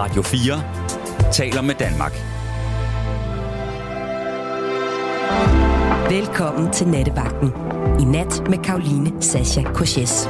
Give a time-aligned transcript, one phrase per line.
[0.00, 0.62] Radio 4
[1.32, 2.12] taler med Danmark.
[6.10, 7.52] Velkommen til Nattevagten.
[8.00, 10.28] I nat med Karoline Sasha Koches.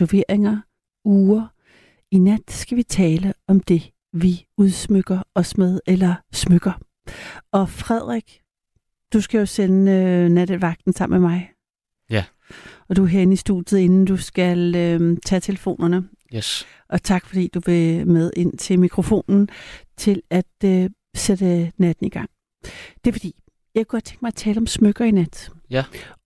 [0.00, 0.60] Tatoveringer,
[1.04, 1.46] uger.
[2.10, 6.72] I nat skal vi tale om det, vi udsmykker os med, eller smykker.
[7.52, 8.40] Og Frederik,
[9.12, 11.50] du skal jo sende øh, nattevagten sammen med mig.
[12.10, 12.24] Ja.
[12.88, 16.08] Og du er herinde i studiet, inden du skal øh, tage telefonerne.
[16.34, 16.66] Yes.
[16.88, 19.48] Og tak fordi du vil med ind til mikrofonen
[19.96, 22.30] til at øh, sætte natten i gang.
[23.04, 23.34] Det er fordi,
[23.74, 25.50] jeg kunne godt tænke mig at tale om smykker i nat.
[25.70, 25.84] Ja.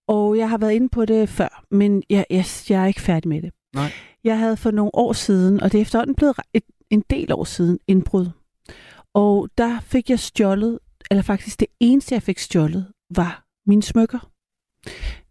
[0.09, 3.29] Og jeg har været inde på det før, men jeg, jeg, jeg er ikke færdig
[3.29, 3.53] med det.
[3.75, 3.91] Nej.
[4.25, 7.45] Jeg havde for nogle år siden, og det er efterhånden blevet et, en del år
[7.45, 8.31] siden, indbrud.
[9.15, 10.79] Og der fik jeg stjålet,
[11.11, 14.31] eller faktisk det eneste, jeg fik stjålet, var mine smykker.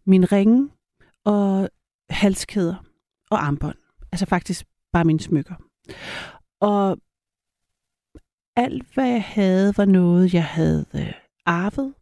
[0.06, 0.70] Min ringe
[1.24, 1.68] og
[2.10, 2.84] halskæder
[3.30, 3.78] og armbånd.
[4.12, 5.54] Altså faktisk bare mine smykker.
[6.60, 6.98] Og
[8.56, 11.12] alt, hvad jeg havde, var noget, jeg havde øh,
[11.46, 11.94] arvet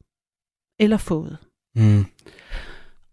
[0.78, 1.38] eller fået.
[1.74, 2.04] Mm.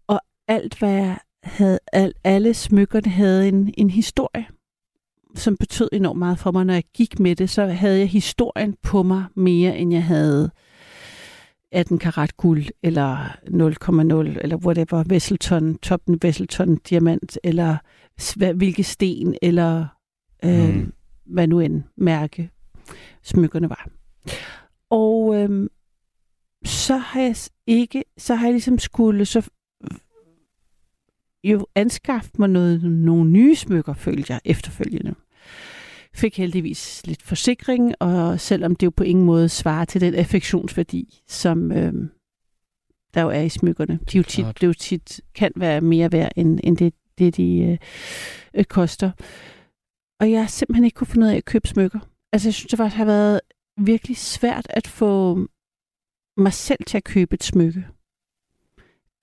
[0.06, 4.46] Og alt, hvad jeg havde, al, alle smykkerne havde en, en historie,
[5.34, 6.64] som betød enormt meget for mig.
[6.66, 10.50] Når jeg gik med det, så havde jeg historien på mig mere, end jeg havde
[11.72, 17.76] 18 karat guld, eller 0,0, eller whatever, Vesselton, toppen Vesselton diamant, eller
[18.54, 19.86] hvilke sten, eller
[20.44, 20.92] øh, Mm.
[21.26, 22.50] hvad nu end mærke
[23.22, 23.88] smykkerne var.
[24.90, 25.68] Og øh,
[26.64, 27.36] så har jeg
[27.66, 29.50] ikke, så har jeg ligesom skulle så
[31.44, 35.14] jo anskaffe mig noget, nogle nye smykker, følte jeg efterfølgende.
[36.14, 41.22] Fik heldigvis lidt forsikring, og selvom det jo på ingen måde svarer til den affektionsværdi,
[41.28, 41.92] som øh,
[43.14, 43.98] der jo er i smykkerne.
[44.12, 47.58] De jo tit, det jo tit kan være mere værd, end, end det, det de
[47.58, 47.78] øh,
[48.54, 49.10] øh, koster.
[50.20, 51.98] Og jeg har simpelthen ikke kunne finde ud af at købe smykker.
[52.32, 53.40] Altså jeg synes, det faktisk har været
[53.76, 55.38] virkelig svært at få
[56.36, 57.86] mig selv til at købe et smykke.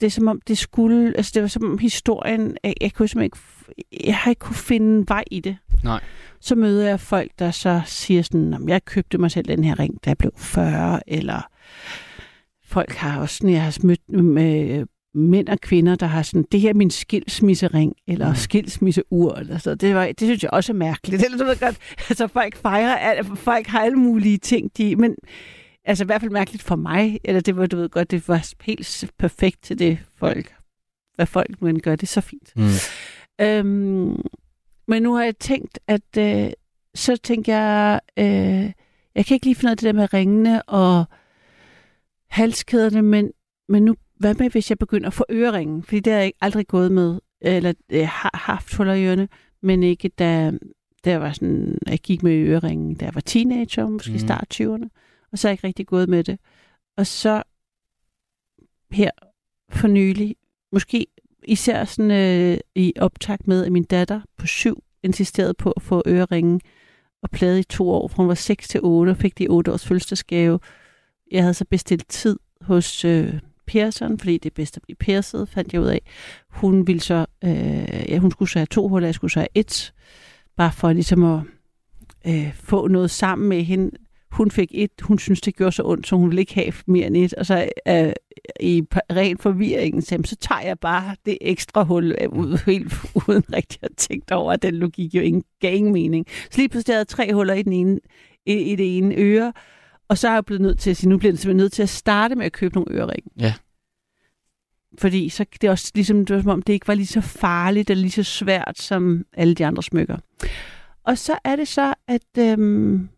[0.01, 3.23] Det er som om, det skulle, altså det var som om historien, jeg, jeg kunne
[3.23, 3.37] ikke,
[4.05, 5.57] jeg har ikke kunne finde vej i det.
[5.83, 5.99] Nej.
[6.39, 9.79] Så møder jeg folk, der så siger sådan, om jeg købte mig selv den her
[9.79, 11.41] ring, da jeg blev 40, eller
[12.65, 16.59] folk har også sådan, jeg har mødt med mænd og kvinder, der har sådan, det
[16.61, 18.35] her er min skilsmissering, eller Mm.
[18.35, 19.75] skilsmisseur, eller så.
[19.75, 21.23] Det, var, det synes jeg også er mærkeligt.
[21.25, 21.77] Eller du ved godt,
[22.09, 25.15] altså folk fejrer, alt, folk har alle mulige ting, de, men
[25.87, 28.53] altså i hvert fald mærkeligt for mig, eller det var, du ved godt, det var
[28.61, 30.55] helt perfekt til det folk,
[31.15, 32.53] hvad folk nu end gør, det er så fint.
[32.55, 32.63] Mm.
[33.41, 34.21] Øhm,
[34.87, 36.51] men nu har jeg tænkt, at øh,
[36.95, 38.71] så tænker jeg, øh,
[39.15, 41.05] jeg kan ikke lige finde ud af det der med ringene og
[42.29, 43.31] halskæderne, men,
[43.69, 45.83] men nu, hvad med, hvis jeg begynder at få øreringen?
[45.83, 49.27] Fordi det har jeg ikke aldrig gået med, eller jeg har haft huller i ørerne,
[49.61, 50.51] men ikke da,
[51.05, 54.19] da jeg var sådan, jeg gik med øreringen, da jeg var teenager, måske mm.
[54.19, 54.87] start 20'erne,
[55.31, 56.39] og så er jeg ikke rigtig gået med det.
[56.97, 57.43] Og så
[58.91, 59.11] her
[59.69, 60.35] for nylig,
[60.71, 61.07] måske
[61.43, 66.03] især sådan øh, i optakt med, at min datter på syv insisterede på at få
[66.07, 66.61] øreringen
[67.23, 69.71] og plade i to år, fra hun var 6 til 8, og fik de 8
[69.71, 70.59] års fødselsdagsgave.
[71.31, 73.33] Jeg havde så bestilt tid hos øh,
[73.67, 76.01] Pearson, fordi det er bedst at blive pierced, fandt jeg ud af.
[76.49, 79.47] Hun ville så, øh, ja, hun skulle så have to huller, jeg skulle så have
[79.55, 79.93] et,
[80.57, 81.41] bare for ligesom at
[82.27, 83.91] øh, få noget sammen med hende.
[84.37, 87.07] Hun fik et, hun synes det gjorde så ondt, så hun ville ikke have mere
[87.07, 88.13] end et, og så øh,
[88.59, 92.93] i ren forvirring, så, jamen, så tager jeg bare det ekstra hul øh, ud, helt
[93.27, 96.25] uden rigtig at tænke over, at den logik jo ingen, gav ingen mening.
[96.51, 97.99] Så lige pludselig havde jeg tre huller i, den ene,
[98.45, 99.53] i, i det ene øre,
[100.09, 101.83] og så er jeg blevet nødt til at sige, nu bliver jeg simpelthen nødt til
[101.83, 103.31] at starte med at købe nogle øreringe.
[103.39, 103.53] Ja.
[104.99, 107.21] fordi så det er også ligesom, det var, som om det ikke var lige så
[107.21, 110.17] farligt eller lige så svært som alle de andre smykker.
[111.03, 113.09] Og så er det så, at øhm,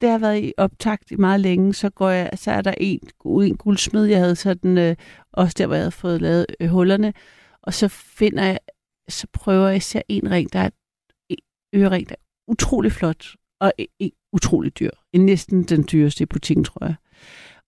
[0.00, 3.00] det har været i optakt i meget længe, så, går jeg, så er der en,
[3.24, 4.96] en guldsmed, jeg havde sådan, øh,
[5.32, 7.12] også der, hvor jeg havde fået lavet øh, hullerne,
[7.62, 8.58] og så finder jeg,
[9.08, 10.70] så prøver jeg at se en ring, der er
[11.28, 11.36] en
[11.74, 13.26] ørering, der er utrolig flot,
[13.60, 14.90] og en utrolig dyr.
[15.12, 16.94] En næsten den dyreste i butikken, tror jeg.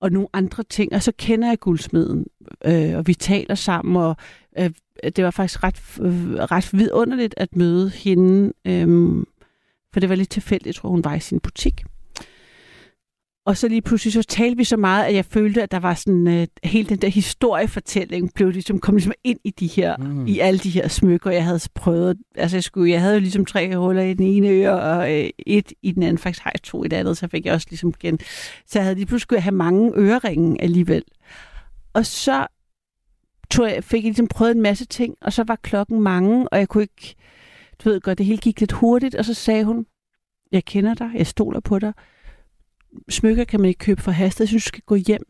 [0.01, 2.27] Og nogle andre ting, og så kender jeg guldsmeden,
[2.65, 4.17] øh, og vi taler sammen, og
[4.59, 4.71] øh,
[5.17, 9.25] det var faktisk ret, øh, ret vidunderligt at møde hende, øh,
[9.93, 11.85] for det var lidt tilfældigt, jeg tror, hun var i sin butik.
[13.47, 15.95] Og så lige pludselig så talte vi så meget, at jeg følte, at der var
[15.95, 20.27] sådan, uh, hele den der historiefortælling blev ligesom, kom ligesom ind i de her, mm.
[20.27, 22.19] i alle de her smykker, jeg havde prøvet.
[22.35, 25.29] Altså jeg, skulle, jeg havde jo ligesom tre huller i den ene øre, og uh,
[25.47, 26.19] et i den anden.
[26.19, 28.19] Faktisk har jeg to i det andet, så fik jeg også ligesom igen.
[28.67, 31.05] Så jeg havde lige pludselig skulle have mange øreringe alligevel.
[31.93, 32.47] Og så
[33.51, 36.59] tog jeg, fik jeg ligesom prøvet en masse ting, og så var klokken mange, og
[36.59, 37.15] jeg kunne ikke,
[37.85, 39.87] du ved godt, det hele gik lidt hurtigt, og så sagde hun,
[40.53, 41.93] jeg kender dig, jeg stoler på dig,
[43.11, 44.41] smykker kan man ikke købe for hastet.
[44.41, 45.23] Jeg synes, du skal gå hjem.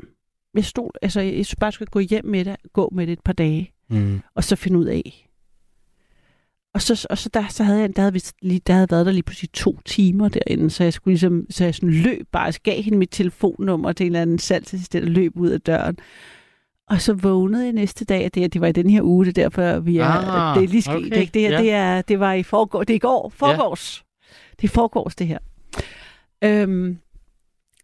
[0.55, 3.13] Jeg, stod, altså, jeg synes bare, du skal gå hjem med det, gå med det
[3.13, 4.21] et par dage, Mm.
[4.35, 5.29] og så finde ud af.
[6.75, 9.07] Og så, og så, der, så havde jeg, der havde, vi lige, der havde været
[9.07, 12.43] der lige pludselig to timer derinde, så jeg skulle ligesom, så jeg sådan løb bare,
[12.45, 15.97] jeg gav hende mit telefonnummer til en eller anden salgsassistent og løb ud af døren.
[16.89, 19.39] Og så vågnede jeg næste dag, at det, det var i den her uge, det
[19.39, 20.95] er derfor, vi er, Ah, det er lige sket.
[20.95, 21.31] okay, ikke?
[21.35, 21.59] Det, her, ja.
[21.63, 24.05] det, er, det var i forgår, det er i går, forgårs.
[24.61, 25.39] Det er forgårs, det her.
[26.45, 26.99] Øhm,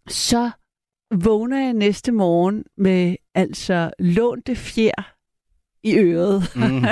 [0.09, 0.51] så
[1.11, 5.13] vågner jeg næste morgen med altså lånte fjer
[5.83, 6.43] i øret.
[6.55, 6.83] Mm.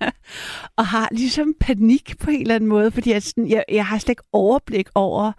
[0.78, 3.98] og har ligesom panik på en eller anden måde, fordi jeg, sådan, jeg, jeg har
[3.98, 5.32] slet ikke overblik over,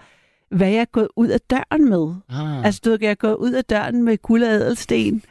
[0.49, 2.15] hvad jeg er gået ud af døren med.
[2.29, 2.65] Ah.
[2.65, 5.23] Altså, du ved, jeg er gået ud af døren med guld og ædelsten.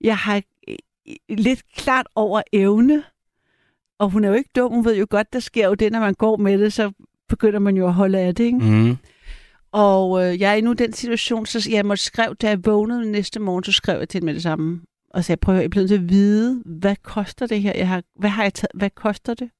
[0.00, 0.42] Jeg har
[1.28, 3.02] lidt klart over evne,
[3.98, 6.00] og hun er jo ikke dum, hun ved jo godt, der sker jo det, når
[6.00, 6.92] man går med det, så
[7.28, 8.58] begynder man jo at holde af det, ikke?
[8.58, 8.96] Mm.
[9.72, 13.10] Og øh, jeg er nu i den situation, så jeg måtte skrive, da jeg vågnede
[13.10, 14.80] næste morgen, så skrev jeg til hende med det samme.
[15.10, 17.72] Og så jeg prøver, jeg er blevet til at vide, hvad koster det her?
[17.76, 18.70] Jeg har, hvad har jeg taget?
[18.74, 19.50] Hvad koster det?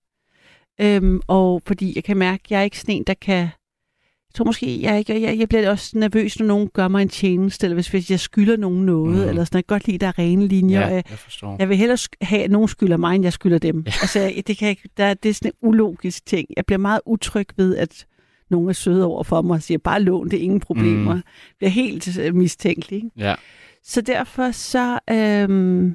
[0.80, 3.34] Øhm, og fordi jeg kan mærke, at jeg er ikke sådan en, der kan...
[3.36, 7.08] Jeg tror måske, jeg, ikke, jeg, jeg bliver også nervøs, når nogen gør mig en
[7.08, 9.28] tjeneste, eller hvis, hvis jeg skylder nogen noget, mm.
[9.28, 10.80] eller sådan Jeg kan godt lide, der er rene linjer.
[10.80, 11.56] Ja, jeg, jeg forstår.
[11.58, 13.82] jeg vil hellere have, at nogen skylder mig, end jeg skylder dem.
[13.86, 13.92] Ja.
[14.02, 16.48] Altså, jeg- det, kan jeg, der, det er sådan en ulogisk ting.
[16.56, 18.06] Jeg bliver meget utryg ved, at
[18.50, 21.14] nogen er søde over for mig og siger, bare lån, det er ingen problemer.
[21.14, 21.22] Mm.
[21.58, 22.96] Bliver helt øh, mistænkelig.
[22.96, 23.10] Ikke?
[23.16, 23.34] Ja.
[23.82, 25.86] Så derfor så, øhm,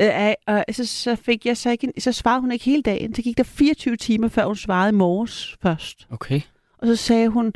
[0.00, 3.14] øh, øh, så, så fik jeg så ikke, så svarede hun ikke hele dagen.
[3.14, 6.06] Så gik der 24 timer, før hun svarede i morges først.
[6.10, 6.40] Okay.
[6.78, 7.54] Og så sagde hun et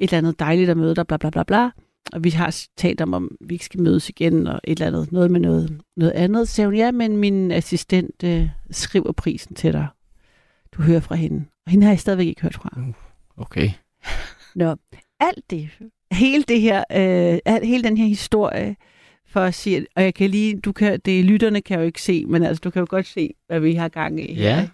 [0.00, 1.70] eller andet dejligt at møde dig, bla bla bla bla.
[2.12, 5.12] Og vi har talt om, om vi ikke skal mødes igen, og et eller andet,
[5.12, 6.48] noget med noget, noget andet.
[6.48, 9.86] Så sagde hun, ja, men min assistent øh, skriver prisen til dig.
[10.76, 11.44] Du hører fra hende.
[11.66, 12.82] Og hende har jeg stadigvæk ikke hørt fra.
[13.36, 13.70] Okay.
[14.54, 14.76] Nå,
[15.20, 15.70] alt det,
[16.12, 18.76] hele det her, øh, al, hele den her historie,
[19.28, 22.24] for at sige, og jeg kan lige, du kan, det lytterne kan jo ikke se,
[22.26, 24.42] men altså, du kan jo godt se, hvad vi har gang i her.
[24.56, 24.68] Ja.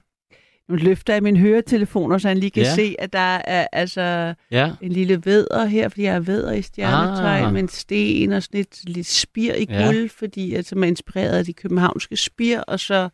[0.68, 2.74] Nu løfter jeg min høretelefoner, så han lige kan Ja.
[2.74, 4.70] se, at der er altså Ja.
[4.82, 7.52] en lille vædder her, fordi jeg er vædder i stjernetegn, Ah.
[7.52, 9.86] med en sten og sådan et lidt spir i Ja.
[9.86, 13.08] guld, fordi altså, man er inspireret af de københavnske spir, og så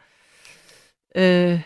[1.16, 1.60] øh,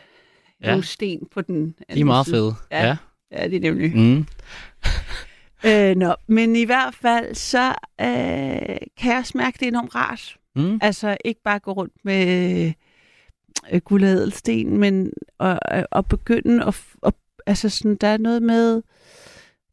[0.63, 0.69] ja.
[0.71, 2.37] nogle sten på den De er meget side.
[2.37, 2.55] fede.
[2.71, 2.87] Ja.
[2.87, 2.97] Ja.
[3.33, 3.97] Ja, det er nemlig.
[3.97, 4.27] Mm.
[5.67, 7.69] Øh, nå, men i hvert fald, så
[8.01, 10.37] øh, kan jeg også mærke, det er enormt rart.
[10.57, 10.79] Mm.
[10.83, 12.73] Altså ikke bare gå rundt med
[13.73, 17.15] øh, guld og ædelsten, men at, at, at begynde at, at,
[17.47, 18.83] altså sådan, der er noget med,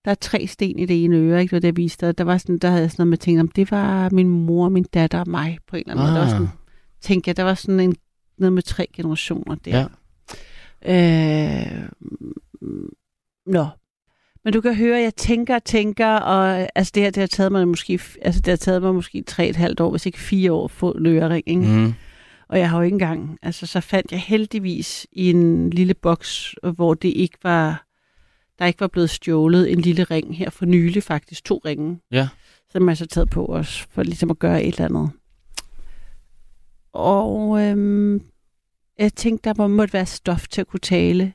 [0.05, 1.49] der er tre sten i det ene øre, ikke?
[1.51, 2.17] Det var det, jeg viste dig.
[2.17, 4.69] Der var sådan, der havde jeg sådan noget med tænkt, om det var min mor,
[4.69, 6.13] min datter og mig på en eller anden måde.
[6.13, 6.31] Der var Ah.
[6.31, 6.47] sådan,
[7.01, 7.95] tænkte jeg, der var sådan en,
[8.37, 9.79] noget med tre generationer der.
[9.79, 9.85] Ja.
[10.85, 11.89] Øh,
[13.45, 13.67] nå.
[14.43, 17.27] Men du kan høre, at jeg tænker og tænker, og altså det her, det har
[17.27, 20.19] taget mig måske, altså det har taget mig måske tre et halvt år, hvis ikke
[20.19, 21.61] fire år at få en ørering, ikke?
[21.61, 21.93] Mm.
[22.47, 26.55] Og jeg har jo ikke engang, altså så fandt jeg heldigvis i en lille boks,
[26.75, 27.85] hvor det ikke var,
[28.59, 31.99] der ikke var blevet stjålet en lille ring her for nylig faktisk, to ringe.
[32.11, 32.27] Ja.
[32.69, 35.11] Som jeg så taget på os, for ligesom at gøre et eller andet.
[36.93, 38.21] Og øhm,
[38.99, 41.33] jeg tænkte, der må, måtte være stof til at kunne tale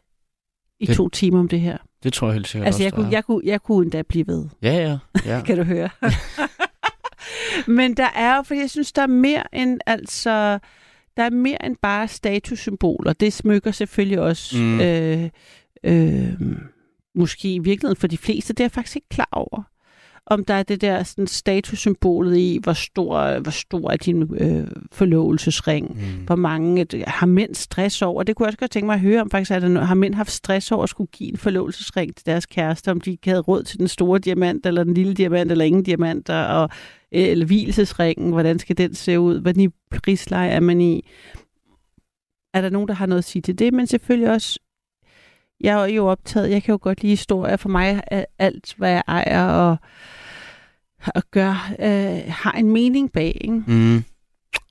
[0.80, 1.78] i Det- to timer om det her.
[2.02, 4.02] Det tror jeg helt sikkert Altså også, jeg der kunne, jeg, kunne, jeg kunne endda
[4.02, 4.98] blive ved, Ja, ja.
[5.26, 5.42] ja.
[5.46, 5.88] kan du høre.
[7.66, 10.58] Men der er jo, fordi jeg synes, der er mere end altså,
[11.16, 13.12] der er mere end bare statussymboler.
[13.12, 14.80] Det smykker selvfølgelig også mm.
[14.80, 15.30] øh,
[15.84, 16.32] øh,
[17.14, 19.62] måske i virkeligheden for de fleste, det er jeg faktisk ikke klar over.
[20.30, 24.66] Om der er det der sådan, statussymbolet i, hvor stor, hvor stor er din øh,
[24.92, 26.24] forlovelsesring, Mm.
[26.26, 28.22] hvor mange et, har mænd stress over.
[28.22, 29.30] Det kunne jeg også godt tænke mig at høre om.
[29.30, 32.46] Faktisk er der, har mænd haft stress over at skulle give en forlovelsesring til deres
[32.46, 35.64] kæreste, om de ikke havde råd til den store diamant, eller den lille diamant, eller
[35.64, 36.68] ingen diamanter, og,
[37.14, 39.68] øh, eller hvilesesringen, hvordan skal den se ud, hvad i
[40.02, 41.04] prisleje er man i.
[42.54, 43.74] Er der nogen, der har noget at sige til det?
[43.74, 44.58] Men selvfølgelig også,
[45.60, 47.56] jeg er jo optaget, jeg kan jo godt lide historier.
[47.56, 49.76] For mig er alt, hvad jeg ejer og,
[51.14, 53.38] og gør, øh, har en mening bag.
[53.40, 53.62] Ikke?
[53.66, 54.04] Mm.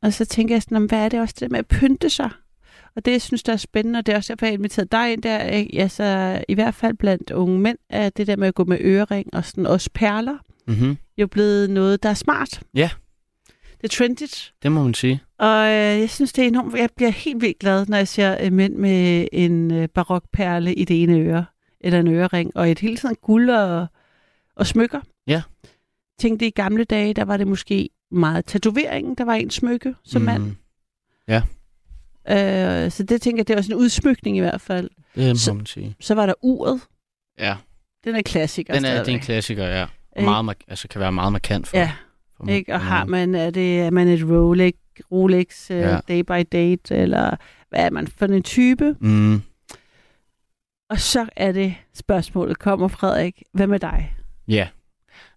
[0.02, 2.30] Og så tænker jeg sådan, hvad er det også det der med at pynte sig?
[2.96, 4.92] Og det, jeg synes, der er spændende, og det er også derfor, jeg har inviteret
[4.92, 5.44] dig ind der.
[5.44, 5.82] Ikke?
[5.82, 9.34] Altså, I hvert fald blandt unge mænd, er det der med at gå med ørering
[9.34, 10.38] og sådan også perler,
[10.70, 10.98] Mm-hmm.
[11.18, 12.62] jo blevet noget, der er smart.
[12.74, 12.90] Ja.
[13.82, 14.54] Det er trendigt.
[14.64, 15.22] Det må man sige.
[15.40, 16.76] Og øh, jeg synes, det er enormt...
[16.76, 20.84] Jeg bliver helt vildt glad, når jeg ser øh, mænd med en øh, barokperle i
[20.84, 21.46] det ene øre,
[21.82, 23.88] eller en ørering, og et hele tiden guld og,
[24.56, 25.00] og smykker.
[25.28, 25.42] Ja.
[26.20, 30.22] Tænkte i gamle dage, der var det måske meget tatoveringen, der var en smykke som
[30.22, 30.44] mand.
[30.44, 30.56] Mm.
[32.30, 34.90] Øh, så det tænker jeg, det er også en udsmykning i hvert fald.
[35.16, 35.96] Det må Så- man sige.
[36.00, 36.82] Så var der uret.
[37.40, 37.56] Ja,
[38.04, 39.22] Den er klassiker den er, det er en stadigvæk.
[39.26, 39.86] klassiker, ja.
[40.18, 40.30] Ikke?
[40.30, 41.92] Meget, altså kan være meget markant for, Ja,
[42.38, 42.74] for ikke?
[42.74, 44.74] Og har man, er, det, er man et Rolex,
[45.12, 46.00] Rolex uh, Ja.
[46.08, 47.36] day by date, eller
[47.70, 48.96] hvad er man for en type?
[49.00, 49.42] Mm.
[50.90, 54.14] Og så er det spørgsmålet, kommer Frederik, hvad med dig?
[54.48, 54.68] Ja,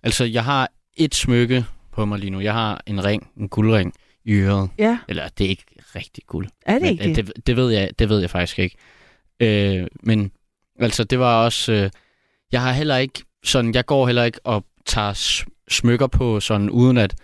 [0.03, 2.41] altså jeg har et smykke på mig lige nu.
[2.41, 3.95] Jeg har en ring, en guldring
[4.25, 4.71] i øret.
[4.79, 6.49] Ja, Eller det er ikke rigtig guld.
[6.67, 7.47] er det men, ikke øh, det?
[7.47, 7.57] det?
[7.57, 8.77] Ved jeg, det ved jeg faktisk ikke.
[9.41, 10.33] Øh, men
[10.81, 11.91] altså det var også, øh,
[12.53, 16.97] jeg har heller ikke sådan, jeg går heller ikke og tager smykker på sådan uden
[16.97, 17.15] at,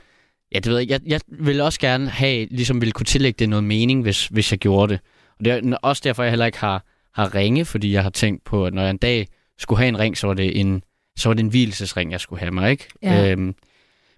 [0.55, 3.49] ja det ved jeg, jeg, jeg vil også gerne have, ligesom ville kunne tillægge det
[3.49, 5.01] noget mening, hvis, hvis jeg gjorde det.
[5.39, 6.85] Og det er også derfor, jeg heller ikke har,
[7.15, 9.27] har ringe, fordi jeg har tænkt på, at når jeg en dag
[9.59, 10.83] skulle have en ring, så var det en,
[11.17, 12.89] så var det en hvilesesring, jeg skulle have mig, ikke?
[13.03, 13.31] Ja.
[13.31, 13.55] Øhm,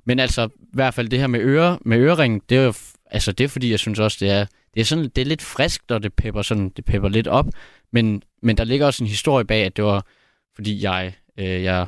[0.04, 2.74] men altså, i hvert fald det her med, øre, med ørering, det er jo,
[3.10, 5.42] altså det er fordi, jeg synes også, det er, det er, sådan, det er lidt
[5.42, 7.46] friskt, og det pepper, sådan, det pepper lidt op.
[7.92, 10.06] Men, men der ligger også en historie bag, at det var,
[10.54, 11.86] fordi jeg, øh, jeg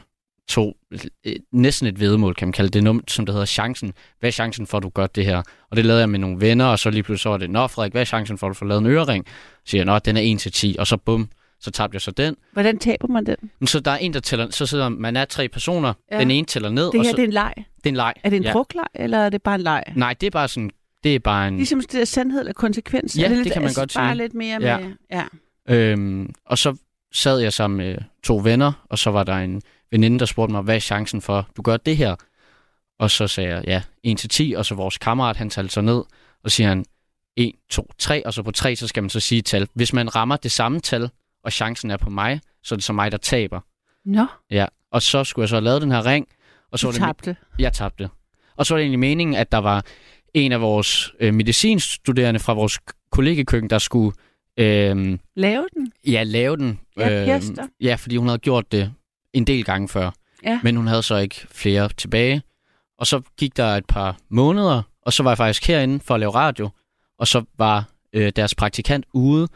[0.49, 0.77] tog
[1.27, 3.93] øh, næsten et vedmål, kan man kalde det, num- som det hedder chancen.
[4.21, 5.43] Hvad er chancen for, at du gør det her?
[5.71, 7.67] Og det lavede jeg med nogle venner, og så lige pludselig så var det, Nå
[7.67, 9.27] Frederik, hvad er chancen for, at du får lavet en ørering?
[9.27, 11.29] Så siger jeg, Nå, den er 1 til 10, og så bum,
[11.61, 12.37] så tabte jeg så den.
[12.53, 13.37] Hvordan taber man den?
[13.67, 16.19] Så der er en, der tæller, så sidder man er tre personer, Ja.
[16.21, 17.53] den ene tæller ned, Det og her, så, det er en leg.
[17.57, 18.15] det er en leg.
[18.25, 18.53] Er det en ja.
[18.53, 19.85] drukleg, eller er det bare en leg?
[19.97, 20.71] Nej, det er bare sådan,
[21.05, 21.57] det er bare en...
[21.57, 23.17] Ligesom det er sandhed eller konsekvens?
[23.19, 24.23] Ja, er det lidt, kan man altså, godt bare sige.
[24.23, 24.79] lidt mere Ja.
[24.79, 24.93] med...
[25.11, 25.25] Ja.
[25.69, 26.77] Øhm, og så
[27.13, 30.63] sad jeg sammen med to venner, og så var der en veninde, der spurgte mig,
[30.63, 32.15] hvad er chancen for, du gør det her?
[32.99, 35.81] Og så sagde jeg, ja, 1 til 10, og så vores kammerat, han talte så
[35.81, 36.03] ned,
[36.45, 36.85] og siger han,
[37.37, 39.69] 1, 2, 3, og så på 3, så skal man så sige tal.
[39.75, 41.11] Hvis man rammer det samme tal,
[41.45, 43.61] og chancen er på mig, så er det så mig, der taber.
[44.05, 46.27] Nå, Ja, og så skulle jeg så have lavet den her ring,
[46.73, 47.37] og så du var det tabte.
[47.59, 48.09] jeg tabte.
[48.57, 49.85] Og så var det egentlig meningen, at der var
[50.35, 52.79] en af vores øh, medicinstuderende fra vores
[53.11, 54.17] kollegekøkken, der skulle
[54.57, 55.93] øh, Lave den?
[56.07, 56.81] ja, lave den.
[56.97, 57.67] Ja, Kirster.
[57.81, 58.93] ja, fordi hun havde gjort det
[59.33, 60.11] en del gange før.
[60.45, 60.61] Ja.
[60.63, 62.43] Men hun havde så ikke flere tilbage.
[62.99, 66.21] Og så gik der et par måneder, og så var jeg faktisk herinde for at
[66.21, 66.71] lave radio.
[67.19, 69.49] Og så var øh, deres praktikant ude,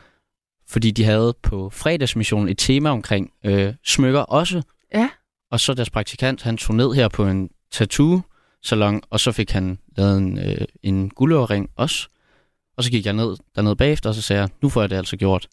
[0.69, 4.63] fordi de havde på fredagsmissionen et tema omkring øh, smykker også.
[4.95, 5.09] Ja.
[5.51, 9.79] Og så deres praktikant, han tog ned her på en tattoo-salon, og så fik han
[9.97, 12.09] lavet en, øh, en guldøring også.
[12.77, 14.97] Og så gik jeg ned dernede bagefter, og så sagde jeg, nu får jeg det
[14.97, 15.47] altså gjort.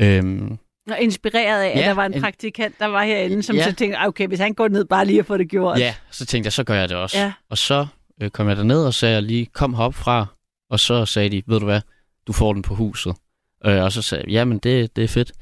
[0.00, 0.58] Øhm,
[0.90, 3.64] Og inspireret af, at Ja, der var en en- praktikant, der var herinde, som Ja.
[3.64, 5.78] så tænkte, "Ah, okay, hvis han går ned bare lige og får det gjort.
[5.78, 7.18] ja, så tænkte jeg, så gør jeg det også.
[7.18, 7.32] Ja.
[7.50, 7.86] Og så
[8.22, 10.26] øh, kom jeg derned og sagde jeg lige, kom herop fra.
[10.70, 11.80] Og så sagde de, ved du hvad,
[12.26, 13.14] du får den på huset.
[13.66, 15.32] Øh, og så sagde jeg, jamen det, det er fedt.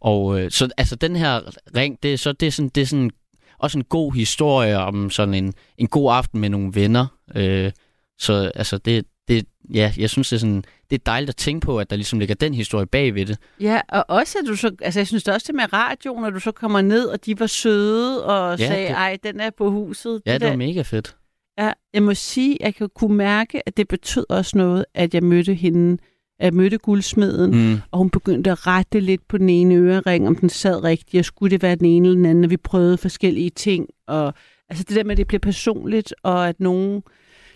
[0.00, 1.40] Og øh, så altså den her
[1.76, 3.10] ring, det så, det er, sådan, det er sådan,
[3.58, 7.06] også en god historie om sådan en, en god aften med nogle venner.
[7.34, 7.72] Øh,
[8.18, 11.64] så altså det, det, ja, jeg synes, det er, sådan, det er dejligt at tænke
[11.66, 13.38] på, at der ligesom ligger den historie bag ved det.
[13.60, 16.30] Ja, og også at du så, altså jeg synes det også det med radioen, når
[16.30, 19.50] du så kommer ned, og de var søde og Ja, sagde, det- ej, den er
[19.58, 20.22] på huset.
[20.26, 21.16] Ja, det, det var mega fedt.
[21.58, 25.22] ja, jeg må sige, jeg kan kunne mærke, at det betød også noget, at jeg
[25.22, 25.98] mødte hende, at
[26.40, 27.80] jeg mødte guldsmeden, Mm.
[27.90, 31.24] og hun begyndte at rette lidt på den ene ørering, om den sad rigtigt, og
[31.24, 34.34] skulle det være den ene eller den anden, og vi prøvede forskellige ting, og
[34.68, 37.02] altså det der med, at det bliver personligt, og at nogen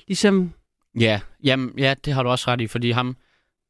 [0.09, 0.53] ligesom,
[1.01, 3.17] Ja, jamen, ja, det har du også ret i, fordi ham,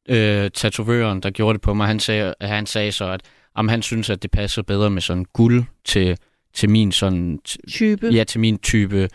[0.09, 3.21] øh, tatovøren, der gjorde det på mig, han sagde, han sagde så, at
[3.55, 6.17] om han synes, at det passer bedre med sådan guld til,
[6.53, 8.07] til min sådan, type.
[8.07, 9.09] ja, til min type,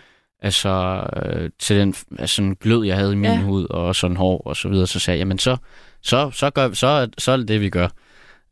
[0.46, 3.40] altså øh, til den altså, sådan glød, jeg havde i min Ja.
[3.42, 5.56] hud, og sådan hår og så videre, så sagde jeg, jamen så,
[6.02, 7.88] så, så, gør, så, så er det det, vi gør.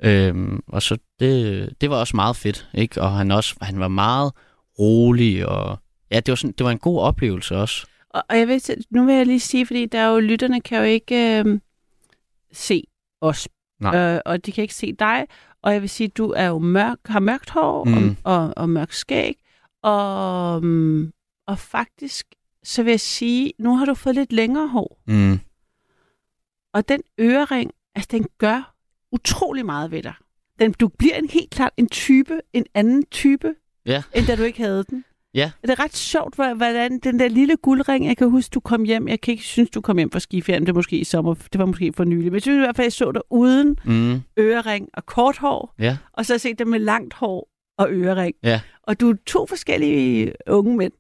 [0.04, 3.02] Øhm, og så det, det var også meget fedt, ikke?
[3.02, 4.32] Og han også, han var meget
[4.78, 5.78] rolig, og
[6.10, 7.86] ja, det var, sådan, det var en god oplevelse også.
[8.10, 10.78] Og, og jeg vil, nu vil jeg lige sige, fordi der er jo, lytterne kan
[10.78, 11.60] jo ikke øh,
[12.52, 12.82] se
[13.20, 13.48] os,
[13.80, 13.96] Nej.
[14.14, 15.26] øh, og de kan ikke se dig,
[15.62, 18.16] og jeg vil sige, du er jo mørk, har mørkt hår Mm.
[18.24, 19.34] og, og, og mørk skæg,
[19.82, 21.10] og, um,
[21.46, 22.26] og faktisk,
[22.62, 25.38] så vil jeg sige, nu har du fået lidt længere hår, Mm.
[26.74, 28.74] og den ørering, altså den gør
[29.12, 30.14] utrolig meget ved dig.
[30.58, 33.54] Den, du bliver en helt klart en type, en anden type,
[33.86, 34.02] Ja.
[34.14, 35.04] end da du ikke havde den.
[35.34, 35.50] Ja.
[35.62, 38.84] Det er ret sjovt, hvor- hvordan den der lille guldring, jeg kan huske, du kom
[38.84, 41.34] hjem, jeg kan ikke synes, du kom hjem fra skiferien, det var måske i sommer,
[41.34, 43.76] det var måske for nylig, men jeg synes i hvert fald, jeg så dig uden
[43.84, 44.20] Mm.
[44.38, 45.96] ørering og kort hår, Ja.
[46.12, 47.48] og så har jeg set dig med langt hår
[47.78, 48.34] og ørering.
[48.42, 48.60] Ja.
[48.82, 50.92] Og du er to forskellige unge mænd.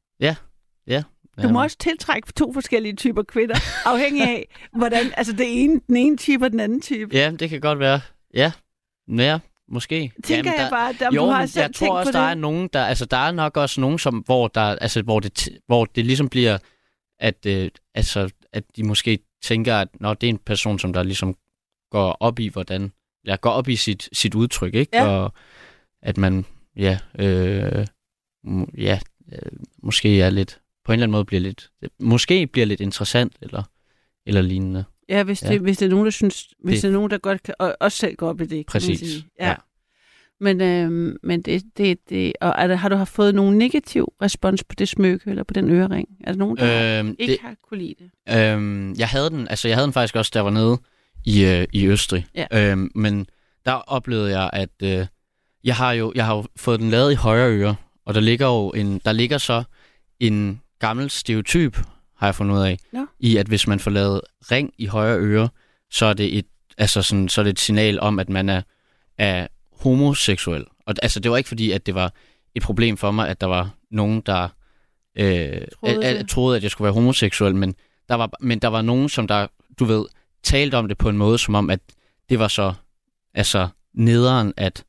[1.42, 3.54] Du må også tiltrække to forskellige typer kvinder,
[3.92, 7.16] afhængig af, hvordan, altså det ene, den ene type og den anden type.
[7.16, 8.00] Ja, det kan godt være.
[8.34, 8.52] Ja,
[9.18, 9.38] ja
[9.68, 10.12] måske.
[10.24, 12.24] Tænker Jamen, jeg bare, om jo, du har selv jeg tænkt tror også, på der
[12.24, 12.30] det.
[12.30, 15.48] er nogen, der, altså der er nok også nogen, som, hvor, der, altså, hvor, det,
[15.66, 16.58] hvor det ligesom bliver,
[17.18, 21.02] at, øh, altså, at de måske tænker, at når det er en person, som der
[21.02, 21.34] ligesom
[21.90, 22.92] går op i, hvordan,
[23.24, 24.96] eller går op i sit, sit udtryk, ikke?
[24.96, 25.06] Ja.
[25.06, 25.32] Og
[26.02, 27.86] at man, ja, øh,
[28.78, 28.98] ja,
[29.32, 33.32] øh, måske er lidt, på en eller anden måde bliver lidt, måske bliver lidt interessant,
[33.42, 33.62] eller,
[34.26, 34.84] eller lignende.
[35.08, 35.58] Ja, hvis det, Ja.
[35.58, 37.76] hvis det er nogen, der synes, hvis Det- det er nogen, der godt kan, og
[37.80, 39.24] også selv går op i det, Præcis.
[39.40, 39.48] Ja.
[39.48, 39.54] ja.
[40.40, 44.12] Men, øhm, men det, det, det, og er der, har du haft fået nogen negativ
[44.22, 46.08] respons på det smykke, eller på den ørering?
[46.24, 47.94] Er der nogen, der Øhm, ikke det, har kunne lide
[48.26, 48.38] det?
[48.38, 50.78] Øhm, jeg havde den, altså jeg havde den faktisk også, jeg var nede
[51.24, 52.26] i, øh, i Østrig.
[52.34, 52.72] Ja.
[52.72, 53.26] Øhm, men
[53.64, 55.06] der oplevede jeg, at øh,
[55.64, 57.76] jeg har jo jeg har jo fået den lavet i højre øre,
[58.06, 59.62] og der ligger jo en, der ligger så
[60.20, 61.78] en gammel stereotyp,
[62.16, 63.06] har jeg fundet ud af, Nå.
[63.20, 65.48] i at hvis man får lavet ring i højre øre,
[65.90, 66.46] så er det et,
[66.78, 68.62] altså sådan, så er det et signal om, at man er,
[69.18, 69.46] er
[69.82, 70.64] homoseksuel.
[70.86, 72.12] Og altså, det var ikke fordi, at det var
[72.54, 74.48] et problem for mig, at der var nogen, der
[75.18, 77.74] øh, Troede at, at, troede, at jeg skulle være homoseksuel, men
[78.08, 79.46] der var, men der var nogen, som der,
[79.78, 80.04] du ved,
[80.42, 81.80] talte om det på en måde, som om, at
[82.28, 82.72] det var så,
[83.34, 84.84] altså, nederen, at,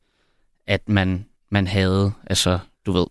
[0.66, 3.06] at man, man havde, altså, du ved,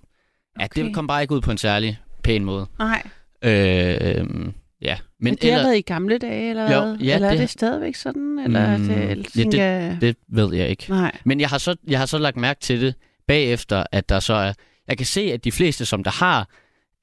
[0.60, 0.86] at Okay.
[0.86, 2.66] det kom bare ikke ud på en særlig pæn måde.
[2.80, 3.02] Nej,
[3.44, 6.98] Øh, øhm, ja, men, men det har været i gamle dage, eller Jo, hvad?
[6.98, 8.40] ja, eller er det- det stadigvæk sådan?
[8.40, 10.86] Eller er Mm, det, ja, eller det- det ved jeg ikke.
[10.90, 11.12] Nej.
[11.26, 12.96] Men jeg har, så, jeg har så lagt mærke til det
[13.28, 14.54] bagefter, at der så er...
[14.88, 16.50] Jeg kan se, at de fleste, som der har,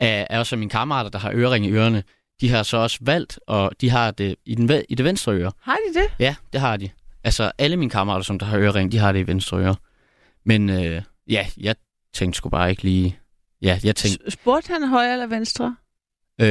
[0.00, 2.02] er, er også mine kammerater, der har ørering i ørerne,
[2.40, 5.52] de har så også valgt, og de har det i, den, i det venstre øre.
[5.62, 6.06] Har de det?
[6.18, 6.88] Ja, det har de.
[7.24, 9.74] Altså, alle mine kammerater, som der har ørering, de har det i venstre øre.
[10.44, 11.74] Men øh, ja, jeg
[12.14, 13.18] tænkte sgu bare ikke lige...
[13.62, 14.30] Ja, jeg tænkte...
[14.30, 15.76] Spurgte han højre eller venstre?
[16.40, 16.46] Øh,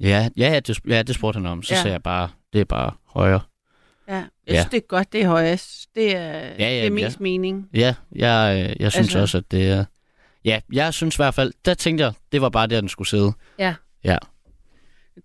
[0.00, 1.62] ja, ja, ja, det, ja, det spurgte han om.
[1.62, 1.80] Så Ja.
[1.82, 3.40] sagde jeg bare, det er bare højre.
[4.08, 4.52] Ja, jeg Ja.
[4.54, 5.58] synes, det er godt, det er højre.
[5.94, 7.68] Det er, ja, det er mest mening.
[7.74, 9.84] Ja, jeg, øh, jeg synes Altså- også, at det er...
[10.44, 13.08] Ja, jeg synes i hvert fald, der tænkte jeg, det var bare der, den skulle
[13.08, 13.32] sidde.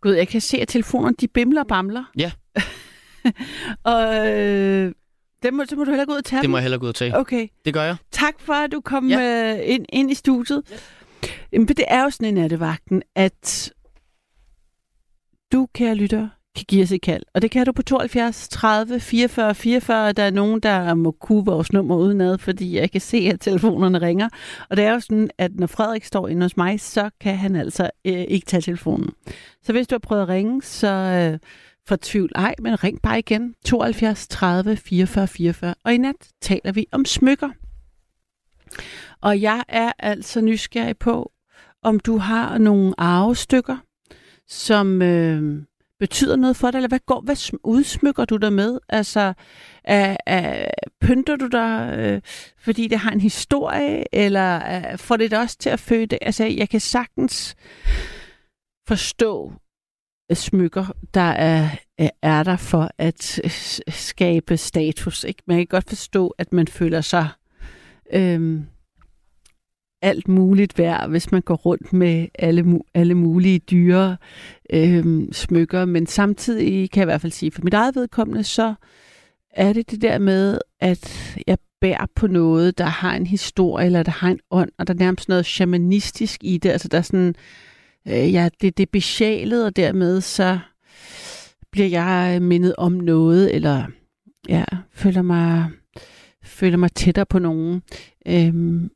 [0.02, 2.04] Gud, jeg kan se, at telefonerne, de bimler og bamler.
[2.18, 2.32] Ja.
[3.94, 4.92] og øh,
[5.44, 6.52] det må, så må du heller gå ud og tage Det dem.
[6.52, 7.18] må jeg hellere gå ud og tage.
[7.18, 7.48] Okay.
[7.66, 7.96] Det gør jeg.
[8.12, 9.54] Tak for, at du kom ja.
[9.54, 10.64] øh, ind, ind i studiet.
[11.54, 13.74] Jamen, det er jo sådan en nattevagten, at
[15.52, 17.24] du, kære lytter, kan give os et kald.
[17.34, 20.12] Og det kan du på 72 30 44 44.
[20.14, 24.02] Der er nogen, der må kunne vores nummer udenad, fordi jeg kan se, at telefonerne
[24.02, 24.30] ringer.
[24.70, 27.56] Og det er jo sådan, at når Frederik står inde hos mig, så kan han
[27.56, 29.10] altså øh, ikke tage telefonen.
[29.64, 31.40] Så hvis du har prøvet at ringe, så øh,
[31.88, 33.56] fortvivl ej, men ring bare igen.
[33.66, 35.76] 72 30 44 44.
[35.84, 37.50] Og i nat taler vi om smykker.
[39.22, 41.32] Og jeg er altså nysgerrig på,
[41.82, 43.78] om du har nogle arvestykker,
[44.48, 45.64] som øh,
[46.00, 48.80] betyder noget for dig, eller hvad, går, hvad udsmykker du dig med?
[48.90, 49.34] Altså,
[49.84, 50.70] er, er,
[51.02, 52.22] pynter du dig, øh,
[52.60, 56.20] fordi det har en historie, eller øh, får det dig også til at føde det?
[56.22, 57.56] Altså, jeg kan sagtens
[58.88, 59.54] forstå
[60.38, 61.70] smykker, der er,
[62.02, 63.52] øh, er- der for at øh,
[63.94, 65.24] skabe status.
[65.24, 65.44] Ikke?
[65.48, 67.28] Man kan godt forstå, at man føler sig
[68.14, 68.66] øhm,
[70.02, 74.18] alt muligt værd, hvis man går rundt med alle, alle mulige dyre
[74.74, 75.86] øhm, smykker.
[75.86, 78.74] Men samtidig kan jeg i hvert fald sige, for mit eget vedkommende, så
[79.52, 84.04] er det det der med, at jeg bærer på noget, der har en historie, eller
[84.04, 86.70] der har en ånd, og der er nærmest noget shamanistisk i det.
[86.70, 87.36] Altså der er sådan,
[88.08, 90.60] øh, ja, det, det er besjælet, og dermed så
[91.72, 93.86] bliver jeg øh, mindet om noget, eller
[94.50, 95.70] ja, føler mig,
[96.44, 97.82] føler mig tættere på nogen.
[98.28, 98.90] Øhm,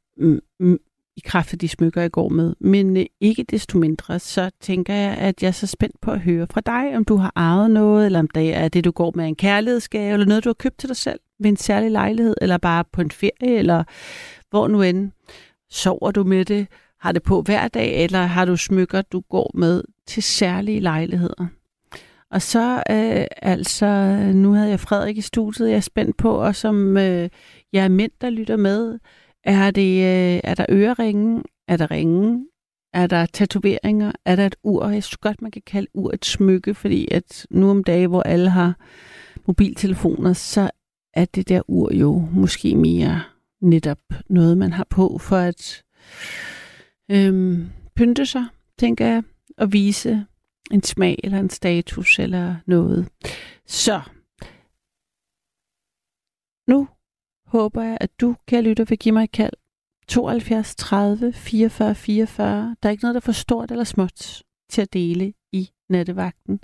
[1.17, 2.55] i kraft af de smykker, jeg går med.
[2.59, 6.19] Men øh, ikke desto mindre, så tænker jeg, at jeg er så spændt på at
[6.19, 9.11] høre fra dig, om du har ejet noget, eller om det er det, du går
[9.15, 12.35] med en kærlighedsgave, eller noget, du har købt til dig selv ved en særlig lejlighed,
[12.41, 13.83] eller bare på en ferie, eller
[14.49, 15.11] hvor nu end.
[15.69, 16.67] Sover du med det?
[16.99, 21.47] Har det på hver dag, eller har du smykker, du går med til særlige lejligheder?
[22.31, 26.55] Og så øh, altså, nu havde jeg Frederik i studiet, jeg er spændt på, og
[26.55, 27.29] som øh,
[27.73, 28.99] jeg er mænd, der lytter med,
[29.43, 31.43] er, det, øh, er der øreringen?
[31.67, 32.47] Er der ringen?
[32.93, 34.11] Er der tatoveringer?
[34.25, 34.87] Er der et ur?
[34.87, 38.21] Jeg synes godt, man kan kalde ur et smykke, fordi at nu om dagen, hvor
[38.21, 38.75] alle har
[39.47, 40.69] mobiltelefoner, så
[41.13, 43.21] er det der ur jo måske mere
[43.61, 45.83] netop noget, man har på for at
[47.11, 48.45] øhm, pynte sig,
[48.79, 49.23] tænker jeg,
[49.57, 50.25] og vise
[50.71, 53.09] en smag eller en status eller noget.
[53.65, 54.01] Så
[56.67, 56.87] nu
[57.45, 59.53] håber jeg, at du, kan lytte, vil give mig et kald.
[60.07, 62.75] 72 30 44 44.
[62.83, 66.59] Der er ikke noget, der er for stort eller småt til at dele i nattevagten.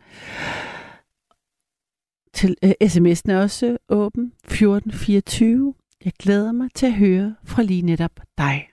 [2.33, 5.73] Til, øh, sms'en er også åben 1424.
[6.05, 8.72] Jeg glæder mig til at høre fra lige netop dig.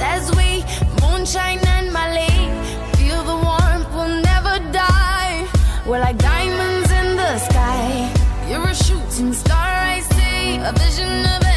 [0.00, 0.64] As we
[1.02, 2.28] moonshine and Mali.
[2.96, 5.46] Feel the warmth, we'll never die.
[5.86, 8.12] We're like diamonds in the sky.
[8.48, 10.56] You're a shooting star, I see.
[10.58, 11.47] A vision of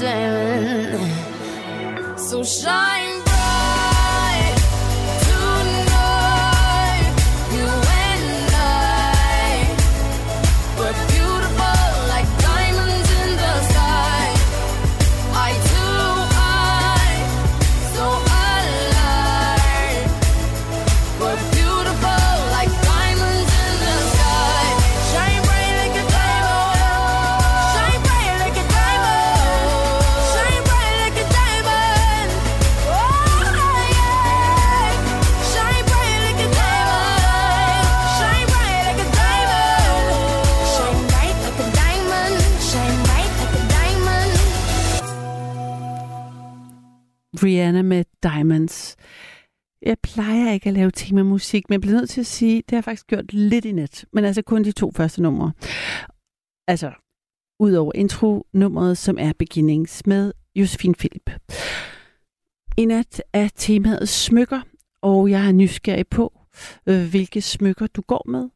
[0.00, 0.98] diamond.
[2.18, 2.99] So shine
[47.70, 48.96] Rihanna med Diamonds.
[49.82, 52.76] Jeg plejer ikke at lave temamusik, men jeg bliver nødt til at sige, det har
[52.76, 55.52] jeg faktisk gjort lidt i nat, men altså kun de to første numre.
[56.68, 56.92] Altså,
[57.60, 61.30] udover intro-nummeret, som er Beginnings med Josefine Philip.
[62.76, 64.60] I nat er temaet smykker,
[65.02, 66.32] og jeg er nysgerrig på,
[66.86, 68.48] øh, hvilke smykker du går med.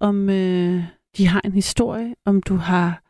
[0.00, 0.84] Om øh,
[1.16, 3.01] de har en historie, om du har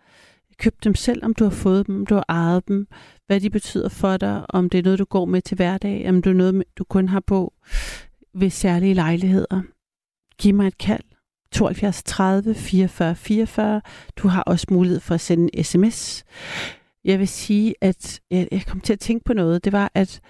[0.59, 2.87] Køb dem selv, om du har fået dem, om du har ejet dem,
[3.27, 6.23] hvad de betyder for dig, om det er noget, du går med til hverdag, om
[6.23, 7.53] det er noget, du kun har på
[8.35, 9.62] ved særlige lejligheder.
[10.38, 11.03] Giv mig et kald.
[11.53, 13.81] 72 30 44 44.
[14.17, 16.25] Du har også mulighed for at sende en sms.
[17.05, 19.65] Jeg vil sige, at jeg, jeg kom til at tænke på noget.
[19.65, 20.21] Det var, at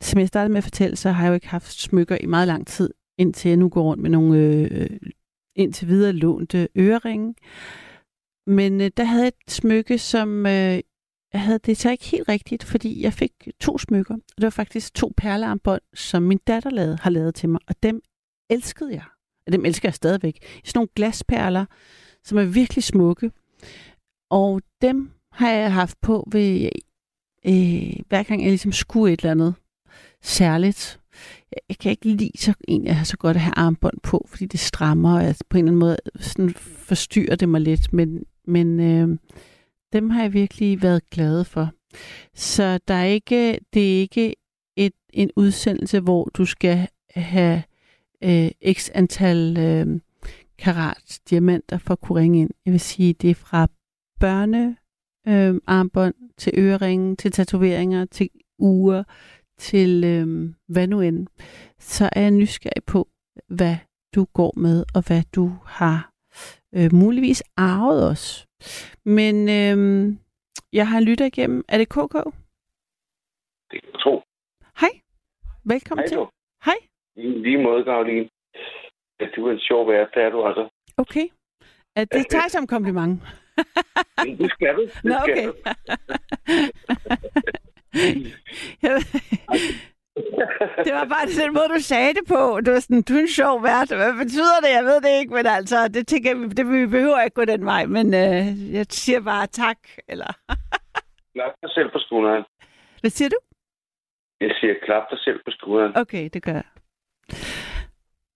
[0.00, 2.48] som jeg startede med at fortælle, så har jeg jo ikke haft smykker i meget
[2.48, 4.90] lang tid, indtil jeg nu går rundt med nogle øh, øh
[5.56, 7.34] indtil videre lånte øreringe.
[8.46, 10.80] Men øh, der havde jeg et smykke, som øh,
[11.32, 14.14] jeg havde det så ikke helt rigtigt, fordi jeg fik to smykker.
[14.14, 17.74] Og det var faktisk to perlearmbånd, som min datter lavede, har lavet til mig, og
[17.82, 18.00] dem
[18.50, 19.04] elskede jeg.
[19.46, 20.44] Og dem elsker jeg stadigvæk.
[20.64, 21.66] Sådan nogle glasperler,
[22.24, 23.30] som er virkelig smukke.
[24.30, 26.68] Og dem har jeg haft på ved,
[27.46, 29.54] øh, hver gang jeg ligesom skulle et eller andet
[30.22, 31.00] særligt.
[31.68, 34.46] Jeg, kan ikke lide så egentlig at have så godt at have armbånd på, fordi
[34.46, 37.92] det strammer, og jeg, på en eller anden måde sådan forstyrrer det mig lidt.
[37.92, 39.18] Men, men øh,
[39.92, 41.70] dem har jeg virkelig været glad for.
[42.34, 44.34] Så der er ikke, det er ikke
[44.76, 47.62] et, en udsendelse, hvor du skal have
[48.24, 50.00] øh, x antal øh,
[50.58, 52.50] karat diamanter for at kunne ringe ind.
[52.64, 53.68] Jeg vil sige, det er fra
[54.20, 54.76] børne
[55.28, 58.28] øh, armbånd til øreringe, til tatoveringer, til
[58.58, 59.02] uger,
[59.58, 61.26] til øh, hvad nu end.
[61.78, 63.08] Så er jeg nysgerrig på,
[63.48, 63.76] hvad
[64.14, 66.13] du går med, og hvad du har
[66.76, 68.46] øh, muligvis arvet os.
[69.04, 69.76] Men øh,
[70.72, 71.64] jeg har en lytter igennem.
[71.68, 72.14] Er det KK?
[73.70, 74.22] Det kan jeg tro.
[74.80, 74.90] Hej.
[75.64, 76.16] Velkommen Hej til.
[76.16, 76.28] du.
[76.64, 76.78] Hej.
[77.16, 78.28] I lige måde, Karoline.
[79.20, 80.68] At du er en sjov vært, det er du altså.
[80.96, 81.26] Okay.
[81.96, 83.22] Er det tager jeg som kompliment.
[84.38, 84.82] Det skal du.
[84.82, 85.46] Det Nå, skal okay.
[85.46, 85.54] du.
[90.86, 92.60] det var bare den måde, du sagde det på.
[92.60, 93.88] Du var sådan, du er en sjov vært.
[94.00, 94.70] Hvad betyder det?
[94.78, 97.64] Jeg ved det ikke, men altså, det tænker jeg, det, vi behøver ikke gå den
[97.64, 97.86] vej.
[97.86, 99.78] Men øh, jeg siger bare tak.
[100.08, 100.30] Eller...
[101.34, 102.44] Klap dig selv på skulderen.
[103.00, 103.38] Hvad siger du?
[104.40, 105.92] Jeg siger, klap dig selv på skulderen.
[105.96, 106.68] Okay, det gør jeg.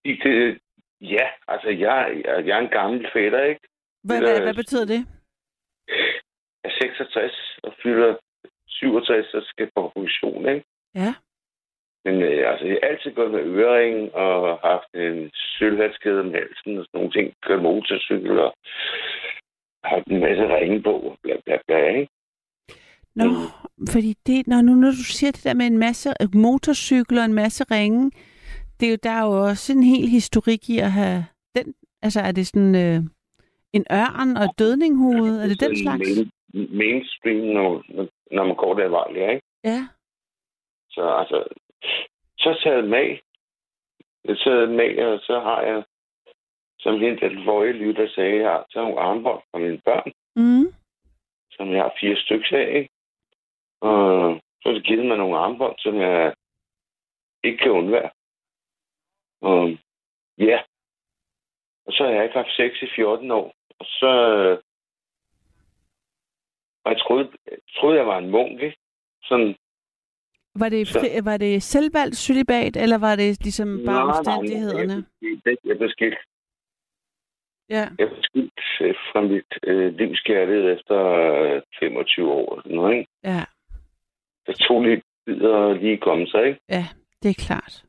[0.04, 0.58] Det,
[1.00, 3.60] ja, altså, jeg, jeg, jeg er en gammel fætter, ikke?
[4.04, 5.06] Hvad, Eller- hvad, hvad betyder det?
[6.64, 8.16] Jeg er 66 og fylder
[8.68, 10.64] 67 og skal på pension, ikke?
[10.94, 11.14] Ja.
[12.04, 16.78] Men øh, altså, jeg har altid gået med ørering og haft en sølvhalskæde om halsen
[16.78, 17.34] og sådan nogle ting.
[17.42, 18.54] Kørt motorcykel og
[19.84, 22.08] haft en masse ringe på og bla bla bla, ikke?
[23.14, 23.24] Nå,
[23.92, 27.24] fordi det, når, nu, når du siger det der med en masse øh, motorcykler og
[27.24, 28.10] en masse ringe,
[28.80, 31.24] det er jo, der er jo også en hel historik i at have
[31.56, 31.74] den.
[32.02, 33.00] Altså, er det sådan øh,
[33.72, 35.34] en ørn og et dødninghoved?
[35.42, 36.08] Er det den Sådan slags?
[36.54, 37.68] Main, mainstream, når,
[38.36, 39.46] når man går der vej, ikke?
[39.64, 39.80] Ja.
[40.90, 41.44] Så altså,
[42.38, 43.22] så taget mag.
[44.24, 45.84] Jeg taget mag, og så har jeg,
[46.78, 50.72] som hende den forrige lytter sagde, jeg har taget nogle armbånd fra mine børn, Mm.
[51.50, 52.90] som jeg har fire stykker af, ikke?
[53.80, 56.34] Og så har det givet mig nogle armbånd, som jeg
[57.44, 58.10] ikke kan undvære.
[59.40, 59.78] Og
[60.38, 60.62] ja.
[61.86, 63.54] Og så har jeg ikke haft sex i 14 år.
[63.78, 64.10] Og så...
[66.84, 68.76] Og jeg troede, jeg troede, jeg var en munk, ikke?
[69.22, 69.56] Sådan,
[70.58, 74.34] Var det, Så- var det selvvalgt celibat, eller var det ligesom bare Nej, nej, nej,
[74.36, 75.04] omstændighederne?
[75.22, 76.18] Jeg, jeg, jeg blev skilt.
[77.70, 77.84] Ja.
[77.98, 80.98] Jeg blev skilt øh, fra mit øh, livskærlighed efter
[81.54, 82.60] øh, 25 år.
[82.62, 83.10] Sådan noget, ikke?
[83.24, 83.44] ja,
[84.46, 86.60] Det tog lidt tid at lige komme sig, ikke?
[86.68, 86.84] ja,
[87.22, 87.84] det er klart.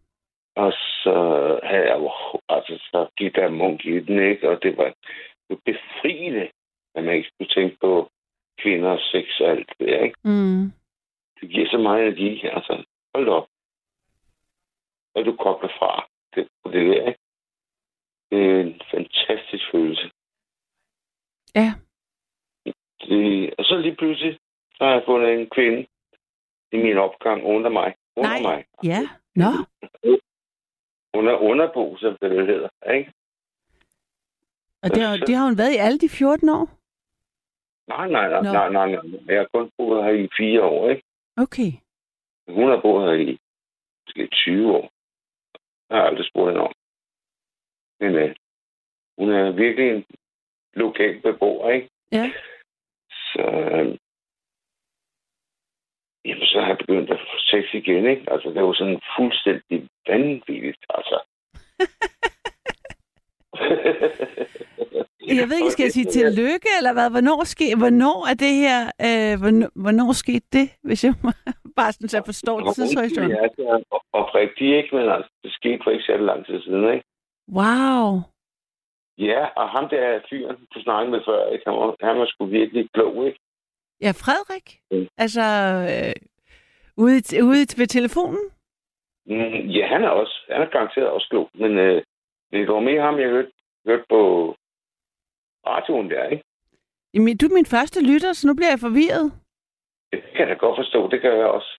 [0.55, 0.71] Og
[1.03, 1.15] så
[1.63, 2.11] havde jeg jo,
[2.49, 4.49] altså, så gik der munk i den, ikke?
[4.49, 4.93] Og det var
[5.49, 6.49] jo befriende,
[6.95, 8.09] at man ikke skulle tænke på
[8.61, 10.15] kvinder sex og alt det ikke?
[10.23, 10.71] Mm.
[11.41, 12.83] Det giver så meget energi, altså.
[13.15, 13.47] Hold op.
[15.15, 17.19] Og du kobler fra det, på det der, ikke?
[18.31, 20.11] Det er en fantastisk følelse.
[21.55, 21.73] Ja,
[23.01, 24.39] Det, og så lige pludselig,
[24.75, 25.87] så har jeg fundet en kvinde
[26.71, 27.95] i min opgang under mig.
[28.15, 28.41] Under Nej.
[28.41, 28.65] mig.
[28.83, 29.01] ja.
[29.35, 29.45] Nå,
[31.13, 33.11] Under underbo, som det hedder, ikke?
[34.83, 36.69] og det har, det har hun været i alle de 14 år?
[37.87, 39.01] Nej, nej, nej, nej, nej, nej.
[39.27, 41.03] Jeg har kun boet her i fire år, ikke?
[41.43, 41.71] Okay.
[42.57, 43.37] Hun har boet her i
[44.05, 44.91] måske 20 år.
[45.89, 46.73] Jeg har aldrig spurgt hende om.
[47.99, 48.35] Men øh,
[49.17, 50.05] hun er virkelig en
[50.73, 51.89] lokal beboer, ikke?
[52.11, 52.31] Ja.
[53.09, 53.97] Så, øh,
[56.25, 58.31] jamen, så har jeg begyndt at få sex igen, ikke?
[58.33, 61.17] Altså, det var sådan fuldstændig vanvittigt, altså.
[65.39, 67.09] Jeg ved ikke, skal jeg sige tillykke, eller hvad?
[67.09, 71.13] Hvornår, ske, hvornår er det her, øh, hvornår, hvornår skete det, hvis jeg
[71.79, 73.31] Bare sådan, så jeg forstår tidshorisonten.
[73.31, 76.93] Ja, og, og rigtig ikke, men altså, det skete for ikke så lang tid siden,
[76.93, 77.05] ikke?
[77.57, 78.05] Wow.
[79.17, 81.63] Ja, og ham der er fyren, du snakkede med før, ikke?
[81.67, 83.39] Han var, han var sgu virkelig klog, ikke?
[84.01, 84.67] Ja, Frederik?
[84.91, 85.07] Mm.
[85.17, 85.45] Altså,
[85.91, 86.15] øh,
[86.97, 88.43] ude, ude ved telefonen?
[89.25, 90.35] Mm, ja, han er også.
[90.51, 92.01] Han er garanteret også klog, men øh,
[92.51, 93.51] det var mere ham, jeg hørte,
[93.87, 94.21] hørte på
[95.67, 96.43] radioen der, ikke?
[97.13, 99.25] Jamen, du er min første lytter, så nu bliver jeg forvirret.
[100.11, 101.71] Det kan jeg da godt forstå, det gør jeg også.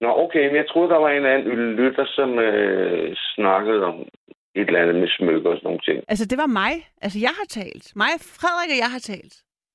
[0.00, 3.96] Nå, okay, men jeg troede, der var en eller anden lytter, som øh, snakkede om
[4.54, 6.04] et eller andet med smykker og sådan nogle ting.
[6.08, 6.72] Altså, det var mig.
[7.02, 7.86] Altså, jeg har talt.
[7.96, 9.34] Mig, Frederik og jeg har talt.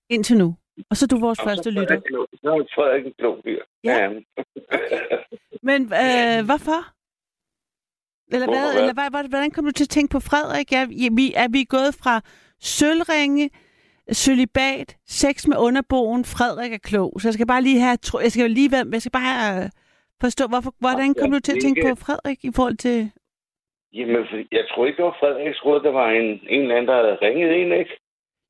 [0.09, 0.55] Indtil nu.
[0.89, 1.99] Og så er du vores Og første er lytter.
[2.43, 3.61] Så er Frederik en klog fyr.
[3.83, 3.97] Ja.
[4.01, 4.09] Ja.
[5.69, 6.79] Men øh, hvorfor?
[8.31, 8.75] Eller hvad?
[8.79, 10.71] Eller hvad, hvordan kom du til at tænke på Frederik?
[10.73, 12.21] Er, ja, vi, er vi gået fra
[12.59, 13.49] sølvringe,
[14.11, 17.17] sølibat, sex med underboen, Frederik er klog.
[17.21, 19.69] Så jeg skal bare lige have, jeg skal lige være, jeg skal bare have,
[20.21, 23.11] forstå, hvorfor, hvordan kom du til at tænke på Frederik i forhold til...
[23.93, 24.15] Jamen,
[24.51, 25.45] jeg tror ikke, det var Frederik.
[25.45, 27.91] Jeg troede, der var en, en eller anden, der havde ringet ind, ikke?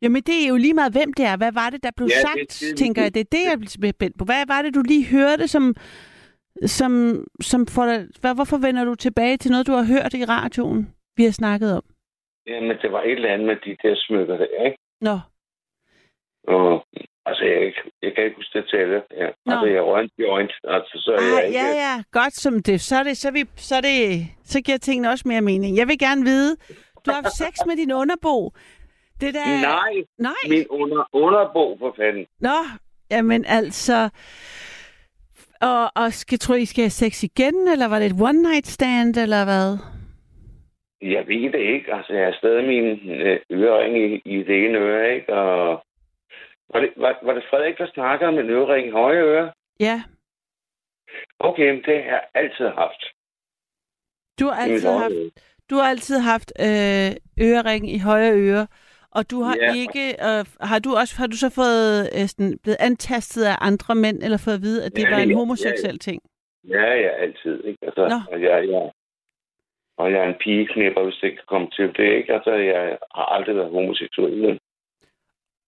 [0.01, 1.37] Jamen, det er jo lige meget, hvem det er.
[1.37, 3.13] Hvad var det, der blev Ja, det- sagt, det- tænker jeg.
[3.13, 4.25] Det er det, jeg bliver spændt på.
[4.25, 5.75] Hvad var det, du lige hørte, som,
[6.65, 8.07] som, som får dig...
[8.21, 11.75] Hvad, hvorfor vender du tilbage til noget, du har hørt i radioen, vi har snakket
[11.77, 11.83] om?
[12.47, 14.77] Jamen, det var et eller andet med de der smykker der, ikke?
[15.01, 15.19] Nå,
[16.47, 16.85] Og,
[17.25, 19.01] altså, jeg, ikke- jeg kan ikke huske detaljer.
[19.11, 19.27] Ja.
[19.45, 19.51] Nå.
[19.53, 21.59] Altså, jeg røgte joint, altså, så er jeg ah, ikke...
[21.59, 22.81] ja, ja, godt som det.
[22.81, 25.77] Så, er det, så, vi, så, er det, så giver tingene også mere mening.
[25.77, 26.55] Jeg vil gerne vide,
[27.05, 28.51] du har haft sex med din underbo.
[29.21, 29.61] Det der...
[29.61, 30.33] Nej, Nej.
[30.49, 32.25] min under, underbo, for fanden.
[32.39, 32.57] Nå,
[33.11, 34.09] jamen altså...
[35.61, 38.67] Og, og skal, tror I, skal have sex igen, eller var det et one night
[38.67, 39.77] stand, eller hvad?
[41.01, 41.93] Jeg ved det ikke.
[41.93, 45.33] Altså, jeg har stadig min øh, ørering i, i det ene øre, ikke?
[45.33, 45.83] Og
[46.73, 49.51] var det, var, var det Frederik, der snakker om en ørering i højre øre?
[49.79, 50.01] Ja,
[51.39, 53.03] Okay, men det har jeg altid haft.
[54.39, 55.13] du har altid haft,
[55.69, 57.11] du har altid haft øh,
[57.47, 58.67] ørering i højre øre,
[59.11, 59.73] og du har Ja.
[59.75, 63.95] ikke, øh, har du også, har du så fået øh, sådan, blevet antastet af andre
[63.95, 66.21] mænd, eller fået at vide, at det Ja, var en ja, homoseksuel ting?
[66.67, 67.63] Ja, ja, altid.
[67.63, 67.79] Ikke?
[67.87, 68.19] Altså, Nå.
[68.35, 68.91] og, jeg, jeg,
[69.97, 72.09] og jeg er en pigeknipper, hvis det kan komme til det.
[72.17, 72.33] Ikke?
[72.33, 74.59] Altså, jeg har aldrig været homoseksuel.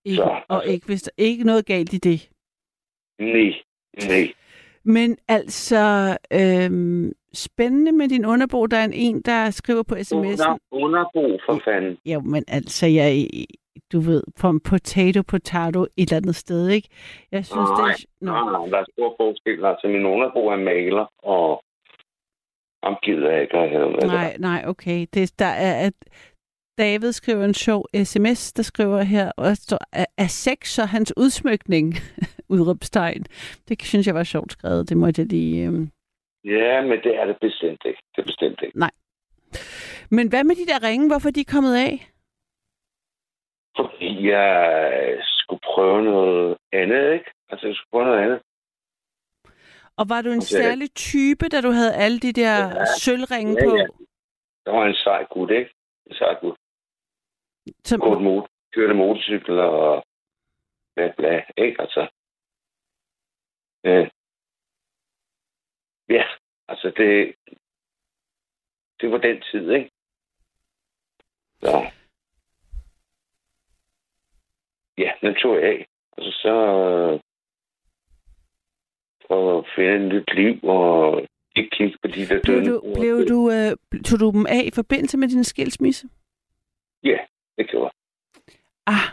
[0.05, 2.29] Ikke, Så, og altså- ikke, hvis der ikke noget galt i det.
[3.19, 3.53] Nej,
[4.09, 4.33] nej.
[4.83, 10.15] Men altså, øhm, spændende med din underbo, der er en, en der skriver på sms'en.
[10.15, 11.97] Under, underbo, for fanden.
[12.05, 13.27] Jo, men altså, jeg,
[13.91, 16.89] du ved, from potato, potato, et eller andet sted, ikke?
[17.31, 18.05] Jeg synes, det er...
[18.21, 18.31] Nå.
[18.31, 19.65] Nej, nej, der er stor forskel.
[19.65, 21.63] Altså, min underbo er maler, og
[22.83, 23.99] ham gider jeg ikke at have med.
[23.99, 25.05] Nej, nej, okay.
[25.13, 25.93] Det, der er, at
[26.77, 29.79] David skriver en sjov sms, der skriver her, og der står,
[30.17, 31.93] er, sex så hans udsmykning?
[32.53, 33.25] Udråbstegn.
[33.67, 35.65] Det synes jeg var sjovt skrevet, det måtte jeg lige...
[35.67, 35.89] Øhm.
[36.43, 38.01] Ja, men det er det bestemt ikke.
[38.15, 38.79] Det er bestemt ikke.
[40.11, 41.07] Men hvad med de der ringe?
[41.09, 42.09] Hvorfor er de kommet af?
[43.77, 47.31] Fordi jeg skulle prøve noget andet, ikke?
[47.49, 48.41] Altså, jeg skulle prøve noget andet.
[49.97, 50.57] Og var du en Okay.
[50.63, 52.85] særlig type, da du havde alle de der Ja.
[52.99, 53.75] sølvringe Ja, på?
[53.77, 53.85] ja.
[54.65, 55.71] Der var en sej gut, ikke?
[56.05, 56.57] En sej gut.
[57.83, 60.03] Som, Kørte, motor, kørte motorcykel og
[60.95, 61.81] bla bla, ikke?
[61.81, 62.07] Altså.
[63.85, 64.07] Øh.
[66.09, 66.23] Ja,
[66.67, 67.35] altså det,
[69.01, 69.91] det var den tid, ikke?
[71.59, 71.91] Så.
[74.97, 75.87] Ja, den tog jeg af.
[76.17, 76.53] Altså så
[79.27, 82.65] for at finde et nyt liv og ikke kigge på de der blev døde.
[82.65, 86.09] du, blev du, øh, tog du dem af i forbindelse med din skilsmisse?
[87.03, 87.17] Ja,
[87.57, 87.91] det gjorde
[88.85, 89.07] Ah,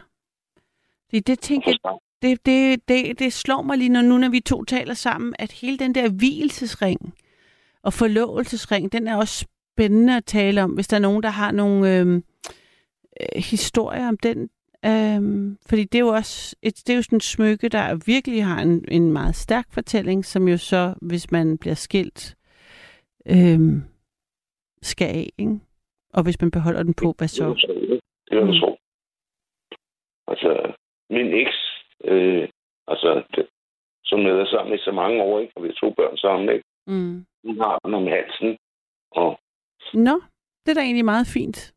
[1.10, 1.98] det, det tænker jeg, jeg.
[2.22, 5.52] Det, det, det, det slår mig lige når, nu, når vi to taler sammen, at
[5.52, 7.14] hele den der hvilesesring
[7.82, 11.50] og forlovelsesring, den er også spændende at tale om, hvis der er nogen, der har
[11.52, 14.50] nogle øh, øh, historier om den.
[14.84, 18.44] Øh, fordi det er jo også et, det er jo sådan et smykke, der virkelig
[18.44, 22.36] har en, en meget stærk fortælling, som jo så, hvis man bliver skilt,
[23.26, 23.60] øh,
[24.82, 25.60] skal af, ikke?
[26.14, 27.54] Og hvis man beholder den på, hvad så?
[27.58, 27.66] så.
[28.30, 28.52] Det var Mm.
[28.52, 28.76] så.
[30.28, 30.72] Altså,
[31.10, 31.69] min eks,
[32.04, 32.48] øh,
[32.86, 33.48] altså, det,
[34.04, 35.52] som er sammen i så mange år, ikke?
[35.56, 36.64] Og vi har to børn sammen, ikke?
[36.86, 37.26] Mm.
[37.44, 38.58] Hun har den om halsen.
[39.10, 39.40] Og
[39.94, 40.22] Nå,
[40.62, 41.74] det er da egentlig meget fint.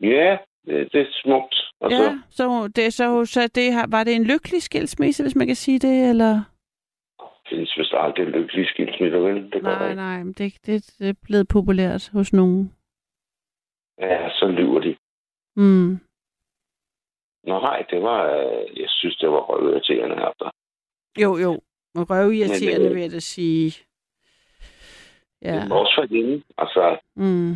[0.00, 1.54] ja, det, det er smukt.
[1.80, 5.46] Altså, Ja, så det, så, så det har, var det en lykkelig skilsmisse, hvis man
[5.46, 6.32] kan sige det, eller?
[7.50, 9.52] det findes vist aldrig lykkelige skilsmisser, vel?
[9.52, 12.72] Det Nej, nej, men det, det, det er blevet populært hos nogen.
[14.00, 14.96] Ja, så lyver de.
[15.56, 15.98] Mm.
[17.44, 20.50] Nå, nej, det var, øh, jeg synes, det var røvirriterende her.
[21.22, 21.60] Jo, jo.
[21.96, 23.84] Røvirriterende, Men, øh, vil jeg da sige.
[25.42, 25.54] Ja.
[25.54, 25.74] Ja.
[25.74, 26.42] Også for hende.
[26.58, 27.52] Altså, Mm.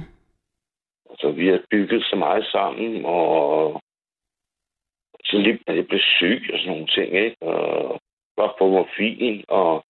[1.11, 3.83] altså, vi har bygget så meget sammen, og
[5.25, 7.37] så lige da jeg blev syg og sådan nogle ting, ikke?
[7.43, 8.01] Og
[8.37, 9.85] var på morfin, og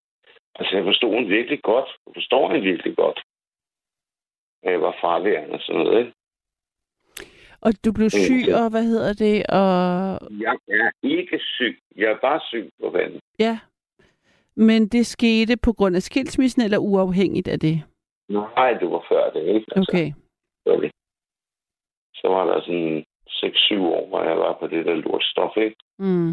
[0.55, 1.89] altså, jeg forstod hende virkelig godt.
[2.07, 3.21] Jeg forstår hende virkelig godt.
[4.63, 6.13] Jeg var fraværende og sådan noget, ikke?
[7.65, 8.55] Og du blev syg, Okay.
[8.55, 9.37] og hvad hedder det?
[9.61, 9.65] Og
[10.47, 11.79] Jeg er ikke syg.
[11.97, 13.21] Jeg er bare syg på vandet.
[13.39, 13.59] ja.
[14.57, 17.83] Men det skete på grund af skilsmissen, eller uafhængigt af det?
[18.29, 19.67] Nej, det var før det, ikke?
[19.77, 20.13] Altså, Okay.
[20.67, 20.91] sorry.
[22.15, 25.77] Så var der sådan 6-7 år, hvor jeg var på det der lortstof, ikke?
[25.99, 26.31] Mm.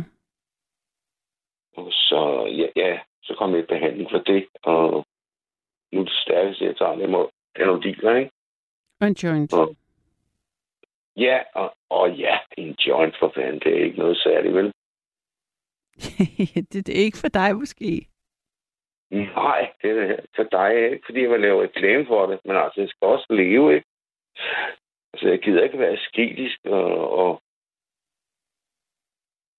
[1.78, 5.06] Og så, ja, ja, så kom jeg i behandling for det, og
[5.92, 8.32] nu er det stærkeste, jeg tager, det må Panodiler, ikke?
[9.02, 9.54] Og en joint.
[9.54, 9.76] Og,
[11.18, 14.74] ja, og, og ja, en joint for fanden, det er ikke noget særligt, vel?
[16.72, 18.08] det, det er ikke for dig måske.
[19.12, 21.04] Nej, det er for dig, ikke?
[21.06, 23.88] Fordi jeg vil lave reklame for det, men altså, jeg skal også leve, ikke?
[25.14, 27.42] Altså, jeg gider ikke være skidtisk og, og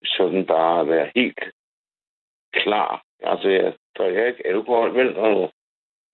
[0.05, 1.41] sådan bare være helt
[2.53, 3.05] klar.
[3.21, 5.53] Altså, jeg drikker ikke alkohol, vel, og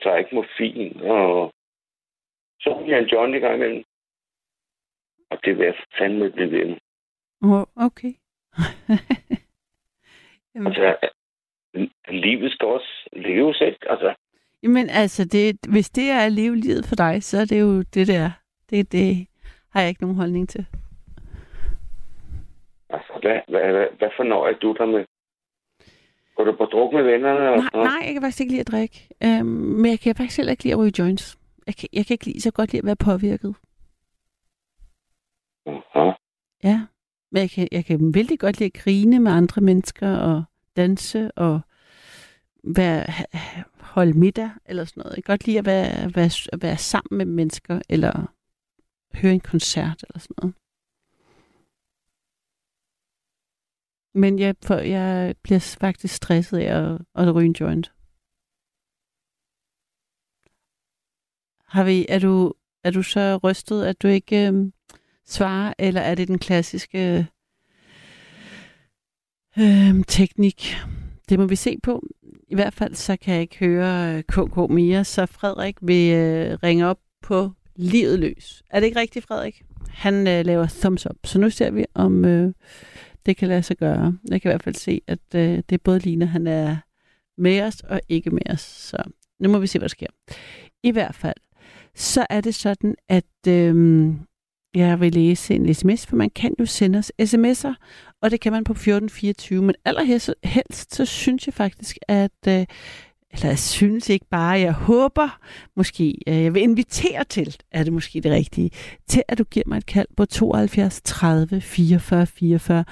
[0.02, 1.52] tager ikke morfin, og
[2.60, 3.84] så er jeg en John i gang imellem.
[5.30, 6.76] Og det vil jeg fandme blive ved med.
[7.42, 8.12] Oh, okay.
[10.54, 10.96] Jamen, Altså,
[12.08, 13.90] livet skal også leves, ikke?
[13.90, 14.14] Altså,
[14.62, 17.82] Jamen altså, det, hvis det er at leve livet for dig, så er det jo
[17.82, 18.30] det der.
[18.70, 19.26] Det, det
[19.70, 20.66] har jeg ikke nogen holdning til.
[22.90, 25.04] altså hvad, hvad, hvad, hvad fornøjer du dig med?
[26.36, 27.50] Går du på druk med vennerne?
[27.50, 29.08] og Nej, nej, jeg kan faktisk ikke lide at drikke.
[29.24, 31.38] Øhm, men jeg kan faktisk heller ikke lide at ryge joints.
[31.66, 33.56] Jeg kan, jeg kan ikke lide så godt lide at være påvirket.
[35.66, 36.12] Aha.
[36.64, 36.86] Ja.
[37.32, 40.44] Men jeg kan, jeg kan vældig godt lide at grine med andre mennesker og
[40.76, 41.60] danse og
[42.64, 43.04] være,
[43.80, 45.16] holde middag eller sådan noget.
[45.16, 48.34] Jeg kan godt lide at være, være, at være sammen med mennesker eller
[49.14, 50.54] høre en koncert eller sådan noget.
[54.14, 57.92] Men jeg, for, jeg bliver faktisk stresset af at, at ryge en joint.
[61.64, 62.52] Har vi, er, du,
[62.84, 64.72] er du så rystet, at du ikke øh,
[65.28, 67.26] svare, eller er det den klassiske
[69.58, 70.76] øh, teknik?
[71.28, 72.02] Det må vi se på.
[72.48, 76.58] I hvert fald så kan jeg ikke høre øh, KK mere, så Frederik vil øh,
[76.62, 78.62] ringe op på livet løs.
[78.70, 79.62] Er det ikke rigtigt, Frederik?
[79.88, 82.52] Han øh, laver thumbs up, så nu ser vi, om øh,
[83.26, 84.18] det kan lade sig gøre.
[84.28, 86.76] Jeg kan i hvert fald se, at øh, det både ligner, han er
[87.38, 88.60] med os og ikke med os.
[88.60, 88.96] Så
[89.40, 90.06] nu må vi se, hvad der sker.
[90.82, 91.36] I hvert fald,
[91.94, 94.14] så er det sådan, at øh,
[94.78, 97.74] jeg vil læse en sms, for man kan jo sende os sms'er,
[98.22, 99.62] og det kan man på 1424.
[99.62, 102.30] Men allerhelst helst, så synes jeg faktisk, at...
[102.48, 102.66] Øh,
[103.32, 105.38] eller jeg synes ikke bare, jeg håber
[105.76, 108.70] måske, øh, jeg vil invitere til, er det måske det rigtige,
[109.08, 112.84] til at du giver mig et kald på 72 30 44 44.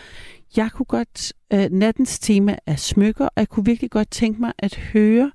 [0.57, 4.53] Jeg kunne godt, øh, nattens tema er smykker, og jeg kunne virkelig godt tænke mig
[4.59, 5.33] at høre,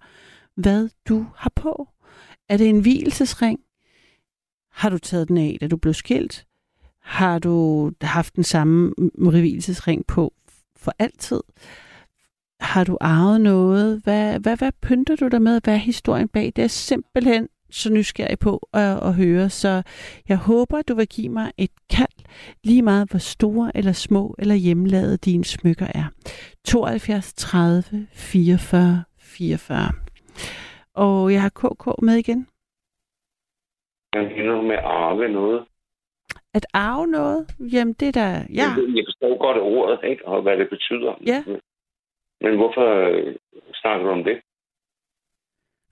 [0.56, 1.88] hvad du har på.
[2.50, 3.60] Er det en hvilesesring?
[4.72, 6.46] Har du taget den af, da du blev skilt?
[7.02, 10.34] Har du haft den samme hvilesesring på
[10.76, 11.42] for altid?
[12.60, 14.02] Har du arvet noget?
[14.04, 15.62] Hvad, hvad, hvad pynter du dig med?
[15.64, 16.54] Hvad er historien bag?
[16.56, 19.50] Det er simpelthen så nysgerrig på at, at høre.
[19.50, 19.82] Så
[20.30, 22.26] jeg håber, du vil give mig et kald,
[22.64, 26.06] lige meget hvor store eller små eller hjemmelavede dine smykker er.
[26.66, 29.92] 72 30 44 44.
[30.94, 32.48] Og jeg har KK med igen.
[34.14, 35.66] Jeg mener med at arve noget.
[36.54, 37.48] At arve noget?
[37.60, 38.32] Jamen, det er der...
[38.32, 40.28] Ja, Jeg forstår godt ordet, ikke?
[40.28, 41.14] Og hvad det betyder.
[41.26, 41.44] Ja.
[42.42, 43.36] Men hvorfor øh,
[43.74, 44.42] snakker du om det?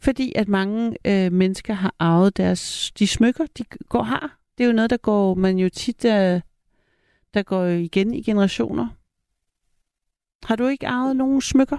[0.01, 2.91] fordi at mange øh, mennesker har arvet deres...
[2.99, 4.37] De smykker, de går har.
[4.57, 6.05] Det er jo noget, der går man jo tit...
[6.05, 6.41] Øh,
[7.33, 8.87] der går igen i generationer.
[10.43, 11.77] Har du ikke arvet nogen smykker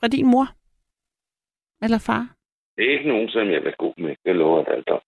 [0.00, 0.46] fra din mor?
[1.84, 2.34] Eller far?
[2.76, 4.16] Det er ikke nogen, som jeg vil gå med.
[4.24, 5.00] Det lover jeg dig.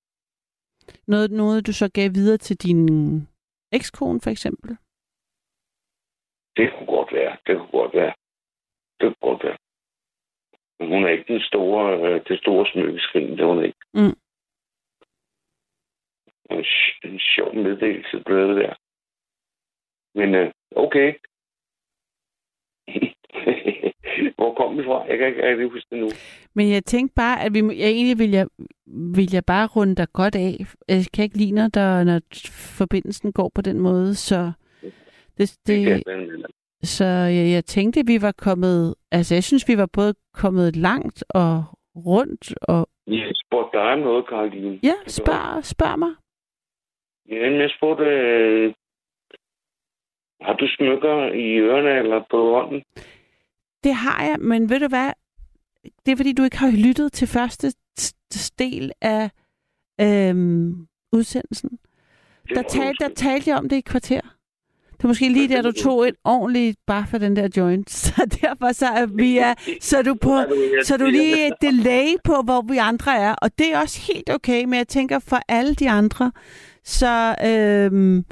[1.07, 2.89] Noget, noget, du så gav videre til din
[3.73, 4.77] ekskone, for eksempel?
[6.57, 7.37] Det kunne godt være.
[7.47, 8.15] Det kunne godt være.
[9.01, 9.59] Det kunne godt være.
[10.81, 13.79] Hun er ikke den store, øh, det store smykkeskrin, det er hun ikke.
[13.95, 14.17] Mm.
[16.51, 16.65] En,
[17.05, 18.75] en sjov meddelelse blev det der.
[20.15, 21.15] Men øh, okay.
[24.41, 25.05] Hvor kom vi fra?
[25.09, 26.09] Jeg kan ikke rigtig huske det nu.
[26.55, 28.47] Men jeg tænkte bare, at vi, jeg egentlig vil jeg,
[29.17, 30.55] vil jeg bare runde dig godt af.
[30.89, 32.21] Jeg kan ikke lide, når, der, når
[32.79, 34.53] forbindelsen går på den måde, så
[35.39, 36.47] det, Det det,
[36.83, 38.95] så jeg, jeg tænkte, at vi var kommet...
[39.13, 41.65] Altså, jeg synes, vi var både kommet langt og
[41.97, 42.55] rundt.
[42.63, 42.89] Og...
[43.07, 44.79] Jeg spurgte dig om noget, Karoline.
[44.83, 46.13] Ja, spørg, spørg mig.
[47.31, 48.75] Ja, men jeg spurgte, øh,
[50.41, 52.83] har du smykker i ørerne eller på hånden?
[53.85, 55.11] Det har jeg, men ved du hvad?
[56.07, 57.73] Det er, fordi du ikke har lyttet til første
[58.59, 59.31] del af
[60.01, 61.71] øhm, udsendelsen.
[62.55, 64.21] Der, tal, der talte jeg om det i et kvarter.
[64.93, 67.91] Det er måske lige der, du tog et ordentligt bare for den der joint.
[68.01, 70.45] Så derfor så er vi er, så er du på,
[70.85, 73.35] så er du lige et delay på, hvor vi andre er.
[73.35, 76.33] Og det er også helt okay, men jeg tænker for alle de andre,
[76.85, 78.25] så, øhm,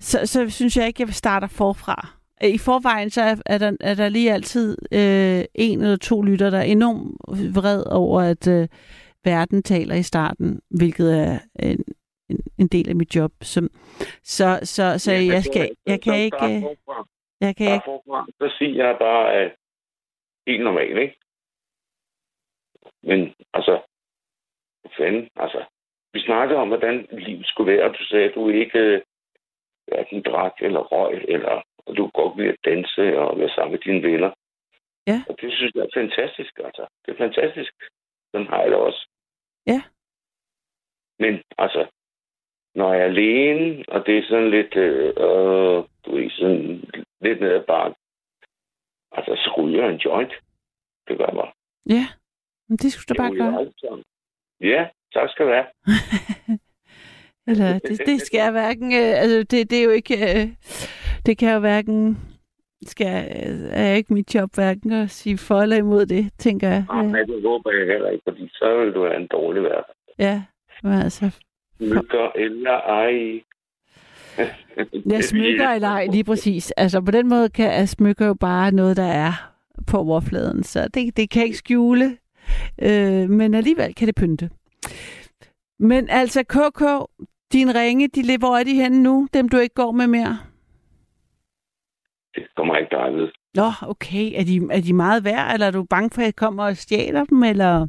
[0.00, 2.21] så, så synes jeg ikke, jeg starter forfra.
[2.42, 6.50] I forvejen så er, er, der, er der lige altid øh, en eller to lytter,
[6.50, 8.68] der er enormt vred over, at øh,
[9.24, 11.84] verden taler i starten, hvilket er en,
[12.30, 13.32] en, en del af mit job.
[13.42, 13.68] Som,
[14.22, 16.76] så så, så Ja, jeg, skal, jeg kan ikke...
[17.40, 17.90] Jeg kan ikke.
[18.40, 19.52] Så siger jeg bare, at
[20.46, 21.16] helt normalt, ikke?
[23.02, 23.80] Men altså,
[24.96, 25.64] fanden, altså,
[26.12, 29.02] vi snakkede om, hvordan livet skulle være, og du sagde, at du ikke øh,
[29.86, 33.78] hverken drak eller røg, eller og du godt lide at danse og være sammen med
[33.78, 34.30] dine venner.
[35.06, 35.18] Ja.
[35.28, 36.86] Og det synes jeg er fantastisk, altså.
[37.06, 37.72] Det er fantastisk.
[38.30, 39.08] Sådan har jeg det også.
[39.66, 39.82] Ja.
[41.18, 41.86] Men altså,
[42.74, 46.84] når jeg er alene, og det er sådan lidt, øh, øh, du er sådan
[47.20, 47.96] lidt ned ad bakken,
[49.12, 50.32] altså, så ryger jeg en joint.
[51.08, 51.52] Det gør bare.
[51.86, 52.06] Ja,
[52.68, 53.72] men det skulle du bare gøre.
[54.60, 55.66] Ja, tak skal du have.
[57.50, 58.92] Eller, det, det skal jeg hverken...
[58.92, 60.14] Øh, altså, det, det er jo ikke...
[60.14, 60.48] Øh,
[61.26, 62.18] det kan jo hverken...
[62.86, 63.26] Skal,
[63.70, 66.84] er ikke mit job hverken at sige for eller imod det, tænker jeg.
[66.92, 67.02] Ja.
[67.02, 69.94] Nej, det håber jeg heller ikke, fordi så vil du have en dårlig hverdag.
[70.18, 70.42] Ja,
[70.82, 71.30] men altså...
[71.76, 73.40] Smykker eller ej.
[75.06, 76.70] Jeg smykker eller ej, lige præcis.
[76.70, 79.32] Altså, på den måde kan jeg smykker jo bare noget, der er
[79.86, 82.16] på overfladen, så det, det kan ikke skjule.
[82.82, 84.50] Øh, men alligevel kan det pynte.
[85.78, 86.82] Men altså, KK,
[87.52, 89.28] dine ringe, de, hvor er de henne nu?
[89.34, 90.38] Dem, du ikke går med mere?
[92.34, 93.28] Det kommer ikke ved.
[93.54, 94.26] Nå, okay.
[94.40, 96.76] Er de, er de meget værd, eller er du bange for, at jeg kommer og
[96.76, 97.86] stjæler dem, eller...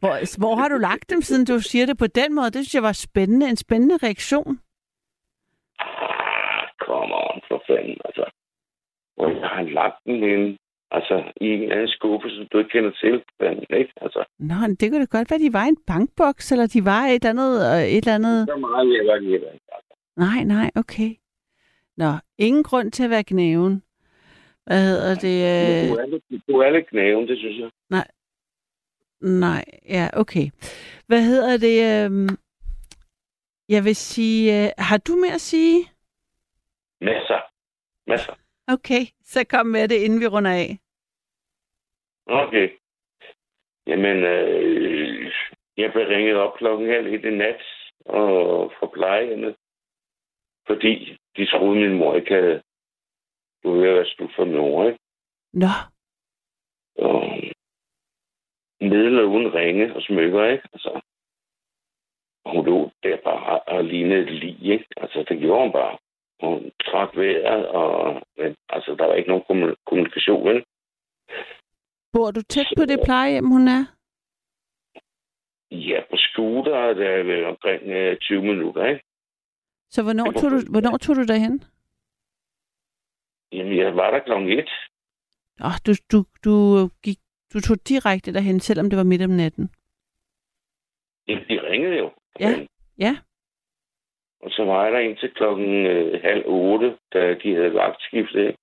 [0.00, 2.46] Hvor, hvor har du lagt dem, siden du siger det på den måde?
[2.46, 3.48] Det synes jeg var spændende.
[3.48, 4.60] En spændende reaktion.
[5.78, 8.24] Ah, come on, for fanden, altså.
[9.16, 10.56] Og jeg har lagt den ind,
[10.90, 13.92] altså, i en eller anden skuffe, som du ikke kender til, fanden, ikke?
[14.04, 16.84] Altså, Nå, men det kunne da godt være, de var i en bankboks, eller de
[16.84, 17.52] var et andet...
[17.70, 18.38] øh, Et eller andet...
[18.48, 19.46] så meget jeg lide det.
[19.76, 19.92] Altså.
[20.16, 21.10] Nej, nej, okay.
[22.00, 23.82] Nå, ingen grund til at være knæven.
[24.66, 25.36] Hvad hedder det?
[25.90, 26.04] Du, Øh...
[26.04, 27.70] er lidt, du er lidt knæven, det synes jeg.
[29.20, 30.46] Nej, ja, okay.
[31.06, 31.76] Hvad hedder det?
[31.90, 32.36] Øh...
[33.68, 34.40] Jeg vil sige...
[34.58, 34.68] Øh...
[34.78, 35.78] Har du mere at sige?
[37.00, 37.40] Masser.
[38.06, 38.34] Masser.
[38.66, 40.78] Okay, så kom med det, inden vi runder af.
[42.26, 42.68] Okay.
[43.86, 45.32] Jamen, øh,
[45.76, 47.62] jeg blev ringet op klokken halv i nat
[48.04, 49.56] og fra plejehjemmet,
[50.66, 52.62] fordi de troede, min mor ikke havde
[53.64, 54.98] du ved, hvad slut for min mor, ikke?
[55.52, 55.72] Nå,
[56.98, 57.22] Og
[58.80, 60.68] midler uden ringe og smykker, ikke?
[60.72, 61.00] Altså,
[62.44, 64.86] og hun lå der bare og lignede et lig, ikke?
[64.96, 65.98] Altså, det gjorde hun bare.
[66.42, 70.64] Hun trak vejret, og men, altså, der var ikke nogen kommu- kommunikation, vel?
[72.12, 73.82] bor du tæt på det plejehjem, hun er?
[75.70, 79.04] Ja, på scooter, der er vel omkring øh, 20 minutter, ikke?
[79.90, 81.64] Så hvornår tog du, hvornår tog du derhen?
[83.52, 84.70] Jamen, jeg var der klokken et.
[85.60, 86.54] Oh, du, du, du,
[87.02, 87.18] gik,
[87.52, 89.70] du tog direkte derhen, selvom det var midt om natten.
[91.28, 92.10] Jamen, de ringede jo.
[92.40, 92.66] Ja,
[92.98, 93.16] ja.
[94.40, 98.56] Og så var jeg der indtil klokken øh, halv otte, da de havde vagtskiftet.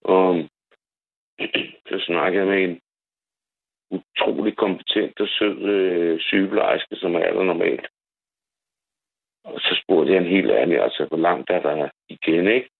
[0.00, 0.48] Og
[1.88, 2.80] så snakkede jeg med en
[3.90, 7.86] utrolig kompetent og sød øh, sygeplejerske, som er aller normalt.
[9.44, 12.70] Og så spurgte jeg en helt ærlig, altså, hvor langt er der igen, ikke?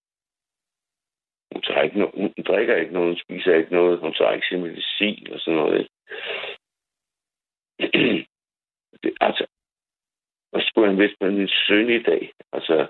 [1.53, 4.47] Hun, tager ikke no- hun drikker ikke noget, hun spiser ikke noget, hun tager ikke
[4.47, 5.79] sin medicin og sådan noget.
[5.81, 5.93] Ikke?
[9.03, 9.47] det, altså,
[10.53, 12.33] og skulle han vidste med min søn i dag?
[12.53, 12.89] Altså,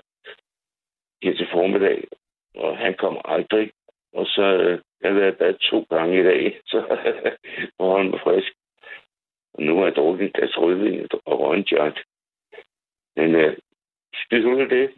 [1.23, 2.07] her til formiddag,
[2.55, 3.71] og han kommer aldrig.
[4.13, 6.77] Og så øh, jeg har været bad to gange i dag, så
[7.79, 8.53] var han frisk.
[9.53, 11.99] Og nu har jeg drukket en glas rødvin og røget en joint.
[13.15, 13.57] Men øh,
[14.13, 14.91] skid ud af det,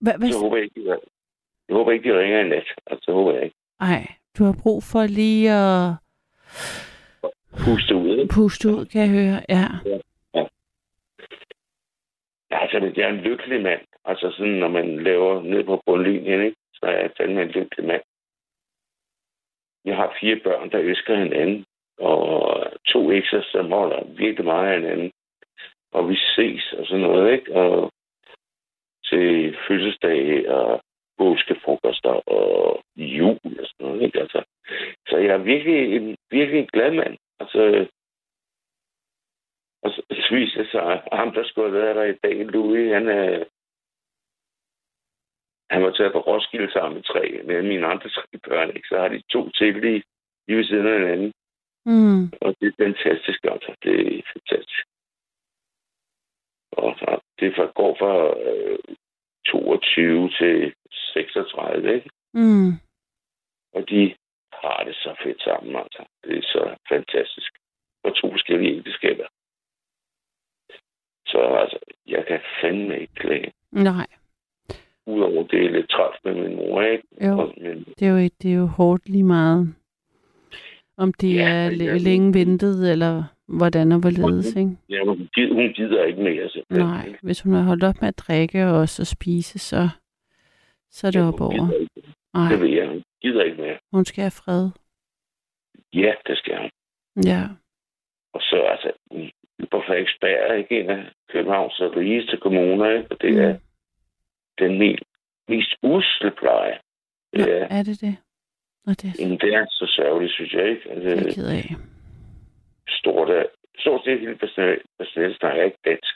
[0.00, 1.00] Hvad, hvad, så håber jeg ikke, de-
[1.68, 2.66] jeg håber ikke, de ringer i nat.
[2.86, 3.56] Altså, det håber jeg ikke.
[3.80, 4.06] ej,
[4.38, 5.94] du har brug for lige at
[7.64, 8.34] Puste ud, ikke?
[8.34, 9.40] puste ud, kan jeg høre.
[9.48, 9.66] Ja.
[12.50, 13.80] Altså, jeg er en lykkelig mand.
[14.04, 16.56] Altså, sådan, når man laver ned på bundlinjen, ikke?
[16.74, 18.02] så er jeg fandme en lykkelig mand.
[19.84, 21.64] Jeg har fire børn, der elsker hinanden,
[21.98, 22.22] og
[22.86, 25.12] to ekser, som holder virkelig meget af hinanden.
[25.92, 27.54] Og vi ses og sådan noget, ikke?
[27.54, 27.92] Og
[29.04, 30.82] til fødselsdage og
[31.18, 34.20] påskefrokoster og jul og sådan noget, ikke?
[34.20, 34.44] Altså,
[35.08, 37.16] så jeg er virkelig en, virkelig en glad mand.
[37.40, 37.86] Altså,
[39.82, 43.44] og så viser sig, ham, der skulle have været der i dag, Louis, han er,
[45.70, 48.88] han var taget på Roskilde sammen med tre, med mine andre tre børn, ikke?
[48.88, 50.02] Så har de to til lige,
[50.46, 51.32] lige ved siden af hinanden.
[51.86, 52.24] Mm.
[52.40, 53.74] Og det er fantastisk, altså.
[53.82, 54.89] Det er fantastisk.
[56.72, 56.96] Og
[57.40, 58.14] det går fra
[58.50, 58.78] øh,
[59.46, 62.10] 22 til 36, ikke?
[62.34, 62.72] Mm.
[63.74, 64.14] Og de
[64.52, 66.02] har det så fedt sammen, altså.
[66.24, 67.52] Det er så fantastisk.
[68.04, 69.26] Og to forskellige ægteskaber.
[71.26, 73.52] Så altså, jeg kan fandme ikke klage.
[73.72, 74.06] Nej.
[75.06, 77.04] Udover det er lidt træt med min mor, ikke?
[77.26, 77.38] Jo.
[77.40, 79.74] Og, men Det er jo, det er jo hårdt lige meget.
[80.96, 83.24] Om det Ja, er jeg- længe ventet, eller
[83.58, 84.76] hvordan og hvorledes, ikke?
[84.88, 86.48] ja, hun, gider, hun gider ikke mere.
[86.50, 86.86] simpelthen.
[86.88, 89.88] Nej, hvis hun har holdt op med at drikke og også at spise, så,
[90.90, 91.66] så er det Ja, op over.
[92.34, 92.88] Nej, Det ved jeg.
[92.88, 93.78] Hun gider ikke mere.
[93.92, 94.70] hun skal have fred.
[95.94, 96.70] Ja, det skal hun.
[97.24, 97.42] Ja.
[98.34, 98.90] Og så altså,
[99.70, 103.06] på Frederiksberg er ikke en af Københavns rigeste kommuner, ikke?
[103.10, 103.58] Og det er Mm.
[104.58, 105.02] den mest,
[105.48, 106.78] mest usle pleje.
[107.32, 108.16] Nå, Ja, er det det?
[108.86, 110.82] Nå, det er Jamen, det er så sørgeligt, synes jeg ikke.
[110.88, 111.74] jeg er Altså, ked af.
[112.90, 116.14] Stort, af- stort set hele personale, personale snakker ikke dansk.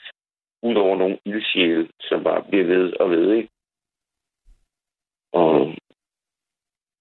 [0.63, 3.49] Udover nogle ildsjæle, som bare bliver ved og ved, ikke?
[5.33, 5.75] Og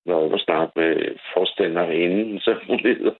[0.06, 3.14] når jeg var snart med forstanderinde, så hun hedder,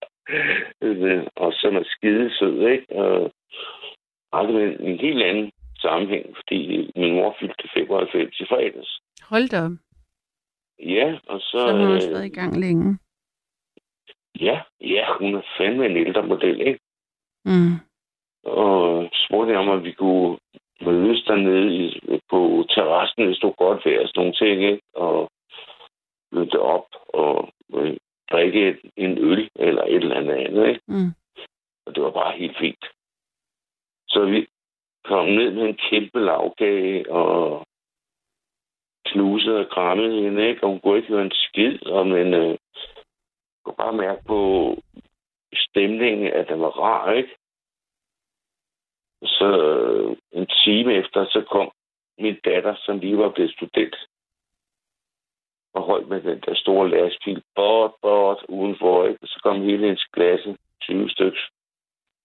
[0.82, 2.86] øh, og som er skide sød, ikke?
[2.96, 3.32] Og
[4.32, 9.00] aldrig med en helt anden sammenhæng, fordi min mor fyldte 95 i fredags.
[9.22, 9.76] Hold da op.
[10.78, 11.58] Ja, og så...
[11.58, 12.98] Så har hun også øh, været i gang længe.
[14.40, 16.80] Ja, ja, hun er fandme en ældre model, ikke?
[17.44, 17.74] Mm.
[18.44, 20.38] Og spurgte om, at vi kunne
[20.80, 24.82] mødes dernede i, på terrassen, hvis det var godt vejr og sådan nogle ting, ikke?
[24.94, 25.30] Og
[26.32, 27.96] mødte op og øh,
[28.30, 30.80] drikke et- en øl eller et eller andet andet, ikke?
[30.88, 31.10] Mm.
[31.86, 32.84] Og det var bare helt fint.
[34.08, 34.46] Så vi
[35.04, 37.66] kom ned med en kæmpe lavkage og
[39.06, 40.62] knusede og krammede hende, ikke?
[40.64, 42.58] Og hun kunne ikke høre en skid, og men øh,
[43.64, 44.38] kunne bare mærke på
[45.54, 47.36] stemningen, at den var rar, ikke?
[49.22, 51.70] Så øh, en time efter, så kom
[52.18, 53.96] min datter, som lige var blevet student,
[55.74, 59.26] og holdt med den der store lastbil, bort, bort, udenfor, ikke?
[59.26, 61.40] Så kom hele hendes klasse, 20 stykker,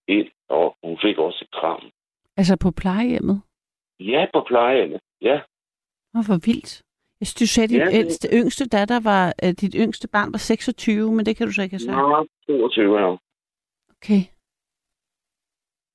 [0.07, 1.91] ind, og hun fik også et kram.
[2.37, 3.41] Altså på plejehjemmet?
[3.99, 5.01] Ja, på plejehjemmet.
[5.21, 5.41] Ja,
[6.15, 6.83] Åh, hvor vildt.
[7.20, 10.32] Jeg synes, du sagde, at Ja, det- ældste, yngste datter var, at dit yngste barn
[10.34, 11.97] var 26, men det kan du så ikke have sagt.
[11.97, 13.20] Nå, 22 år.
[13.95, 14.22] Okay.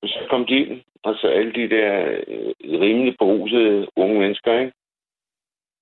[0.03, 1.91] Og så kom de ind, og så alle de der
[2.27, 4.73] øh, rimelig berusede unge mennesker, ikke?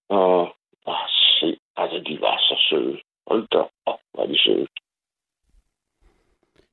[0.09, 1.07] Og, åh,
[1.41, 3.01] se, altså, de var så søde.
[3.27, 4.67] Hold da op, var de søde.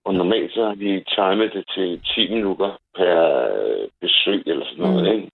[0.04, 3.18] Og normalt så har de timet det til 10 minutter per
[3.56, 5.16] øh, besøg eller sådan noget, Mm.
[5.16, 5.32] ikke?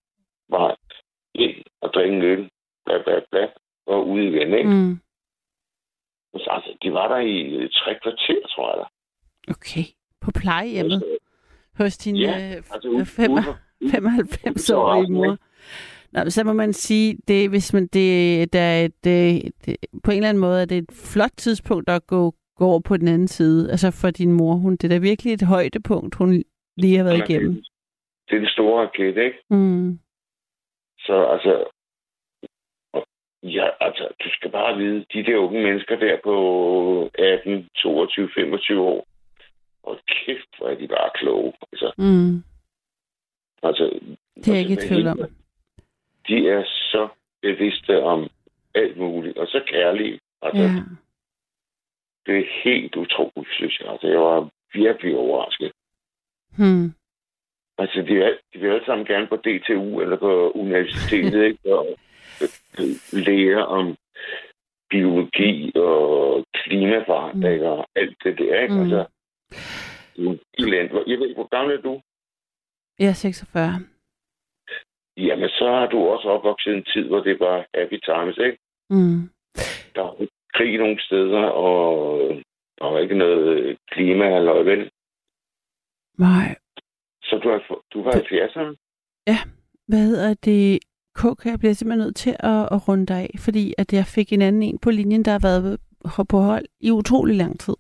[0.52, 0.76] Bare
[1.36, 2.50] ind og drikke en øl,
[2.86, 3.48] bla bla bla,
[3.88, 4.70] og ud igen, ikke?
[4.70, 5.00] Mm.
[6.34, 8.78] Så, altså, de var der i øh, tre kvarter, tror jeg.
[8.80, 8.90] Der.
[9.54, 9.84] Okay.
[10.22, 11.04] På plejehjemmet
[11.78, 15.38] hos din Ja, øh, Altså, ude, fem, ude for- 95-årige mor.
[16.12, 19.52] Nå, så må man sige, det, hvis man, det, der er et, det,
[20.04, 22.98] på en eller anden måde er det et flot tidspunkt at gå, gå over på
[22.98, 23.72] den anden side.
[23.72, 26.44] Altså for din mor, hun, det er da virkelig et højdepunkt, hun
[26.78, 27.54] lige har været igennem.
[28.30, 29.38] Det er det store raket, ikke?
[29.50, 30.00] Mm.
[31.00, 31.66] Så altså,
[33.54, 36.36] ja, altså, du skal bare vide, de der unge mennesker der på
[37.20, 39.08] 18, 22, 25 år,
[39.84, 41.54] og kæft, hvor er de bare kloge.
[41.72, 42.43] Altså, Mm.
[43.64, 44.00] altså,
[44.36, 45.18] Det er jeg ikke i tvivl om.
[46.28, 47.08] De er så
[47.41, 48.30] bevidste om
[48.76, 50.20] alt muligt, og så kærlige.
[50.41, 50.70] Altså, Ja.
[52.26, 53.89] det er helt utroligt, synes jeg.
[53.91, 55.72] Altså, jeg var virkelig overrasket.
[56.58, 56.93] Hmm.
[57.78, 61.76] Altså, de, er, de vil alle sammen gerne på DTU eller på universitetet, ikke?
[61.78, 62.00] Og
[62.80, 63.96] øh, lære om
[64.90, 68.74] biologi og klimaforandringer og alt det der, ikke?
[68.74, 68.82] Mm.
[68.82, 69.06] Altså,
[70.18, 72.02] er jeg ved ikke, hvor gammel er du?
[73.00, 73.70] Jeg er 46.
[75.18, 78.58] Jamen, så har du også opvokset en tid, hvor det var happy times, ikke?
[78.90, 79.30] Mm.
[79.96, 81.78] Der var krig nogle steder, og
[82.78, 84.92] der var ikke noget klima eller vel?
[86.18, 86.56] Nej.
[87.24, 88.76] Så du, har, du var i 80'erne?
[89.88, 90.80] Hvad hedder det?
[91.16, 94.34] KK, jeg bliver simpelthen nødt til at, at runde dig af, fordi at jeg fik
[94.34, 95.80] en anden en på linjen, der har været
[96.30, 97.76] på hold i utrolig lang tid.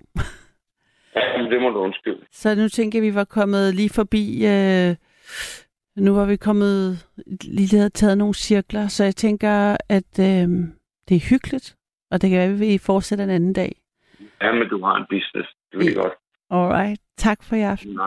[1.15, 1.21] Ja,
[1.51, 2.25] det må du undskylde.
[2.31, 4.45] Så nu tænker jeg, at vi var kommet lige forbi...
[4.45, 4.95] Øh,
[5.97, 6.97] nu var vi kommet
[7.41, 10.47] lige havde taget nogle cirkler, så jeg tænker, at øh,
[11.07, 11.75] det er hyggeligt,
[12.11, 13.71] og det kan være, at vi fortsætter en anden dag.
[14.41, 15.49] Ja, men du har en business.
[15.71, 16.13] Det vil jeg godt.
[16.49, 17.99] Alright, tak for i aften.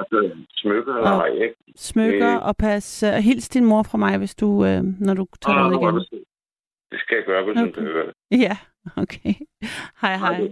[0.52, 1.54] Smykker eller Og- ikke?
[1.76, 2.46] Smykker Øh.
[2.46, 5.72] og pas, og hils din mor fra mig, hvis du, øh, når du tager ud
[5.72, 5.94] igen.
[5.94, 6.24] det.
[6.92, 7.72] Det skal jeg gøre, hvis Okay.
[7.74, 8.40] du hører det.
[8.40, 8.56] Ja,
[8.96, 9.34] okay.
[10.00, 10.34] Hej, hej.
[10.36, 10.48] Hej.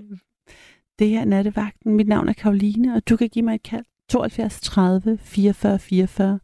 [0.98, 1.94] Det her er Nattevagten.
[1.96, 3.84] Mit navn er Karoline, og du kan give mig et kald.
[4.08, 6.40] 72 30 44 44.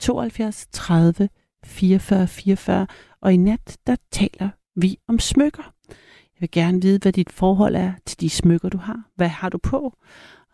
[0.00, 1.28] 72 30
[1.64, 2.86] 44 44.
[3.20, 5.72] Og i nat, der taler vi om smykker.
[5.88, 9.02] Jeg vil gerne vide, hvad dit forhold er til de smykker, du har.
[9.16, 9.96] Hvad har du på?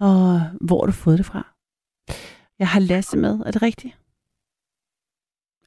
[0.00, 1.42] Og hvor har du fået det fra?
[2.58, 3.40] Jeg har Lasse med.
[3.46, 3.96] Er det rigtigt?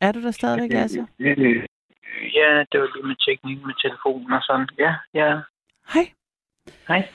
[0.02, 1.08] Er du der stadigvæk, Lasse?
[2.40, 4.68] Ja, det var lige med teknik med telefonen og sådan.
[4.80, 5.42] Ja, ja.
[5.94, 6.06] Hej.
[6.88, 7.10] Hej.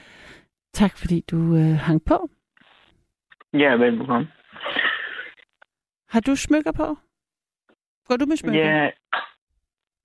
[0.73, 2.29] Tak, fordi du øh, hang på.
[3.53, 4.29] Ja, velbekomme.
[6.09, 6.97] Har du smykker på?
[8.07, 8.61] Går du med smykker?
[8.61, 8.91] Ja,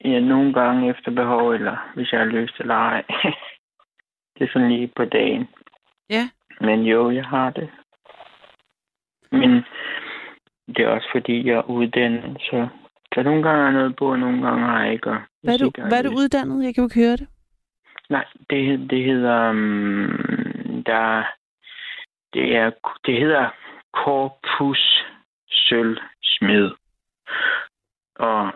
[0.06, 3.04] ja, nogle gange efter behov, eller hvis jeg har lyst eller ej.
[4.36, 5.48] det er sådan lige på dagen.
[6.10, 6.30] Ja.
[6.62, 7.70] Men jo, jeg har det.
[9.32, 9.64] Men
[10.68, 12.68] det er også fordi, jeg er uddannet, så,
[13.14, 15.10] så nogle gange jeg noget på, og nogle gange har jeg ikke.
[15.10, 16.66] og Hvad er du, hvad er du uddannet?
[16.66, 17.28] Jeg kan jo ikke høre det.
[18.10, 19.50] Nej, det, det hedder...
[19.50, 21.24] Um, der,
[22.34, 22.72] det, er,
[23.06, 23.50] det hedder
[23.94, 25.06] Corpus
[25.50, 26.72] Sølvsmed.
[28.16, 28.52] Og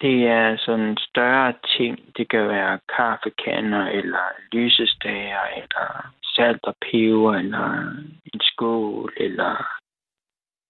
[0.00, 2.16] det er sådan en større ting.
[2.16, 7.90] Det kan være kaffekanner, eller lysestager, eller salt og peber, eller
[8.34, 9.66] en skål, eller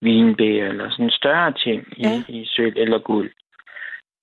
[0.02, 2.22] vinbær, eller sådan større ting i, Ja.
[2.28, 3.30] i sølv eller guld.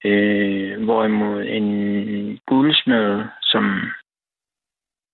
[0.06, 3.82] Øh, hvorimod en guldsmed, som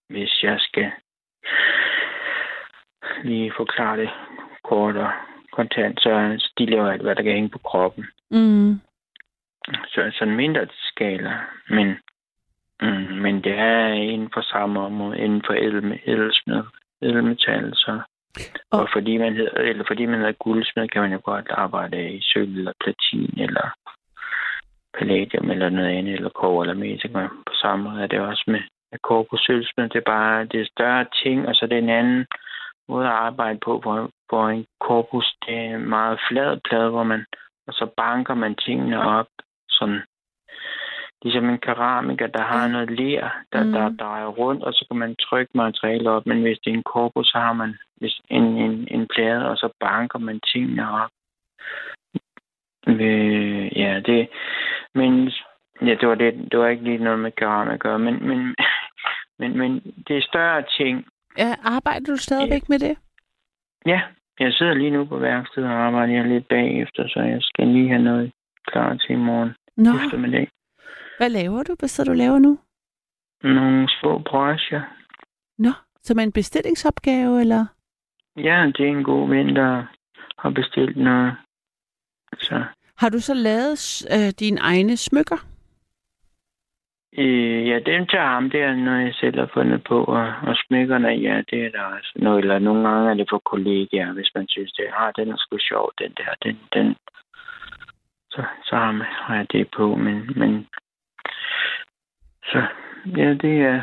[0.09, 0.91] hvis jeg skal
[3.23, 4.09] lige forklare det
[4.63, 5.11] kort og
[5.51, 8.05] kontant, så de laver alt, hvad der kan hænge på kroppen.
[8.31, 8.79] Mm.
[9.87, 11.33] Så sådan en mindre skala,
[11.69, 11.87] men,
[12.81, 16.63] mm, men det er inden for samme område, inden for edel, edelsmed,
[17.01, 18.01] edelmetal, så
[18.71, 22.11] Og- og, fordi man hedder, eller fordi man hedder guldsmed, kan man jo godt arbejde
[22.11, 23.67] i sølv eller platin eller
[24.97, 27.11] palladium eller noget andet, eller kobber eller metal.
[27.49, 28.61] På samme måde er det også med,
[28.91, 29.89] med korpus sølvsmed.
[29.89, 32.25] Det er bare det er større ting, og så er det en anden
[32.89, 37.03] måde at arbejde på, hvor, hvor en korpus det er en meget flad plade, hvor
[37.03, 37.25] man,
[37.67, 39.27] og så banker man tingene op,
[39.69, 40.01] sådan
[41.23, 42.71] ligesom en keramiker, der har Ja.
[42.71, 43.71] noget ler, der, Mm.
[43.71, 46.25] der drejer rundt, og så kan man trykke materialet op.
[46.25, 49.57] Men hvis det er en korpus, så har man hvis en, en, en plade, og
[49.57, 51.09] så banker man tingene op.
[52.87, 54.29] Øh, ja, det...
[54.95, 55.31] Men
[55.81, 58.55] ja, det var, det, det var ikke lige noget med keramik at gøre, men, men,
[59.39, 59.71] men, men
[60.07, 61.05] det er større ting.
[61.37, 62.97] Ja, arbejder du stadigvæk med det?
[63.85, 64.01] Ja,
[64.39, 68.01] jeg sidder lige nu på værkstedet og arbejder lidt bagefter, så jeg skal lige have
[68.03, 68.31] noget
[68.67, 70.47] klar til i morgen Nå, eftermiddag.
[71.17, 71.75] Hvad laver du?
[71.79, 72.59] Hvad sidder du laver nu?
[73.43, 74.81] Nogle små brøsjer.
[75.57, 77.65] Nå, som en bestillingsopgave, eller?
[78.37, 79.85] Ja, det er en god ven, der
[80.39, 81.33] har bestilt noget.
[82.39, 82.63] Så
[82.97, 85.45] Har du så lavet øh, dine egne smykker?
[87.17, 90.03] øh, ja, dem til ham, det er noget, jeg selv har fundet på.
[90.03, 92.39] Og, og smykkerne, ja, det er der også noget.
[92.39, 95.57] Eller nogle gange er det for kollegaer, hvis man synes, det ah, den er sgu
[95.57, 96.95] sjov, den der, den, den.
[98.31, 98.91] Så, så har,
[99.25, 100.67] har jeg det på, men, men
[102.51, 102.59] så,
[103.17, 103.81] ja, det er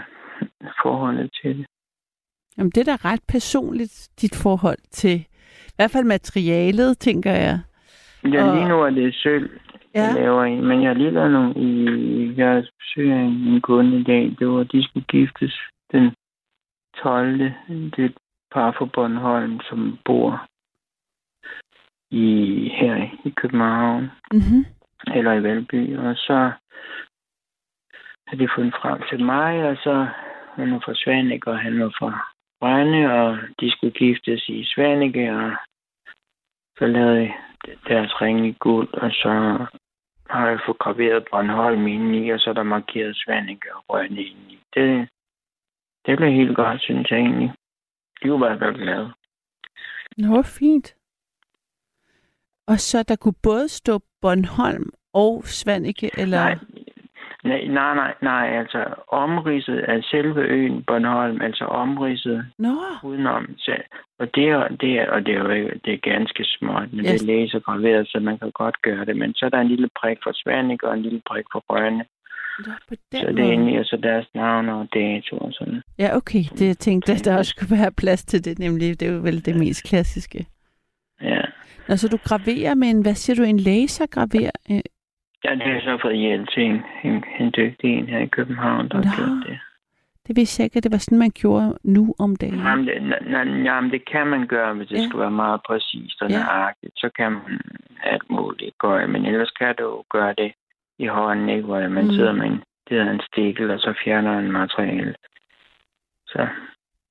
[0.83, 1.67] forholdet til det.
[2.59, 5.17] Jamen, det er da ret personligt, dit forhold til
[5.67, 7.59] i hvert fald materialet, tænker jeg.
[8.33, 9.51] Ja, Og- lige nu er det sølv,
[9.95, 10.03] ja.
[10.03, 14.01] jeg laver en, men jeg har lige lavet nogle i, jeg søger en, en kunde
[14.01, 15.61] i dag, det var, de skulle giftes
[15.93, 16.15] den
[17.03, 17.39] 12.
[17.39, 18.17] Det er et
[18.53, 20.47] par fra Bornholm, som bor
[22.11, 22.27] i,
[22.81, 24.65] her i København, mm-hmm.
[25.15, 26.53] eller i Valby, og så
[28.27, 30.09] har de fundet frem til mig, og så
[30.57, 32.11] han var fra Svanike, og han var fra
[32.63, 35.53] Rønne, og de skulle giftes i Svanike, og
[36.79, 37.33] så lavede
[37.89, 39.31] deres ring i guld, og så
[40.31, 44.59] har jeg fået graveret Bornholm indeni, og så er der markeret Svanike og Rønne indeni.
[44.75, 45.09] Det,
[46.07, 47.53] det blev helt godt, synes jeg egentlig.
[48.23, 49.13] De var i hvert fald glade.
[50.17, 50.95] Nå, fint.
[52.67, 56.39] Og så der kunne både stå Bornholm og Svanike, eller...
[56.39, 56.59] Nej,
[57.45, 63.47] Nej, nej, nej, nej, altså omridset af selve øen Bornholm, altså omridset Nå, udenom.
[63.59, 63.73] Så,
[64.19, 67.05] og det er, det er, og det er jo ikke, det er ganske småt, men
[67.05, 67.11] Yes.
[67.11, 69.17] det er lasergraveret, så man kan godt gøre det.
[69.17, 72.05] Men så er der en lille prik for Svanik og en lille prik for Rønne.
[73.13, 75.83] Så det er egentlig altså deres navn og dato og sådan.
[75.99, 76.45] Ja, okay.
[76.59, 79.01] Det jeg tænkte, at der også skulle være plads til det, nemlig.
[79.01, 80.47] Det er jo vel det mest klassiske.
[81.23, 81.41] Ja.
[81.89, 84.51] Nå, så du graverer med en, hvad siger du, en lasergraver?
[85.45, 88.97] Ja, det jeg så hjælp til en, en, en dygtig en her i København, der
[88.97, 89.59] har gjort det.
[90.27, 92.59] Det vidste jeg ikke, at det var sådan, man gjorde nu om dagen.
[92.59, 95.07] Jamen, det, jamen, det kan man gøre, hvis det Ja.
[95.09, 96.39] skal være meget præcist og Ja.
[96.39, 96.93] nøjagtigt.
[96.97, 97.61] Så kan man
[98.03, 100.53] alt muligt gøre, men ellers kan du gøre det
[100.99, 101.63] i hånden, ikke?
[101.65, 102.11] hvor man Mm.
[102.11, 105.15] sidder med en, det hedder en stikkel, og så fjerner en materiale.
[106.27, 106.49] Så,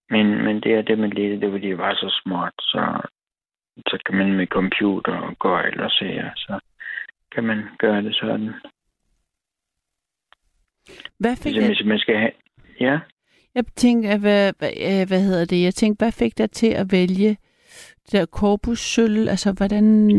[0.10, 3.02] men, men det er det med lidt, det er fordi det var så småt, så,
[3.88, 6.60] så kan man med computer og gøjl og sager, så
[7.34, 8.50] kan man gøre det sådan.
[11.20, 12.32] Hvad fik Ligesom jeg, hvis man skal have...
[12.80, 13.00] Ja?
[13.56, 15.64] jeg tænkte, hvad, hvad, hvad hedder det?
[15.64, 17.30] Jeg tænkte, hvad fik dig til at vælge
[18.06, 19.28] det der korpussølv?
[19.30, 20.10] Altså, hvordan...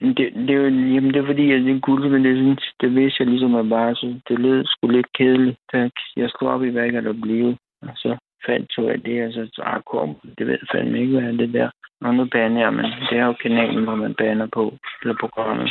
[0.00, 0.64] Det, det, er jo,
[0.94, 3.54] jamen, det er fordi, at det er guld, men det, sådan, det vidste jeg ligesom
[3.54, 5.58] at bare, så det lød sgu lidt kedeligt.
[5.72, 8.16] Da jeg slog op i, hvad der blive, og så
[8.46, 11.32] fandt tog jeg det, og så ah, kom, det ved jeg fandme ikke, hvad er
[11.32, 11.70] det der.
[12.00, 15.70] Og nu baner jeg, men det er jo kanalen, hvor man baner på, eller programmet,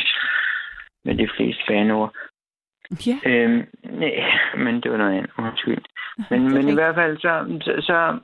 [1.04, 2.14] med de fleste baneord.
[3.06, 4.14] Ja, Øhm, nej,
[4.56, 5.84] men det var noget andet, undskyld.
[6.30, 8.18] Men, men i hvert fald, så, så, så,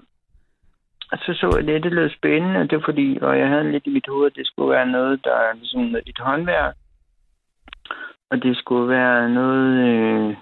[1.25, 3.91] så så jeg det, det lød spændende, det er fordi, og jeg havde lidt i
[3.91, 6.75] mit hoved, at det skulle være noget, der er ligesom noget et håndværk,
[8.31, 10.37] og det skulle være noget, øh,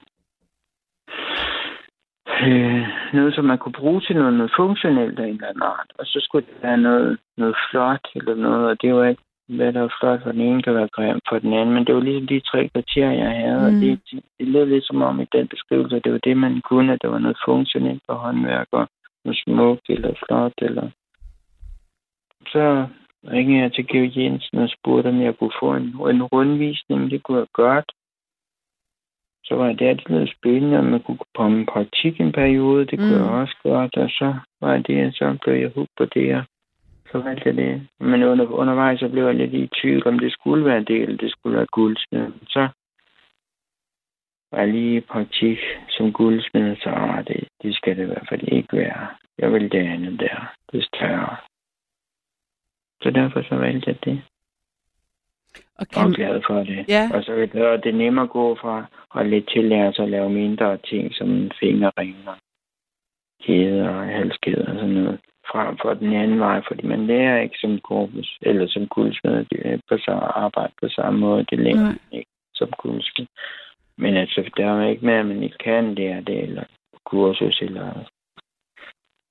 [2.46, 5.92] øh, noget, som man kunne bruge til noget, noget funktionelt af en eller anden art,
[5.98, 9.72] og så skulle det være noget, noget flot eller noget, og det var ikke, hvad
[9.72, 12.00] der er flot for den ene, kan være grimt for den anden, men det var
[12.00, 13.66] ligesom de tre kriterier, jeg havde, mm.
[13.66, 14.00] Og det,
[14.38, 17.02] det lød lidt som om i den beskrivelse, at det var det, man kunne, at
[17.02, 18.88] det var noget funktionelt for håndværk, og
[19.24, 20.90] noget smukt eller flot, eller...
[22.52, 22.86] Så
[23.30, 27.10] ringede jeg til Georg Jensen og spurgte, om jeg kunne få en, en rundvisning.
[27.10, 27.92] Det kunne jeg godt.
[29.44, 32.86] Så var det altid noget spændende, om man kunne komme i praktik en periode.
[32.86, 33.22] Det kunne Mm.
[33.24, 33.96] jeg også godt.
[33.96, 36.36] Og så var det, så blev jeg hooked på det.
[36.36, 36.44] Og
[37.12, 37.88] så valgte jeg det.
[38.00, 41.30] Men under, undervejs så blev jeg lidt i tvivl, om det skulle være eller det
[41.30, 42.32] skulle være guldsmed.
[42.48, 42.68] Så
[44.52, 48.26] var jeg lige i praktik som guldsmed, så ah, det, det skal det i hvert
[48.28, 49.06] fald ikke være.
[49.38, 50.54] Jeg vil det andet der.
[50.72, 51.36] Det større.
[53.02, 54.22] Så derfor så valgte jeg det.
[55.78, 56.88] og kan, glad for det.
[56.88, 57.10] Ja.
[57.14, 58.86] Og så er det, og det er nemmere at gå fra
[59.16, 62.34] at lidt tillære sig at lave mindre ting, som fingerringer,
[63.42, 65.20] kæder og halskæder og sådan noget,
[65.52, 69.46] frem for den anden vej, fordi man lærer ikke som korpus, eller som guldsmed
[69.88, 70.12] på så
[70.44, 71.46] arbejde på samme måde.
[71.50, 73.26] Det lærer man ikke som guldsmed.
[73.98, 76.64] Men altså, der er ikke med, at man ikke kan lære det, eller
[77.04, 77.88] kursus, eller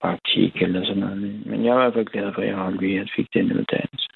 [0.02, 1.18] praktik, eller sådan noget.
[1.46, 3.46] Men, jeg er i hvert fald glad for, at jeg holdt ved, at fik den
[3.60, 4.10] uddannelse.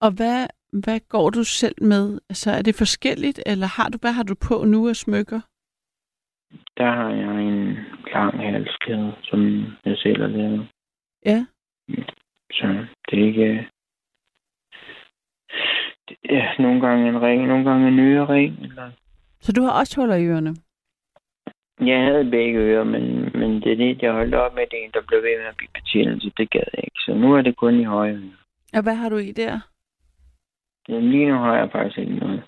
[0.00, 2.20] og hvad, hvad går du selv med?
[2.28, 5.40] Altså, er det forskelligt, eller har du, hvad har du på nu af smykker?
[6.76, 7.78] Der har jeg en
[8.14, 10.68] lang halskæde, som jeg selv har lavet.
[11.26, 11.46] Ja.
[12.52, 13.68] Så det er ikke...
[16.08, 18.58] Det er nogle gange en ring, nogle gange en ørering.
[18.62, 18.90] Eller...
[19.40, 20.54] Så du har også huller i ørerne?
[21.80, 24.90] Jeg havde begge ører, men, men det er det, jeg holdt op med det, en,
[24.94, 26.32] der blev ved med at blive betændelse.
[26.36, 27.00] Det gad jeg ikke.
[27.06, 28.32] Så nu er det kun i højre øre.
[28.72, 29.60] Og hvad har du i der?
[30.88, 32.42] Men Lige nu har jeg faktisk ikke noget.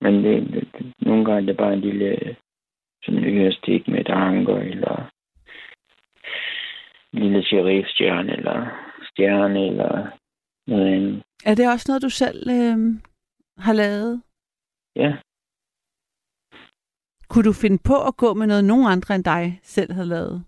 [0.00, 2.36] Men det, det, det, nogle gange er det bare en lille
[3.08, 5.10] en ørestik med et anker, eller
[7.12, 8.66] lille sheriffstjerne, eller
[9.02, 10.06] stjerne, eller
[10.66, 11.22] noget andet.
[11.44, 12.78] Er det også noget, du selv øh,
[13.58, 14.22] har lavet?
[14.96, 15.12] Ja,
[17.28, 20.44] Kunne du finde på at gå med noget, nogen andre end dig selv havde lavet?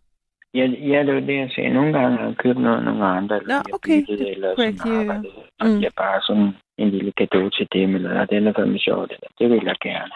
[0.55, 1.71] ja, ja det var det, jeg sagde.
[1.71, 4.01] Nogle gange har jeg købt noget nogle andre, Nå, jeg okay.
[4.01, 5.33] byttede, Det eller sådan ikke lige arbejdet.
[5.63, 5.69] Mm.
[5.69, 5.81] Mm.
[5.81, 9.51] Jeg bare sådan en lille gave til dem, eller det er fandme sjovt, eller det
[9.51, 10.13] vil jeg gerne.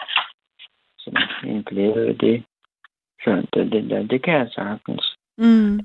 [1.05, 1.11] Så
[1.45, 2.43] en glæde ved det.
[3.23, 5.15] Så det, det, det, det kan jeg sagtens.
[5.37, 5.79] Mm.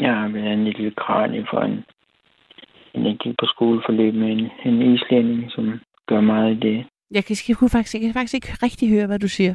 [0.00, 1.84] Jeg har blandt andet et lille kranie for en,
[2.94, 6.86] en jeg gik på skoleforløb med en, en islænding, som gør meget i det.
[7.10, 9.54] Jeg kan, jeg, kunne faktisk, jeg kan faktisk ikke rigtig høre, hvad du siger.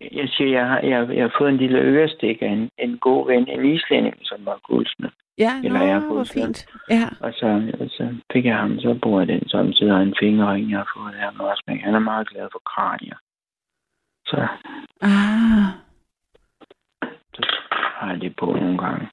[0.00, 3.26] Jeg siger, jeg har, jeg, jeg har fået en lille ørestik af en, en god
[3.26, 5.10] ven, en islænding, som var guldsmed.
[5.38, 6.66] Ja, Eller nå, jeg hvor fint.
[6.90, 7.04] Ja.
[7.20, 7.46] Og så,
[7.80, 10.90] og så fik jeg ham, så bruger jeg den samtidig og en fingerring, jeg har
[10.96, 11.62] fået af ham også.
[11.66, 13.16] Men han er meget glad for kranier.
[14.26, 14.46] Så,
[15.02, 15.66] Ah,
[17.34, 19.08] så har jeg det på nogle gange.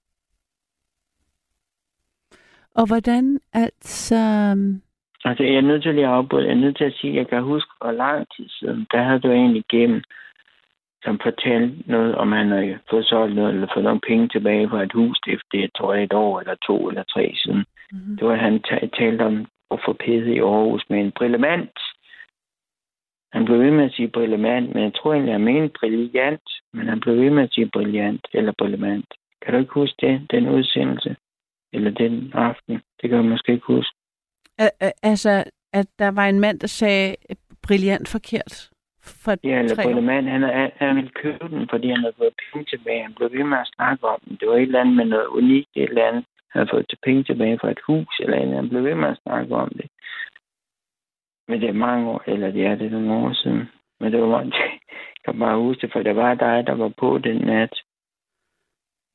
[2.75, 4.15] og hvordan altså...
[4.15, 4.81] øhm,
[5.25, 6.45] Altså, jeg er nødt til at afbryde.
[6.47, 9.03] Jeg er nødt til at sige, at jeg kan huske, hvor lang tid siden, der
[9.03, 10.03] havde du egentlig igennem,
[11.03, 14.83] som fortalte noget, om han havde fået solgt noget, eller fået nogle penge tilbage fra
[14.83, 17.65] et hus, efter det, tror jeg, et år, eller to, eller tre siden.
[17.91, 18.17] Mm-hmm.
[18.17, 21.79] Det var, at han ta- talte om at få pædet i Aarhus med en brillemant.
[23.33, 26.87] Han blev ved med at sige brillemant, men jeg tror egentlig, han mente brilliant, men
[26.87, 29.05] han blev ved med at sige brilliant eller brillemant.
[29.41, 31.15] Kan du ikke huske det, den udsendelse?
[31.73, 32.81] Eller den aften?
[33.01, 33.95] Det kan jeg måske ikke huske.
[34.57, 35.43] Al- al- altså,
[35.73, 37.15] at der var en mand, der sagde
[37.63, 38.69] brilliant forkert.
[39.03, 40.29] For Ja, eller tre brillemant.
[40.29, 43.03] Han, han, han ville købe den, fordi han havde fået penge tilbage.
[43.03, 44.37] Han blev ved med at snakke om den.
[44.39, 46.25] Det var et eller andet med noget unikt, et eller andet.
[46.51, 48.61] Han havde fået til penge tilbage fra et hus, eller et eller andet.
[48.61, 49.87] Han blev ved med at snakke om det.
[51.47, 53.69] Men det er mange år, eller det er det nogle år siden.
[53.99, 54.41] Men det var
[55.17, 57.73] jeg kan bare huske det, for det var dig, der var på den nat.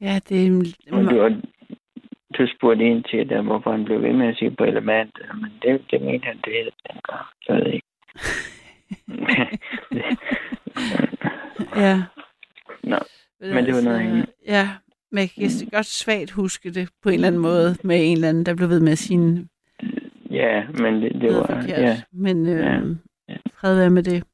[0.01, 0.75] Ja, det er...
[0.93, 1.41] Og du, var,
[2.39, 5.19] du spurgte ind til det, hvorfor han blev ved med at sige på element.
[5.35, 7.27] Men det, det mente han, det hed dengang.
[7.43, 7.87] Så jeg ikke.
[11.77, 12.03] Ja.
[12.85, 12.99] Nå,
[13.41, 14.27] men det var noget andet.
[14.47, 14.71] Ja,
[15.13, 18.29] men jeg kan godt svagt huske det på en eller anden måde med en eller
[18.29, 19.49] anden, der blev ved med sige
[20.31, 21.47] ja, men det, det var...
[21.47, 21.69] forkert.
[21.69, 22.81] Ja, Men øh, Ja.
[23.29, 23.37] ja.
[23.55, 24.25] fred være med det.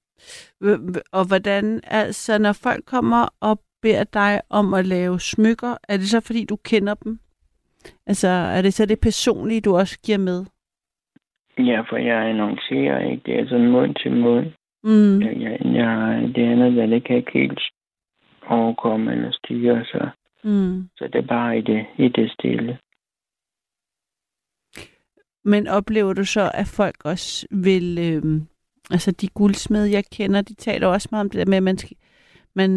[1.12, 6.08] Og hvordan, altså når folk kommer og beder dig om at lave smykker, er det
[6.08, 7.18] så fordi du kender dem?
[8.06, 10.44] Altså er det så det personlige, du også giver med?
[11.58, 13.22] Ja, for jeg annoncerer ikke.
[13.26, 14.46] Det er sådan mund til mund.
[14.84, 15.22] Mm.
[15.22, 17.60] Jeg, jeg, det andet, hvad det kan ikke helt
[18.46, 20.08] overkomme eller styre, så,
[20.46, 20.88] Mm.
[20.96, 22.78] så det er bare i det, i det stille.
[25.44, 28.40] Men oplever du så, at folk også vil, øh,
[28.90, 31.78] altså de guldsmede, jeg kender, de taler også meget om det der med, at man
[31.78, 31.96] skal,
[32.54, 32.70] man,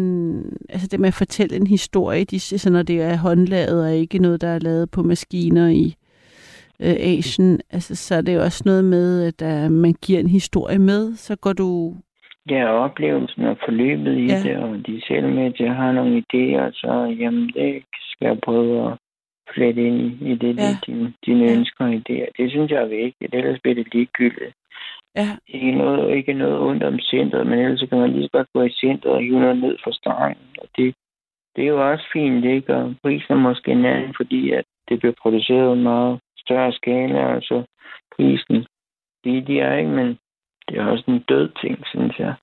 [0.68, 4.18] altså det med at fortælle en historie, de, altså når det er håndlavet og ikke
[4.18, 5.94] noget, der er lavet på maskiner i
[6.82, 10.28] øh, Asien, altså så er det jo også noget med, at der, man giver en
[10.28, 11.94] historie med, så går du,
[12.50, 14.42] Ja, oplevelsen og forløbet i Ja.
[14.42, 18.92] det, og de selv med at have nogle idéer, så jamen, det skal jeg prøve
[18.92, 18.98] at
[19.54, 20.76] flette ind i, i det, Ja.
[20.86, 21.52] dine, dine Ja.
[21.58, 22.28] ønsker og idéer.
[22.38, 24.54] Det synes jeg er vigtigt, ellers bliver det ligegyldigt.
[25.16, 28.48] ja, Ikke noget, ikke noget ondt om centret, men ellers kan man lige så godt
[28.54, 30.48] gå i centret og hive noget ned fra stranden.
[30.62, 30.94] Og det,
[31.56, 32.74] det er jo også fint, ikke?
[32.76, 36.18] Og prisen er måske en anden, fordi at det bliver produceret meget
[36.48, 37.64] større skala, og så
[38.16, 38.66] prisen,
[39.26, 40.18] er ikke, men
[40.68, 42.34] det er også en død ting, synes jeg.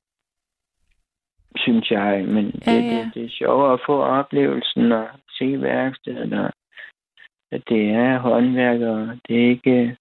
[1.58, 6.34] Synes jeg, men det, Ja, det, det er sjovere at få oplevelsen og se værkstedet,
[6.34, 6.52] og
[7.52, 9.98] at det er håndværkere, det er ikke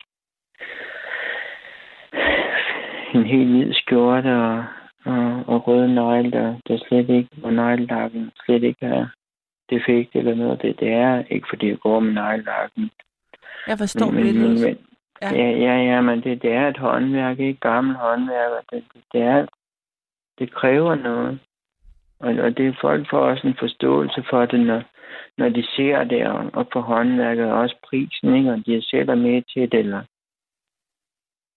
[3.14, 4.64] en helt hvid skjorte og,
[5.04, 9.06] og, og røde negle, der, der slet ikke, og neglelakken slet ikke er
[9.70, 10.62] defekt eller noget.
[10.62, 12.90] Det, det er ikke, fordi jeg går med neglelakken.
[13.66, 14.60] Jeg forstår men, men, billedet.
[14.60, 14.78] men,
[15.22, 15.30] Ja.
[15.34, 15.50] ja.
[15.50, 18.64] ja, ja, men det, det er et håndværk, ikke gammel håndværk.
[18.70, 19.46] Det, det, det, er,
[20.38, 21.38] det kræver noget.
[22.18, 24.82] Og, og det folk får også en forståelse for det, når,
[25.38, 28.52] når de ser det, og, og på håndværket, og også prisen, ikke?
[28.52, 30.02] og de selv er med til det, eller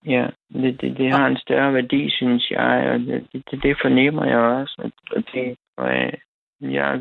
[0.05, 4.25] Ja, det, det, det har en større værdi, synes jeg, og det, det, det fornemmer
[4.25, 4.75] jeg også.
[4.77, 6.13] Og, og det, og jeg,
[6.61, 6.99] jeg er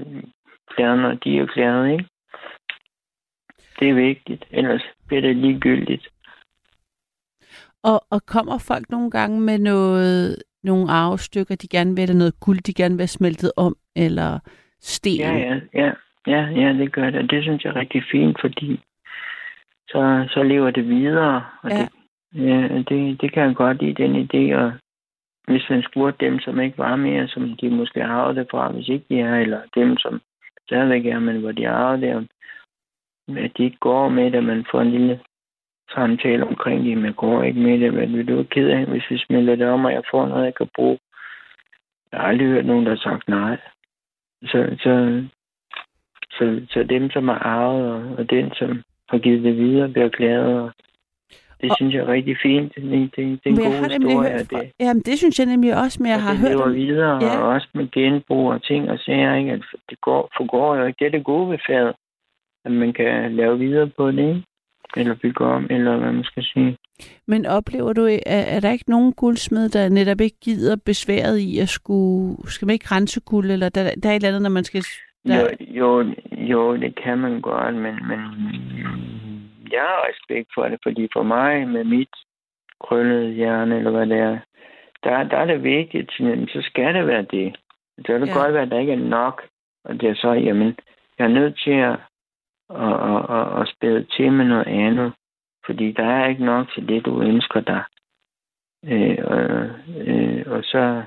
[0.77, 2.09] glad, når de er glade, ikke?
[3.79, 6.09] Det er vigtigt, ellers bliver det ligegyldigt.
[7.83, 12.41] Og, og kommer folk nogle gange med noget, nogle arvestykker, de gerne vil, eller noget
[12.41, 14.39] guld, de gerne vil have smeltet om, eller
[14.81, 15.18] sten?
[15.20, 15.93] Ja, ja, ja,
[16.27, 17.31] ja, ja, det gør det.
[17.31, 18.81] Det synes jeg er rigtig fint, fordi
[19.89, 21.45] så, så lever det videre.
[21.62, 21.77] Og Ja.
[21.79, 21.89] det,
[22.49, 24.57] ja, det, det kan jeg godt lide, den idé.
[24.57, 24.72] Og
[25.47, 28.89] hvis man spurgte dem, som ikke var mere, som de måske har det fra, hvis
[28.89, 30.20] ikke de er, eller dem, som
[30.66, 32.29] stadigvæk er, men hvor de har det,
[33.29, 35.20] at de ikke går med det, man får en lille
[35.95, 38.87] samtale omkring det, men jeg går ikke med det, hvad vil du være ked af,
[38.87, 40.99] hvis vi smelter det om, og jeg får noget, jeg kan bruge.
[42.12, 43.57] Jeg har aldrig hørt nogen, der har sagt nej.
[44.43, 45.22] Så, så,
[46.31, 50.09] så, så dem, som har arvet, og, og den, som har givet det videre, bliver
[50.09, 50.62] glade.
[50.62, 50.72] Og
[51.61, 52.74] det Og- synes jeg er rigtig fint.
[52.74, 54.31] Det, det, det er en Men god historie.
[54.33, 57.39] hørt det, jamen, det synes jeg nemlig også, men jeg har hørt om, videre, Ja.
[57.39, 59.35] og også med genbrug og ting og sager.
[59.35, 59.53] Ikke?
[59.53, 60.97] At det går, forgår jo ikke.
[60.99, 61.95] Det er det gode ved faget,
[62.67, 64.43] at man kan lave videre på det, ikke?
[64.97, 66.77] eller bygge om, eller hvad man skal sige.
[67.27, 71.59] men oplever du, er, er der ikke nogen guldsmed, der netop ikke gider besværet i
[71.59, 74.51] at skulle, skal man ikke rense guld, eller der, der er et eller andet, når
[74.51, 74.83] man skal...
[75.27, 78.21] Der, Jo, jo, jo, det kan man godt, men, men
[79.73, 82.14] jeg har respekt for det, fordi for mig med mit
[82.81, 84.39] krøllede hjerne, eller hvad det er,
[85.05, 86.11] der, der er det vigtigt,
[86.49, 87.57] så skal det være det.
[87.99, 88.39] Så kan det ja.
[88.41, 89.43] godt være, at der ikke er nok,
[89.85, 90.77] og det er så, jamen,
[91.19, 91.97] jeg er nødt til at,
[92.71, 95.12] at, at, at, at spæde til med noget andet,
[95.67, 97.83] Fordi der er ikke nok til det, du ønsker dig.
[98.85, 99.41] Øh, og,
[99.97, 101.03] øh, og så...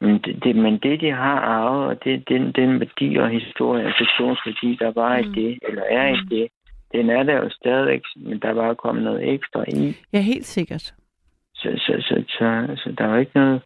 [0.00, 3.84] Men det, det, men det, de har arvet, og det, den, den værdi og historie,
[3.84, 5.24] affektionsværdi, der var mm.
[5.26, 5.32] Mm.
[5.32, 6.48] i det, eller er i det,
[6.92, 9.96] den er der jo stadigvæk, men der er bare kommet noget ekstra i.
[10.12, 10.94] Ja, helt sikkert.
[11.54, 13.62] Så, så, så, så, så der er jo ikke noget...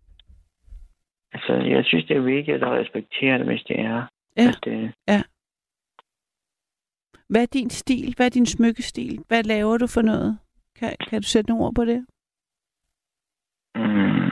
[1.32, 4.06] Altså, jeg synes, det er vigtigt at respektere det, hvis det er.
[4.36, 4.48] Ja.
[4.48, 4.90] At, øh,
[7.34, 8.14] Hvad er din stil?
[8.16, 9.18] Hvad er din smykkestil?
[9.28, 10.38] Hvad laver du for noget?
[10.78, 12.06] Kan, kan du sætte nogle ord på det?
[13.74, 14.30] mm,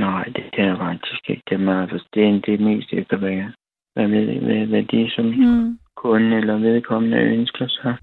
[0.00, 1.42] nej, det kan jeg faktisk ikke.
[1.48, 3.52] Det er, meget, for- det er det mest efter, hvad, jeg-
[3.94, 5.78] hvad, hvad, hvad, hvad de som Mm.
[5.96, 7.96] kunde eller vedkommende ønsker sig.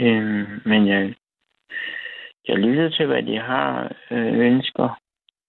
[0.00, 1.14] Øhm, men jeg,
[2.48, 4.98] jeg lytter til, hvad de har øh, ønsker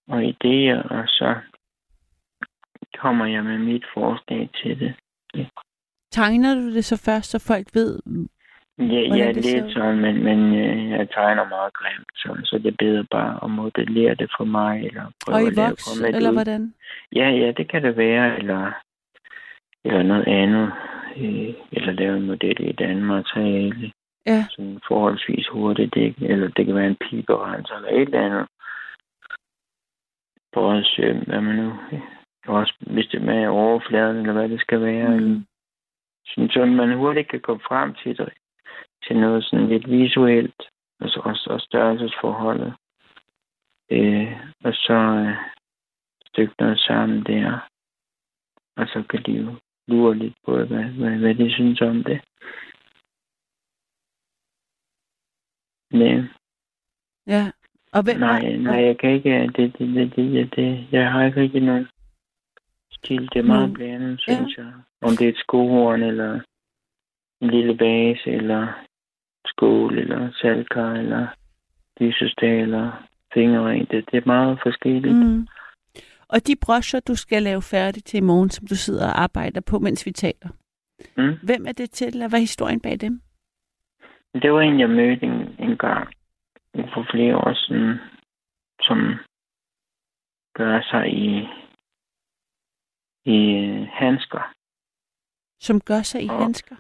[0.08, 1.36] og idéer, og så
[2.98, 4.94] kommer jeg med mit forslag til det.
[6.18, 7.92] Tegner du det så først, så folk ved?
[8.78, 12.68] Ja, ja det lidt sådan, men, men øh, jeg tegner meget grimt, så, så det
[12.68, 16.36] er bedre bare at modellere det for mig, eller prøve Og i voks, eller ud.
[16.36, 16.74] hvordan?
[17.16, 18.72] Ja, ja, det kan det være, eller,
[19.86, 20.72] eller noget andet,
[21.18, 23.92] øh, eller lave en model i et andet materiale,
[24.26, 28.48] Ja, sådan forholdsvis hurtigt, det, eller det kan være en piberenser, eller et eller andet.
[31.00, 31.74] Øh, hvad man nu,
[32.48, 35.46] også hvis det er med overfladen, eller hvad det skal være, eller mm.
[36.26, 38.34] Sådan, så man hurtigt kan komme frem til det,
[39.08, 40.62] til noget sådan lidt visuelt,
[41.00, 42.74] og, så, og, og størrelsesforholdet.
[43.92, 44.32] Øh,
[44.64, 45.38] og så øh,
[46.28, 47.70] stykke noget sammen der.
[48.76, 49.56] Og så kan de jo
[49.88, 52.22] lure lidt på, hvad, hvad, hvad de synes om det.
[55.92, 56.24] Nej,
[57.28, 57.52] ja.
[57.94, 61.42] Og hvem, nej, nej, jeg kan ikke, det, det, det, det, det, jeg har ikke
[61.42, 61.88] rigtig nogen
[63.06, 63.30] stil.
[63.34, 63.74] Det er meget Mm.
[63.74, 64.72] blandet, synes jeg.
[65.02, 66.40] Om det er et skohorn, eller
[67.42, 68.68] en lille vase, eller
[69.46, 71.28] skål, eller saltkar, eller
[72.00, 73.92] lysestage, eller fingerring.
[73.92, 75.16] Det, det er meget forskelligt.
[75.16, 75.48] Mm.
[76.28, 79.62] Og de broscher, du skal lave færdig til i morgen, som du sidder og arbejder
[79.62, 80.50] på, mens vi taler.
[81.18, 81.34] Mm.
[81.44, 83.22] Hvem er det til, eller hvad er historien bag dem?
[84.42, 86.08] Det var en, jeg mødte en, en gang
[86.94, 88.00] for flere år siden,
[88.82, 89.16] som
[90.56, 91.48] gør sig i,
[93.26, 94.54] i øh, handsker.
[95.60, 96.76] Som gør sig i Og- handsker?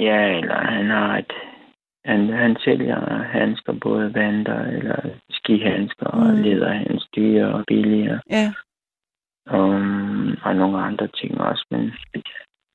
[0.00, 1.32] Ja, eller han har et...
[2.04, 6.20] Han, han sælger handsker, både vanter eller skihandsker mm.
[6.22, 8.20] og læderhands, dyre og billigere.
[8.30, 8.52] Ja.
[9.46, 9.68] Og,
[10.44, 11.66] og nogle andre ting også.
[11.70, 11.80] Men,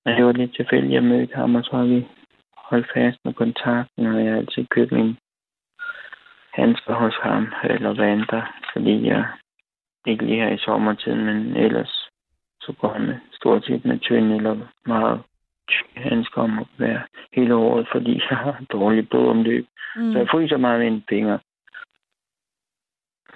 [0.06, 2.08] men det var lidt tilfældigt, jeg mødte ham, og så har vi
[2.58, 5.18] holdt fast med kontakten, og jeg har altid købt min
[6.54, 8.42] handsker hos ham, eller vanter,
[8.74, 9.28] fordi jeg
[10.08, 12.09] ikke lige her i sommertiden, men ellers
[12.70, 15.22] så går han med, stort set med tynde eller meget
[15.96, 17.02] handsker om at være
[17.34, 19.68] hele året, fordi jeg har dårlig blodomløb.
[19.96, 20.12] Mm.
[20.12, 21.38] Så jeg fryser meget med en finger.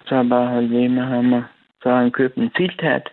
[0.06, 1.44] Så har jeg bare holdt ved med ham, og
[1.82, 3.10] så har han købt en filthat.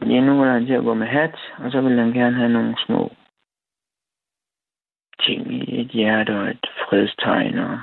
[0.00, 2.52] Ja, nu vil han til at gå med hat, og så vil han gerne have
[2.52, 3.12] nogle små
[5.20, 7.78] ting i et hjerte og et fredstegn og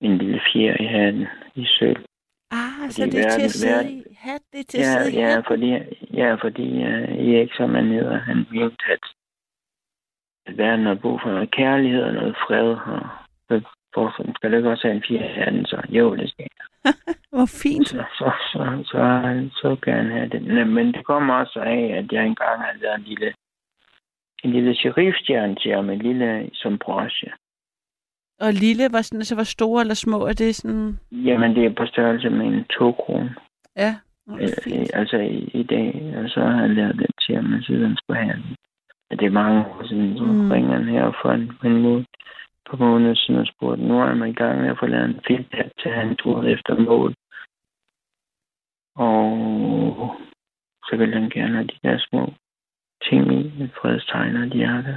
[0.00, 2.04] en lille fjer i hatten i sølv.
[2.90, 5.12] Så det er til at sidde verden- i hat, det er til at Ja, sidde
[5.16, 5.44] i ja, hat.
[5.46, 5.70] fordi,
[6.14, 9.04] ja, fordi uh, I ikke som er nede, han mente, at
[10.48, 12.68] at verden har brug for noget kærlighed og noget fred.
[12.88, 13.00] Og
[13.94, 16.94] for, skal det ikke også have en i hatten, så jo, det skal jeg.
[17.32, 17.88] Hvor fint.
[17.88, 19.00] Så, så, så, så,
[19.60, 20.42] så kan han have det.
[20.42, 23.34] Men- Men det kommer også af, at jeg engang har lavet en lille,
[24.44, 27.30] en lille sheriffstjerne til ham, en lille som broche.
[28.40, 30.98] Og lille, var sådan, altså hvor store eller små er det sådan...
[31.12, 33.30] Jamen, det er på størrelse med en to kroner.
[33.76, 33.96] Ja,
[34.30, 37.62] Øh, øh, altså i, i dag, og så har jeg lavet det til ham, og
[37.62, 38.56] så han skulle have den.
[39.10, 40.50] Men det er mange år siden, så Mm.
[40.50, 42.04] ringer han her for en, en måned,
[42.70, 45.20] på måneder siden og spurgte, nu er man i gang med at få lavet en
[45.26, 47.14] filmhat til han tur efter mål.
[48.96, 50.16] Og
[50.88, 52.32] så vil han gerne have de der små
[53.08, 54.96] ting i, med fredstegn og de er der.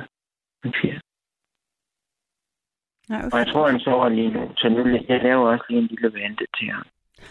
[0.66, 0.99] En fjer.
[3.10, 4.80] Nej, hvor Og jeg tror, han sover lige nu, så nu,
[5.10, 6.86] jeg laver også lige en lille vante til ham.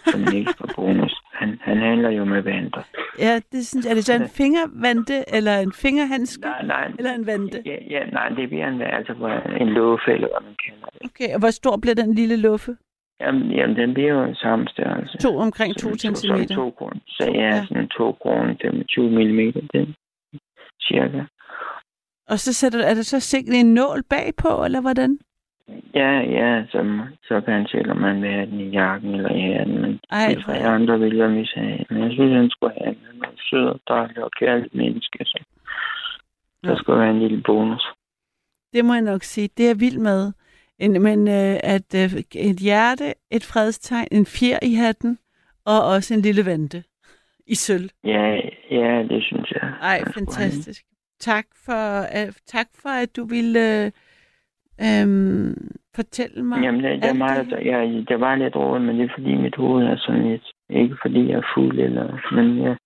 [0.06, 1.14] Som en ekstra bonus.
[1.32, 2.82] Han, han handler jo med vanter.
[3.18, 3.90] Ja, det synes jeg.
[3.90, 6.92] Er det så en fingervante, eller en fingerhandske, Nej, nej.
[6.98, 7.62] eller en vante?
[7.66, 11.00] Ja, ja, nej, det bliver en, altså hvor- en låfe, eller hvad man kalder det.
[11.05, 12.76] Okay, og hvor stor bliver den lille luffe?
[13.20, 15.18] Jamen, jamen den bliver jo samme størrelse.
[15.18, 16.55] To omkring to Sådan centimeter.
[16.55, 17.00] To kroner.
[17.06, 17.64] Så To, ja, ja.
[17.66, 19.94] sådan to kroner, 25 mm, den
[20.82, 21.22] cirka.
[22.28, 25.18] Og så sætter, er der så sikret en nål bagpå, eller hvordan?
[25.95, 29.31] Ja, ja, så, så kan han selv, om man vil have den i jakken eller
[29.31, 29.81] i hatten.
[29.82, 31.85] Men Ej, de tre andre vil jeg vise have.
[31.90, 33.05] Men jeg synes, han skulle have den.
[33.07, 35.19] Han er sød og dejlig og kærlig menneske.
[35.24, 35.39] Så
[36.65, 36.77] der Ja.
[36.77, 37.82] skulle være en lille bonus.
[38.73, 39.49] Det må jeg nok sige.
[39.57, 40.32] Det er jeg vild med.
[40.78, 45.19] En, men øh, at øh, et hjerte, et fredstegn, en fjer i hatten,
[45.65, 46.82] og også en lille vante
[47.47, 47.90] i sølv.
[48.05, 48.35] Ja,
[48.70, 49.73] ja, det synes jeg.
[49.82, 50.82] Ej, fantastisk.
[51.20, 53.90] Tak for, øh, tak for, at du ville øh,
[54.86, 55.06] øh,
[55.96, 56.62] fortælle mig.
[56.62, 59.56] Jamen, er alt meget, det jeg, det var lidt råd, men det er fordi mit
[59.56, 62.76] hoved er sådan lidt, ikke fordi jeg er fuld, eller, men jeg,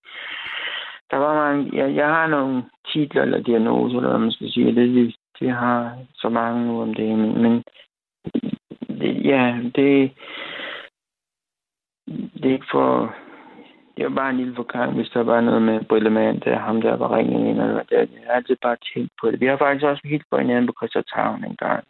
[1.10, 2.62] der var mange, jeg, jeg har nogle
[2.93, 6.82] titler eller diagnoser, eller hvad man skal sige, det, det, det har så mange nu
[6.82, 7.62] om det, men, men
[9.01, 10.10] det, ja, det,
[12.35, 13.14] det er ikke for,
[13.97, 16.97] det var bare en lille forklaring, hvis der var noget med Brillemand, der ham der
[16.97, 18.06] var ringet ind, eller hvad det er.
[18.16, 19.40] Jeg har altid bare tænkt på det.
[19.40, 21.85] Vi har faktisk også helt på hinanden på Christianshavn en gang.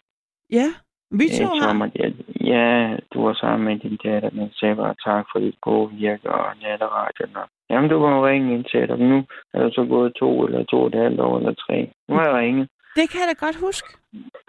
[0.59, 0.67] Ja,
[1.11, 1.63] vi to har.
[1.63, 2.07] sommer, ja,
[2.55, 6.31] ja, du var sammen med din datter, men sagde bare tak for dit gode virke
[6.33, 7.37] og natteradioen.
[7.37, 8.99] og- Jamen, du må jo ringe ind til dig.
[8.99, 9.25] Nu
[9.55, 11.93] er der så gået to eller to og et halvt år eller tre.
[12.09, 12.69] Nu har jeg ringet.
[12.97, 13.89] Det kan jeg da godt huske.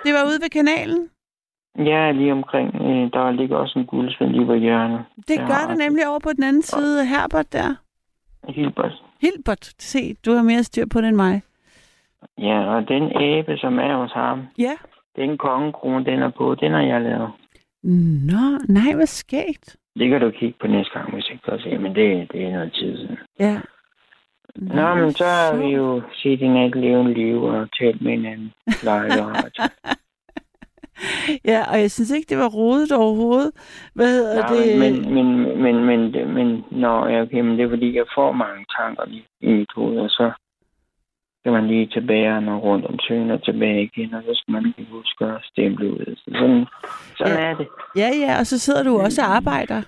[0.05, 1.09] Det var ude ved kanalen.
[1.77, 2.75] Ja, lige omkring.
[2.75, 5.05] Øh, der ligger også en guldsvend lige på hjørnet.
[5.27, 5.83] Det gør altså.
[5.87, 7.75] nemlig over på den anden side Herbert der.
[8.49, 9.03] Hilbert.
[9.21, 11.41] Hilbert, se, du har mere styr på det end mig.
[12.37, 14.73] Ja, og den æbe, som er hos ham, Ja.
[15.15, 17.31] den kongekrone, den er på, den har jeg lavet.
[18.31, 19.75] Nå, nej, hvad skægt.
[19.99, 22.51] Det kan du kigge på næste gang, hvis ikke kan se, men det, det er
[22.51, 23.17] noget tid siden.
[23.39, 23.59] Ja.
[24.55, 28.51] Nå, men så har vi jo set en ikke levende liv og talt med hinanden
[28.67, 29.23] og radio.
[31.51, 33.51] Ja, og jeg synes ikke, det var rodet overhovedet.
[33.95, 34.79] Hvad hedder Ja, det?
[34.79, 35.27] men, men,
[35.63, 39.03] men, men, men, men, nå, ja, okay, men det er fordi, jeg får mange tanker
[39.07, 40.31] i, i mit hoved, og så
[41.39, 44.63] skal man lige tilbage og rundt om søen og tilbage igen, og så skal man
[44.63, 46.15] lige huske at stemple ud.
[46.17, 46.65] Så sådan,
[47.17, 47.45] sådan Ja.
[47.49, 47.67] er det.
[47.95, 49.81] Ja, ja, og så sidder du også og arbejder.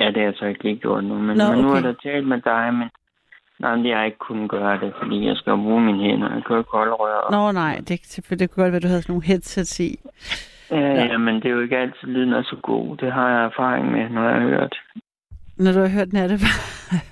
[0.00, 1.78] Ja, det har jeg så ikke lige gjort nu, men, Nå, men nu okay.
[1.78, 2.88] er der talt med dig, men
[3.62, 6.34] nej, men jeg har ikke kunnet gøre det, fordi jeg skal bruge mine hænder.
[6.34, 7.30] Jeg kan jo ikke holde rør.
[7.30, 7.96] Nå, nej, det,
[8.30, 9.90] det kunne godt være, du havde sådan nogle headsets i.
[10.70, 12.96] Ja, ja, men det er jo ikke altid, lyden er så god.
[12.96, 14.74] Det har jeg erfaring med, når jeg har hørt.
[15.58, 16.38] Når du har hørt natte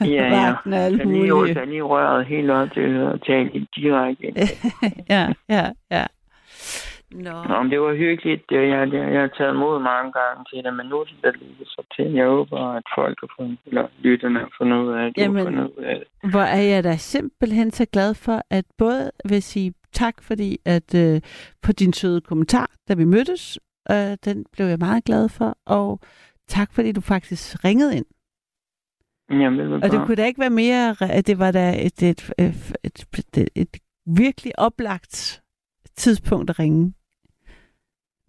[0.00, 0.46] Ja, ja.
[0.46, 4.26] vagten og alle Jeg lige, jeg lige røret helt op til at tale direkte.
[5.14, 6.04] ja, ja, ja.
[7.10, 7.42] Nå.
[7.48, 8.42] Nå, men det var hyggeligt.
[8.50, 11.32] Jeg, jeg, jeg har taget imod mange gange til det, men nu er det der
[11.32, 12.12] lige så til.
[12.12, 15.22] Jeg håber, at folk har fundet, eller lytterne har fundet ud af det.
[15.22, 16.30] Jamen, fundet ud af det.
[16.30, 20.94] Hvor er jeg da simpelthen så glad for, at både vil sige tak, fordi at
[20.94, 21.20] øh,
[21.62, 23.58] på din søde kommentar, da vi mødtes,
[23.90, 26.00] øh, den blev jeg meget glad for, og
[26.48, 28.06] tak, fordi du faktisk ringede ind.
[29.30, 32.72] Jamen, Og det kunne da ikke være mere, at det var da et, et, et,
[32.84, 33.76] et, et, et
[34.06, 35.42] virkelig oplagt
[35.96, 36.92] tidspunkt at ringe.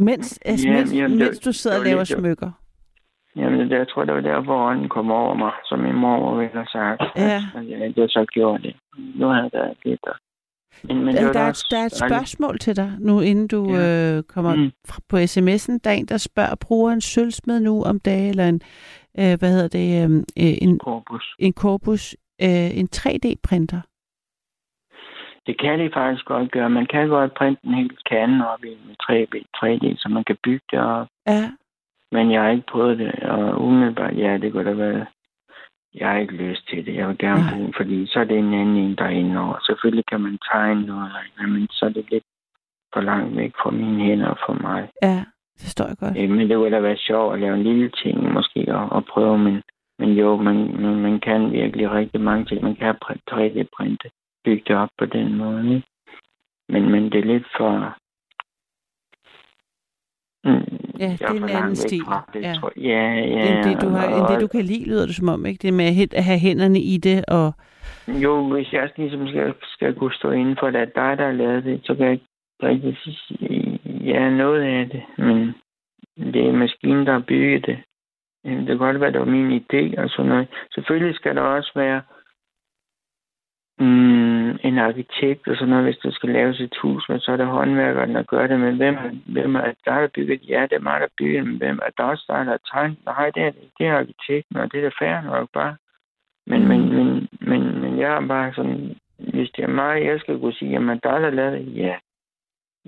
[0.07, 2.52] Mens, altså, Ja, mens, jamen, det- mens du sidder det og laver lidt- smykker.
[3.36, 6.36] Jamen, det, jeg tror, det var der, hvor ånden kom over mig, som min mor
[6.36, 7.02] ville have sagt.
[7.18, 7.41] Ja.
[7.56, 8.76] At jeg, jeg så gjorde det.
[9.15, 10.18] Nu har jeg da lidt der.
[10.88, 13.73] Men, men det Der, er, også der er et spørgsmål til dig nu, inden du
[13.76, 14.18] Ja.
[14.18, 14.72] øh, kommer Mm.
[15.10, 15.78] på sms'en.
[15.84, 18.61] Der er en, der spørger, bruger en sølvsmed nu om dagen, eller en,
[19.19, 21.36] øh, hvad hedder det, øh, en, Korpus.
[21.40, 23.82] en Corpus, øh, en 3D-printer.
[25.47, 26.69] Det kan det faktisk godt gøre.
[26.69, 30.38] Man kan godt printe en hel kande op i en 3D, 3D, så man kan
[30.43, 31.07] bygge det op.
[31.27, 31.51] Ja,
[32.11, 35.05] Men jeg har ikke prøvet det, og umiddelbart, ja, det kunne da være...
[35.95, 36.95] Jeg har ikke lyst til det.
[36.95, 39.39] Jeg vil gerne bruge den, fordi så er det en anden en, der er inde
[39.39, 39.57] over.
[39.65, 41.11] Selvfølgelig kan man tegne noget,
[41.47, 42.23] men så er det lidt
[42.93, 44.89] for langt væk fra mine hænder og fra mig.
[45.01, 45.23] ja,
[45.53, 46.30] det forstår jeg godt.
[46.30, 49.38] Men det ville da være sjovt at lave en lille ting, måske, og, og prøve,
[49.38, 49.61] men,
[49.99, 52.63] men jo, man, man, man kan virkelig rigtig mange ting.
[52.63, 52.95] Man kan
[53.31, 54.09] 3D-printe,
[54.45, 55.88] bygge det op på den måde, ikke?
[56.69, 57.97] Men, men det er lidt for...
[60.43, 62.03] Mm, Ja, det er en anden stil.
[62.34, 62.53] Det, Ja.
[62.53, 63.41] tror, ja, ja.
[63.49, 65.61] End det, du har, end det, du kan lide, lyder det som om, ikke?
[65.61, 65.85] Det med
[66.15, 67.53] at have hænderne i det, og
[68.07, 71.26] Jo, hvis jeg ligesom skal, skal kunne stå inden for, at det er dig, der
[71.26, 72.26] har lavet det, så kan jeg ikke
[72.63, 73.80] rigtig sige,
[74.13, 75.53] ja, noget af det, men
[76.34, 77.77] det er maskinen, der har bygget det.
[78.43, 80.47] Det kan godt være, at det var min idé og sådan noget.
[80.76, 82.01] Selvfølgelig skal der også være
[83.80, 84.31] mm,
[84.64, 87.45] en arkitekt og sådan noget, hvis der skal laves et hus, men så er det
[87.45, 88.60] håndværkeren, der gør det.
[88.60, 88.95] Men hvem,
[89.26, 90.49] hvem er der, der bygget?
[90.49, 92.98] Ja, det er mig, der bygger det, men hvem er der der, har tegnet?
[93.06, 95.76] Nej, det er, det er arkitekten, og det er da fair nok bare.
[96.48, 100.40] Men, men, men, men, men jeg er bare sådan, hvis det er mig, jeg skal
[100.40, 101.95] kunne sige, jamen der er der lavet det, ja.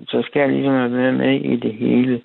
[0.08, 2.22] Så skal jeg ligesom have været med i det hele.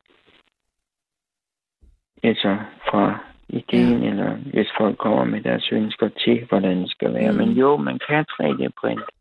[2.23, 2.57] Altså
[2.89, 4.09] fra ideen, ja.
[4.09, 7.31] eller hvis folk kommer med deres ønsker til, hvordan det skal være.
[7.31, 7.37] Mm.
[7.37, 7.47] Mm.
[7.47, 9.18] Men jo, man kan 3D-printe.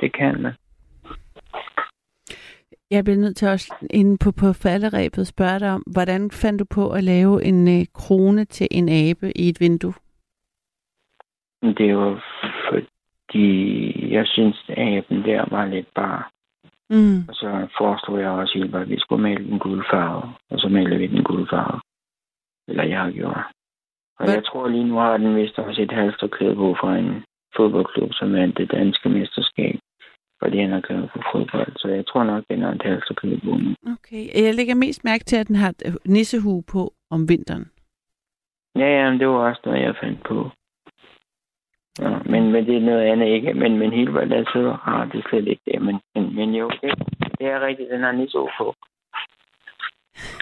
[0.00, 0.52] Det kan man.
[2.90, 6.64] jeg bliver nødt til også inde på, på falderæbet spørge dig om, hvordan fandt du
[6.74, 9.94] på at lave en øh, krone til en abe i et vindue?
[11.62, 12.24] Det var
[12.70, 16.22] fordi, jeg synes, at aben der var lidt bare
[16.92, 17.18] Mm.
[17.28, 17.48] Og så
[17.78, 21.80] foreslog jeg også at vi skulle male den guldfarve, og så malede vi den guldfarve.
[22.68, 23.44] Eller jeg har gjort.
[24.18, 27.24] Og Hvad- jeg tror lige nu har den vist også et halsterklæde på fra en
[27.56, 29.78] fodboldklub, som vandt det danske mesterskab.
[30.42, 31.72] Fordi han har kørt på fodbold.
[31.76, 33.74] Så jeg tror nok, den har et halsterklæde på nu.
[33.92, 34.42] Okay.
[34.44, 35.72] Jeg lægger mest mærke til, at den har
[36.04, 37.70] nissehue på om vinteren.
[38.76, 40.50] Ja, ja, men det var også noget, jeg fandt på.
[42.00, 43.54] Ja, men, men det er noget andet ikke.
[43.54, 43.90] Men, men
[44.30, 45.82] der sidder, har det er slet ikke det.
[45.82, 46.90] Men, men, men jo, det,
[47.38, 48.74] det er rigtigt, den har nisso på.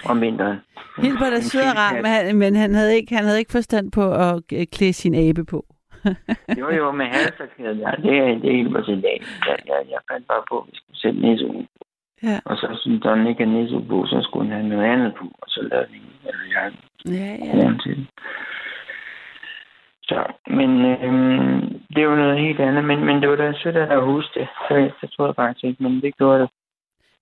[0.05, 0.57] Om vinteren.
[0.95, 2.03] Der En søde fin ram, hat.
[2.03, 5.15] men, han, men han, havde ikke, han havde ikke forstand på at øh, klæde sin
[5.15, 5.65] abe på.
[6.59, 9.17] Jo, jo, med halserklædet, ja, det er, det er helt på sin dag.
[9.47, 11.65] Jeg, jeg, jeg fandt bare på, at vi skulle sætte nisso
[12.23, 12.39] Ja.
[12.45, 15.25] Og så synes han ikke have nisso på, så skulle han have noget andet på.
[15.41, 16.71] Og så lavede den, eller jeg
[17.05, 17.31] Ja,
[17.65, 17.73] ja.
[17.83, 18.07] til.
[20.03, 21.59] Så, men øhm,
[21.95, 22.83] det jo noget helt andet.
[22.85, 24.47] Men, men det var da sødt, at jeg huske det.
[24.67, 26.49] Så det tror jeg faktisk ikke, men det gjorde det.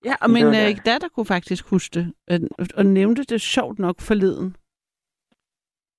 [0.04, 0.70] Ja, og min var det.
[0.70, 2.12] øh, datter kunne faktisk huske det,
[2.76, 4.56] og nævnte det sjovt nok forleden.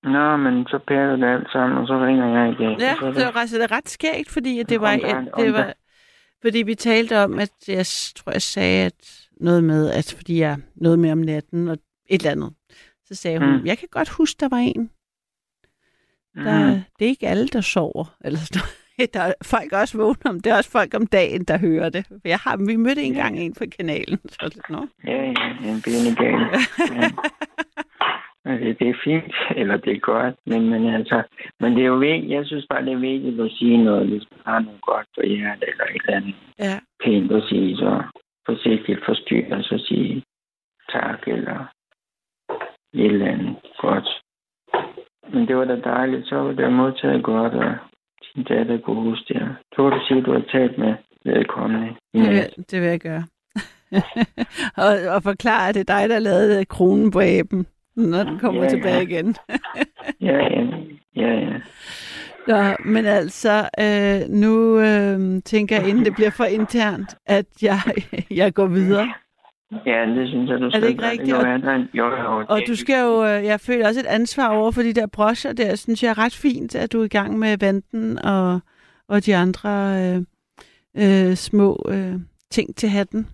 [0.04, 2.80] Nå, men så pærer det alt sammen, og så ringer jeg igen.
[2.80, 5.74] Ja, det var, altså, det er ret skægt, fordi at det var, Omgang, det var,
[6.42, 7.86] fordi vi talte om, at jeg
[8.16, 11.78] tror, jeg sagde at noget med, at fordi jeg noget med om natten og
[12.10, 12.54] et eller andet.
[13.06, 13.66] Så sagde hun, Mm.
[13.66, 14.90] jeg kan godt huske, der var en,
[16.36, 16.82] der, mm.
[17.00, 18.16] det er ikke alle, der sover.
[18.26, 18.62] Eller sådan
[18.98, 19.14] noget.
[19.14, 22.06] der er folk også vågne om, det er også folk om dagen, der hører det.
[22.26, 24.20] Jeg har, vi mødte engang en på kanalen.
[24.30, 24.88] Så, lidt, Nå.
[25.06, 26.40] Ja, ja, en benegal.
[27.02, 27.10] Ja.
[28.50, 31.24] Altså, det er fint, eller det er godt, men, men altså,
[31.60, 34.26] men det er jo vigtigt, jeg synes bare, det er vigtigt at sige noget, hvis
[34.32, 38.04] man har noget godt på hjertet, eller et eller andet Ja, pænt at sige, så
[38.46, 40.24] forsigtigt forstyrre, så sige
[40.92, 41.60] tak, eller
[42.94, 44.10] et eller andet godt.
[45.34, 47.76] Men det var da dejligt, så var det modtaget godt, og
[48.36, 49.56] din datter kunne huske det.
[49.76, 50.94] Så var du sige, at du har talt med
[51.26, 53.24] vedkommende det vil, det vil jeg gøre.
[54.86, 57.66] og, og forklare, at det er dig, der lavede kronen på aben,
[58.02, 58.78] når den kommer Ja, ja, ja.
[58.78, 59.36] tilbage igen.
[60.22, 60.66] Ja, ja,
[61.16, 61.54] ja, ja.
[62.48, 67.80] Nå, men altså, øh, nu øh, tænker jeg, inden det bliver for internt, at jeg,
[68.32, 69.14] jeg går videre.
[69.86, 71.30] Ja, det synes jeg, du skal det ikke rigtigt?
[71.30, 71.38] Jo,
[71.94, 74.94] jo, jo, Og du skal jo, øh, jeg føler også et ansvar over for de
[74.94, 78.20] der broscher der, synes jeg er ret fint, at du er i gang med vanten
[78.26, 78.60] og,
[79.08, 79.70] og de andre
[80.02, 80.22] øh,
[80.98, 82.14] øh, små øh,
[82.52, 83.28] ting til hatten.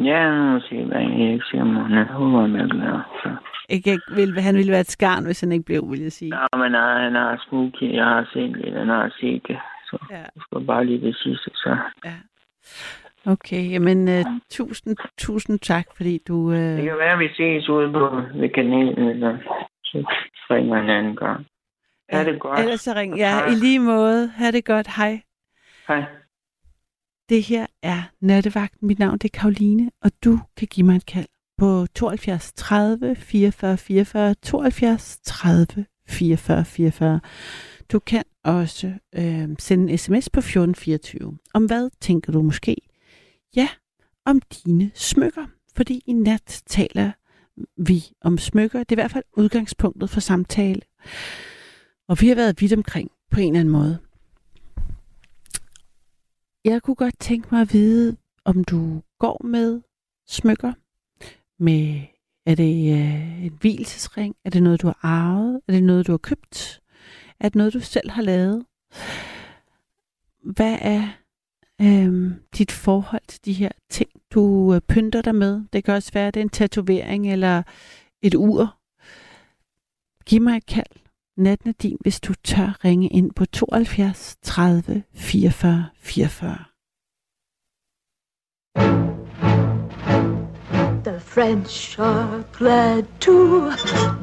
[0.00, 3.00] Ja, nu se, hvad jeg ikke siger, men jeg håber, han er glad.
[3.22, 3.36] Så.
[3.68, 6.32] Ikke, vil, han ville være et skarn, hvis han ikke blev, vil jeg sige.
[6.36, 9.58] Ja, men nej, han har smoothie, jeg har set lidt, han har set det.
[9.86, 10.16] Så Ja.
[10.16, 11.76] jeg skal bare lige det sidste, så.
[13.26, 16.52] Okay, jamen øh, tusind, tusind tak, fordi du...
[16.52, 19.38] Det Øh, kan være, at vi ses ude på ved kanalen, eller
[19.84, 20.06] så
[20.50, 21.46] ringer en anden gang.
[22.12, 22.58] Ha' det godt.
[22.60, 23.16] ellers så ring.
[23.18, 24.28] Ja, i lige måde.
[24.28, 24.88] Ha' det godt.
[24.96, 25.20] Hej.
[25.88, 26.04] Hej.
[27.28, 28.86] Det her er Nattevagten.
[28.86, 31.26] Mit navn det er Karoline, og du kan give mig et kald
[31.58, 37.20] på 72 30 44 44 72 30 44 44.
[37.92, 41.38] Du kan også øh, sende en sms på 1424.
[41.54, 42.76] Om hvad tænker du måske?
[43.56, 43.68] Ja,
[44.24, 45.46] om dine smykker.
[45.76, 47.12] Fordi i nat taler
[47.76, 48.78] vi om smykker.
[48.78, 50.80] Det er i hvert fald udgangspunktet for samtale.
[52.08, 53.98] Og vi har været vidt omkring på en eller anden måde.
[56.66, 59.80] Jeg kunne godt tænke mig at vide, om du går med
[60.26, 60.72] smykker.
[61.58, 62.00] Med,
[62.46, 64.36] er det øh, en hvilesesring?
[64.44, 65.60] Er det noget, du har arvet?
[65.68, 66.82] Er det noget, du har købt?
[67.40, 68.66] Er det noget, du selv har lavet?
[70.44, 71.08] Hvad er
[71.80, 75.64] øh, dit forhold til de her ting, du øh, pynter dig med?
[75.72, 77.62] Det kan også være, at det er en tatovering eller
[78.22, 78.76] et ur.
[80.26, 81.05] Giv mig et kald.
[81.38, 86.56] Natten er din, hvis du tør ringe ind på 72 30 44 44.
[91.04, 93.70] The French are glad to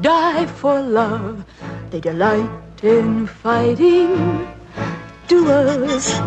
[0.02, 1.44] die for love.
[1.90, 4.10] They delight in fighting
[5.30, 6.20] duels.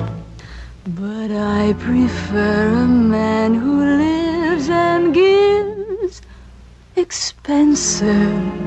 [0.86, 6.22] But I prefer a man who lives and gives
[6.96, 8.67] expensive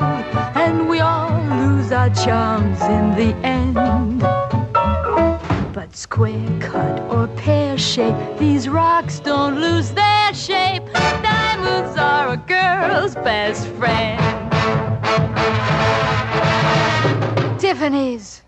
[2.01, 3.75] our charms in the end.
[5.71, 10.81] But square cut or pear shape, these rocks don't lose their shape.
[10.93, 14.19] Diamonds are a girl's best friend.
[17.59, 18.41] Tiffany's.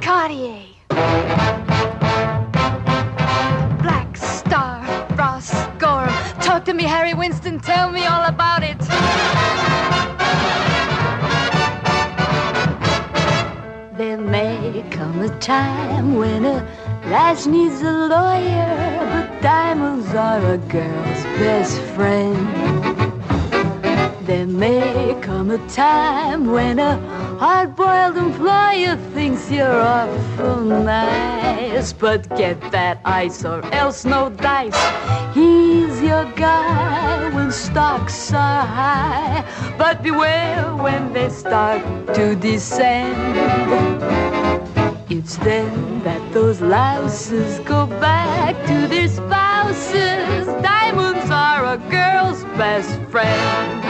[0.00, 0.62] Cartier.
[3.82, 4.80] Black Star,
[5.16, 6.40] Ross Gorham.
[6.40, 7.58] Talk to me, Harry Winston.
[7.58, 8.33] Tell me all about
[15.04, 16.66] come a time when a
[17.10, 18.74] lass needs a lawyer,
[19.12, 22.38] but diamonds are a girl's best friend.
[24.26, 26.96] There may come a time when a
[27.38, 34.80] hard-boiled employer thinks you're awful nice, but get that ice or else no dice.
[35.34, 39.44] He's your guy when stocks are high,
[39.76, 41.82] but beware when they start
[42.14, 43.14] to descend.
[45.10, 50.46] It's then that those louses go back to their spouses.
[50.62, 53.84] Diamonds are a girl's best friend.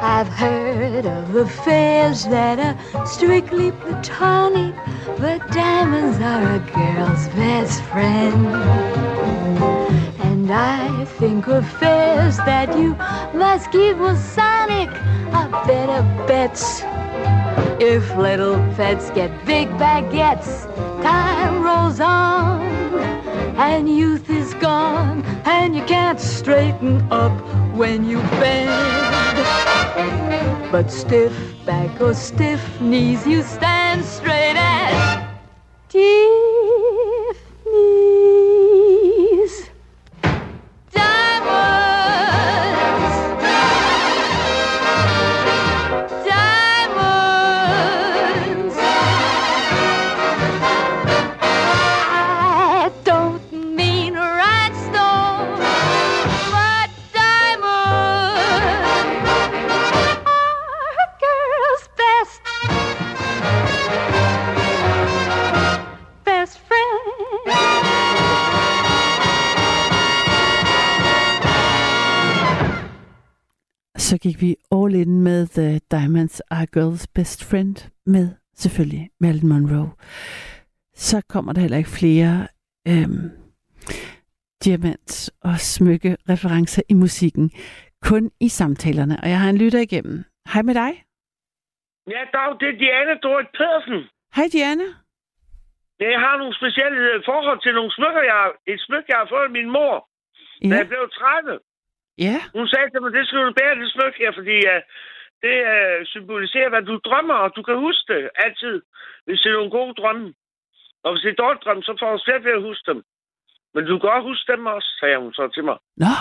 [0.00, 4.76] I've heard of affairs that are strictly platonic,
[5.18, 9.81] but diamonds are a girl's best friend.
[10.42, 12.96] And I think of affairs that you
[13.32, 14.90] must give keep Masonic
[15.32, 16.82] are better bets.
[17.80, 20.66] If little pets get big baguettes,
[21.00, 22.60] time rolls on,
[23.56, 27.38] and youth is gone, and you can't straighten up
[27.72, 29.38] when you bend.
[30.72, 35.22] But stiff back or stiff knees, you stand straight as
[35.88, 36.51] Tiffany's.
[74.12, 77.76] Så gik vi all in med The Diamonds Are Girls Best Friend
[78.06, 78.26] med
[78.62, 79.90] selvfølgelig Marilyn Monroe.
[81.08, 82.34] Så kommer der heller ikke flere
[82.88, 83.24] øhm,
[84.64, 87.50] diamant- og smykke referencer i musikken.
[88.08, 89.16] Kun i samtalerne.
[89.22, 90.24] Og jeg har en lytter igennem.
[90.52, 90.92] Hej med dig.
[92.14, 94.00] Ja, dag, det er Diana Dorit Pedersen.
[94.36, 94.88] Hej Diana.
[96.00, 98.22] Ja, Jeg har nogle specielle øh, forhold til nogle smykker.
[98.30, 99.94] Jeg, har- et smykke, jeg har fået af min mor,
[100.62, 100.76] da Ja.
[100.80, 101.58] jeg blev 30.
[102.18, 102.38] Ja.
[102.56, 104.80] Hun sagde til mig, det skal du bære, det smykke her, fordi uh,
[105.44, 108.82] det uh, symboliserer, hvad du drømmer, og du kan huske det altid,
[109.24, 110.34] hvis det er nogle gode drømme.
[111.04, 113.02] Og hvis det er dårlige drømme, så får du slet ved at huske dem.
[113.74, 115.78] Men du kan godt huske dem også, sagde hun så til mig.
[115.96, 116.14] Nå,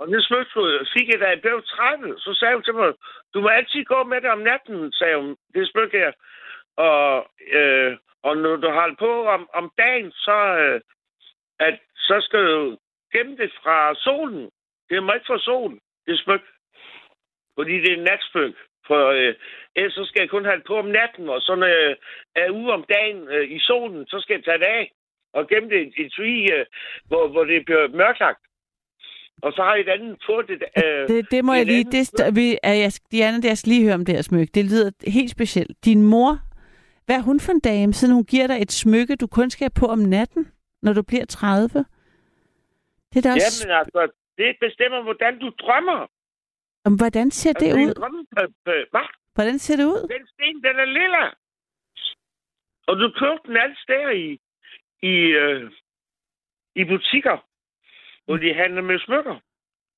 [0.00, 0.50] Og det smykke
[0.94, 2.18] fik jeg, da jeg blev 30.
[2.18, 2.92] Så sagde hun til mig,
[3.34, 6.12] du må altid gå med det om natten, sagde hun, det smykke her.
[6.76, 7.26] Og,
[7.58, 10.80] øh, og når du har det på om, om dagen, så, øh,
[11.58, 12.76] at, så skal du
[13.14, 14.50] gemme det fra solen.
[14.90, 15.72] Det må ikke få sol,
[16.06, 16.48] det smykke.
[17.56, 18.58] Fordi det er natsmykke.
[18.86, 19.34] For øh,
[19.76, 21.96] ellers så skal jeg kun have det på om natten, og så når jeg
[22.36, 24.92] er ude om dagen øh, i solen, så skal jeg tage det af
[25.32, 26.66] og gemme det i et etui, øh,
[27.08, 28.42] hvor, hvor det bliver mørklagt.
[29.42, 30.62] Og så har et andet på det.
[30.84, 31.84] Øh, det, det må er jeg lige...
[31.84, 34.50] Det, st- vi, er jeg, Diana, det jeg skal lige høre om det her smykke.
[34.54, 35.84] Det lyder helt specielt.
[35.84, 36.38] Din mor,
[37.06, 39.64] hvad er hun for en dame, siden hun giver dig et smykke, du kun skal
[39.64, 40.48] have på om natten,
[40.82, 41.84] når du bliver 30?
[43.10, 43.66] Det er da også...
[43.66, 46.00] Jamen altså, det bestemmer, hvordan du drømmer.
[46.84, 47.94] Om, hvordan ser det Altså, din ud?
[47.94, 49.06] drømme- øh, øh, Hvad?
[49.34, 50.00] Hvordan ser det ud?
[50.16, 51.24] Den sten, den er lilla.
[52.86, 54.40] Og du købte den alle steder i,
[55.02, 55.70] i, øh,
[56.74, 57.36] i butikker,
[58.24, 59.36] hvor de handler med smykker.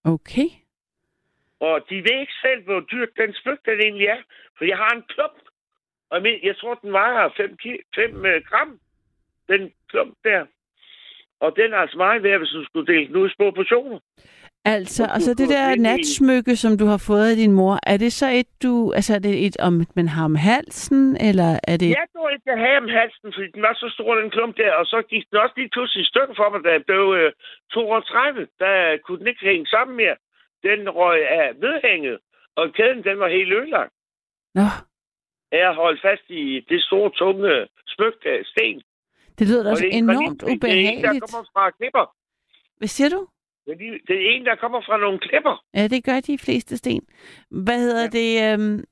[0.04, 0.48] Okay.
[1.60, 4.22] Og de ved ikke selv, hvor dyrt den smykke den egentlig er.
[4.58, 5.38] For jeg har en klump.
[6.10, 7.56] Og jeg, tror, den vejer 5,
[7.94, 8.80] 5 gram.
[9.48, 10.46] Den klump der.
[11.44, 13.98] Og den er altså meget værd, hvis du skulle dele den ud i små portioner.
[14.64, 17.96] Altså, Og du altså det der natsmykke, som du har fået af din mor, er
[17.96, 18.92] det så et, du...
[18.98, 21.88] Altså, er det et, om man har om halsen, eller er det...
[22.00, 24.72] Jeg tror ikke, jeg havde om halsen, fordi den var så stor, den klump der.
[24.80, 27.32] Og så gik den også lige pludselig i stykker for mig, da jeg blev øh,
[27.72, 28.46] 32.
[28.58, 30.16] Der kunne den ikke hænge sammen mere.
[30.68, 32.18] Den røg af vedhænget,
[32.56, 33.92] og kæden den var helt ødelagt.
[34.54, 34.66] Nå,
[35.52, 38.82] Jeg holdt fast i det store, tunge smyk af sten.
[39.42, 40.60] Det lyder da Og også det er en enormt granitsten.
[40.60, 41.24] Det er en, der ubehageligt.
[41.24, 42.04] kommer fra klipper.
[42.78, 43.20] Hvad siger du?
[43.66, 45.64] De, det er en, der kommer fra nogle klipper.
[45.74, 47.02] Ja, det gør de fleste sten.
[47.50, 48.14] Hvad hedder Ja.
[48.18, 48.28] det?
[48.46, 48.84] Øhm,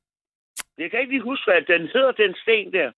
[0.79, 2.89] Jeg kan ikke lige huske, hvad den hedder, den sten der.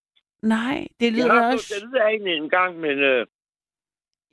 [0.43, 1.75] nej, det Jeg lyder har også...
[1.81, 3.27] den ud af en en gang, men øh,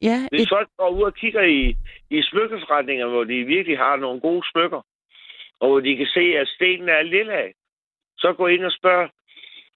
[0.01, 1.75] Ja, hvis et, folk går ud og kigger i,
[2.09, 4.81] i smykkeforretninger, hvor de virkelig har nogle gode smykker,
[5.59, 7.53] og hvor de kan se, at stenen er lille af,
[8.17, 9.09] så gå ind og spørg.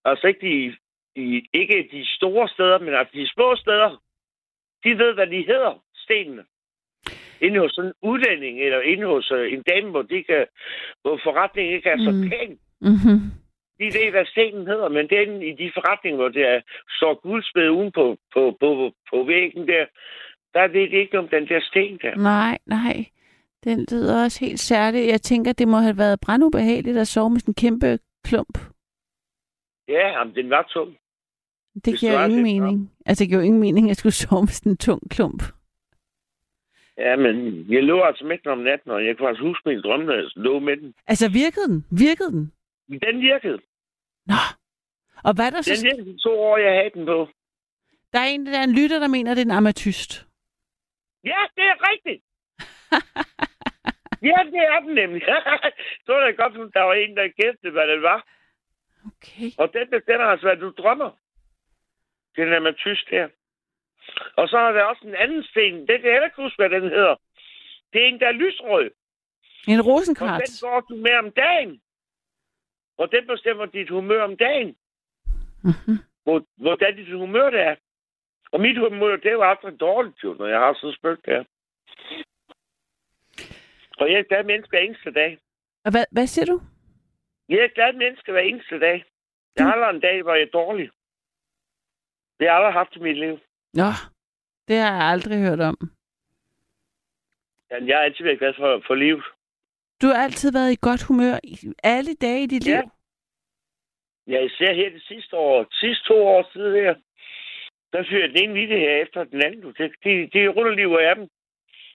[0.06, 0.76] Altså ikke de,
[1.16, 3.90] de, ikke de store steder, men altså de små steder.
[4.84, 6.44] De ved, hvad de hedder, stenene.
[7.42, 10.46] Inde hos sådan en udlænding, eller inde hos øh, en dame, hvor, de kan,
[11.02, 12.30] hvor forretningen ikke er så Mm.
[12.30, 12.60] pæn.
[12.82, 13.20] mm-hmm.
[13.80, 16.62] De ved, hvad stenen hedder, men det er inde i de forretninger, hvor det er
[16.90, 19.86] så guldspæd uden på, på, på, på væggen der,
[20.54, 22.16] der ved de ikke om den der sten der.
[22.16, 23.06] Nej, nej.
[23.64, 25.08] Den lyder også helt særlig.
[25.08, 28.58] Jeg tænker, det må have været brandubehageligt at sove med sådan en kæmpe klump.
[29.88, 30.98] Ja, jamen, den var tung.
[31.86, 32.92] Det giver jo ingen det, mening.
[33.06, 35.44] Altså, det giver jo ingen mening, at jeg skulle sove med sådan en tung klump.
[36.98, 40.06] Ja, men jeg lå altså midt om natten, og jeg kunne altså huske min drømme,
[40.06, 40.94] når jeg lå med den.
[41.08, 41.86] Altså, virkede den?
[41.92, 42.52] Virkede den?
[42.90, 43.60] Den virkede.
[44.26, 44.42] Nå.
[45.24, 45.74] Og hvad er der så...
[45.76, 47.28] Den virkede de to år, jeg havde den på.
[48.14, 50.28] Der er en, der er en lytter, der mener, det er en ametyst.
[51.24, 52.24] Ja, det er rigtigt.
[54.30, 55.22] ja, det er den nemlig.
[56.06, 58.20] så var det godt, at der var en, der gæstede, hvad det var.
[59.06, 59.50] Okay.
[59.58, 61.12] Og den bestemmer altså, hvad du drømmer.
[62.36, 63.30] Den er med tysk her.
[64.36, 65.80] Og så er der også en anden sten.
[65.88, 67.16] Det kan jeg heller ikke huske, hvad den hedder.
[67.94, 68.90] Det er en, der er lysrød.
[69.68, 70.60] En Og rosenkvarts.
[70.60, 71.82] den går du med om dagen.
[72.98, 74.76] Og den bestemmer dit humør om dagen.
[75.64, 75.98] Mm-hmm.
[76.24, 77.76] Hvor, hvordan dit humør det er.
[78.52, 81.44] Og mit humør, det er jo aldrig dårligt, jo, når jeg har sådan spøgt der.
[83.98, 85.38] Og jeg er glad menneske hver eneste dag.
[85.86, 86.62] Og hvad, hvad siger du?
[87.50, 89.04] Jeg er glad menneske hver eneste dag.
[89.56, 90.90] Jeg har aldrig en dag, hvor jeg er dårlig.
[92.44, 93.40] Det har jeg aldrig haft i mit liv.
[93.74, 93.90] Nå,
[94.68, 95.78] det har jeg aldrig hørt om.
[97.72, 99.24] Men jeg har altid været glad for, for livet.
[100.02, 102.82] Du har altid været i godt humør i alle dage i dit Ja.
[102.82, 102.90] liv.
[104.28, 106.96] Ja, især her det sidste år, sidste to år siden her,
[107.94, 109.74] der fyrer den ene video her efter den anden.
[109.78, 111.28] Det, det, ruller lige ud af dem.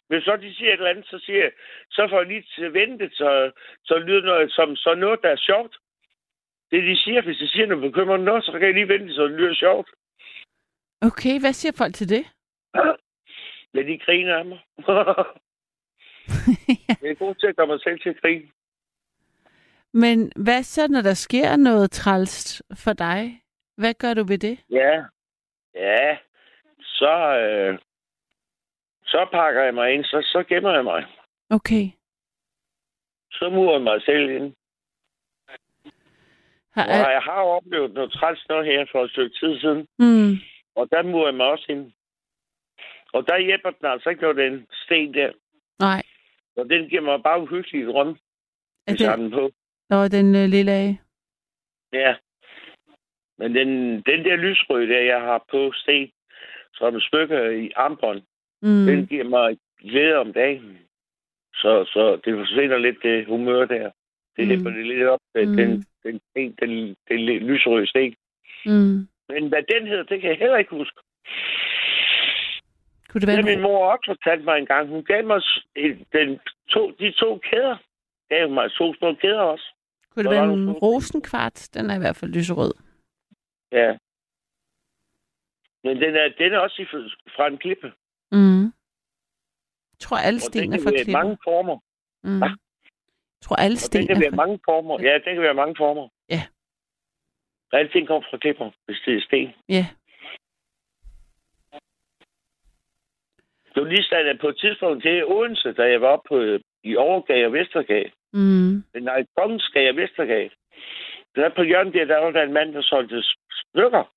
[0.09, 1.53] Hvis så de siger et eller andet, så siger jeg,
[1.91, 3.51] så får jeg lige til ventet, så,
[3.85, 5.77] så lyder noget som så noget, der er sjovt.
[6.71, 9.23] Det de siger, hvis de siger noget bekymrende noget, så kan jeg lige vente, så
[9.25, 9.91] det lyder sjovt.
[11.03, 12.25] Okay, hvad siger folk til det?
[13.75, 14.59] Men de griner af mig.
[17.03, 18.49] jeg er god til at gøre mig selv til at grine.
[19.93, 23.43] Men hvad så, når der sker noget træls for dig?
[23.77, 24.59] Hvad gør du ved det?
[24.71, 25.05] Ja.
[25.75, 26.19] Ja.
[26.81, 27.79] Så, øh,
[29.05, 31.05] så pakker jeg mig ind, så, så gemmer jeg mig.
[31.51, 31.85] Okay.
[33.31, 34.55] Så murer jeg mig selv ind.
[36.75, 39.87] Har, Og jeg har oplevet noget træls noget her for et stykke tid siden.
[39.99, 40.33] mm,
[40.79, 41.93] Og der murer jeg mig også ind.
[43.13, 45.31] Og der hjælper den altså ikke, når den sten der.
[45.81, 46.03] nej,
[46.57, 48.09] Og den giver mig bare uhyggeligt rum,
[48.87, 49.51] er det, den på.
[49.91, 50.99] der den øh, lille af.
[51.93, 52.17] Ja.
[53.39, 53.69] Men den,
[54.03, 56.11] den der lysrøde der, jeg har på sten,
[56.75, 58.23] som smykker i armbånd,
[58.63, 58.87] mm.
[58.87, 60.79] Den giver mig glæde om dagen.
[61.55, 63.91] Så, så det forsvinder lidt det humør der.
[64.37, 64.51] Det Mm.
[64.51, 65.57] hæpper det lidt op, den, Mm.
[65.57, 68.15] den, den, den, den, den lysrøde sten.
[68.67, 69.09] Mm.
[69.29, 71.01] Men hvad den hedder, det kan jeg heller ikke huske.
[73.09, 74.89] Kunne det Det være en min mor også fortalt mig en gang.
[74.89, 75.43] Hun gav mig
[76.13, 77.77] den, to, de to kæder.
[78.29, 79.75] Gav mig to små kæder også.
[80.11, 81.69] Kunne det var være en rosenkvart?
[81.75, 82.75] Den er i hvert fald lyserød.
[83.73, 83.97] Ja.
[85.85, 86.83] Men den er, den er også
[87.37, 87.93] fra en klippe.
[88.33, 88.65] Mm.
[89.93, 91.13] Jeg tror, alle sten er fra klipper.
[91.13, 91.79] mange former.
[92.23, 92.39] Mm.
[92.39, 92.47] Hva?
[92.47, 94.37] Jeg tror, alle sten er være fra...
[94.37, 95.03] mange former.
[95.03, 96.09] Ja, den kan være mange former.
[97.73, 99.55] Alting kommer fra klipper, hvis det er sten.
[99.69, 99.87] Ja.
[103.75, 106.65] Det var lige sådan, at på et tidspunkt til Odense, da jeg var oppe på,
[106.83, 108.85] i Overgade og Vestergade, Mm.
[109.01, 110.51] nej, Kongensgade og Vestergade,
[111.35, 114.13] der på hjørnet der, der var der en mand, der solgte smykker.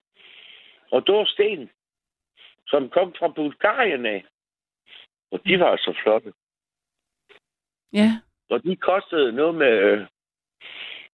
[0.92, 1.70] Og det var sten,
[2.68, 4.26] som kom fra Bulgarien af.
[5.32, 6.34] Og de var så flotte.
[7.94, 8.10] Ja.
[8.50, 10.06] Og de kostede noget med...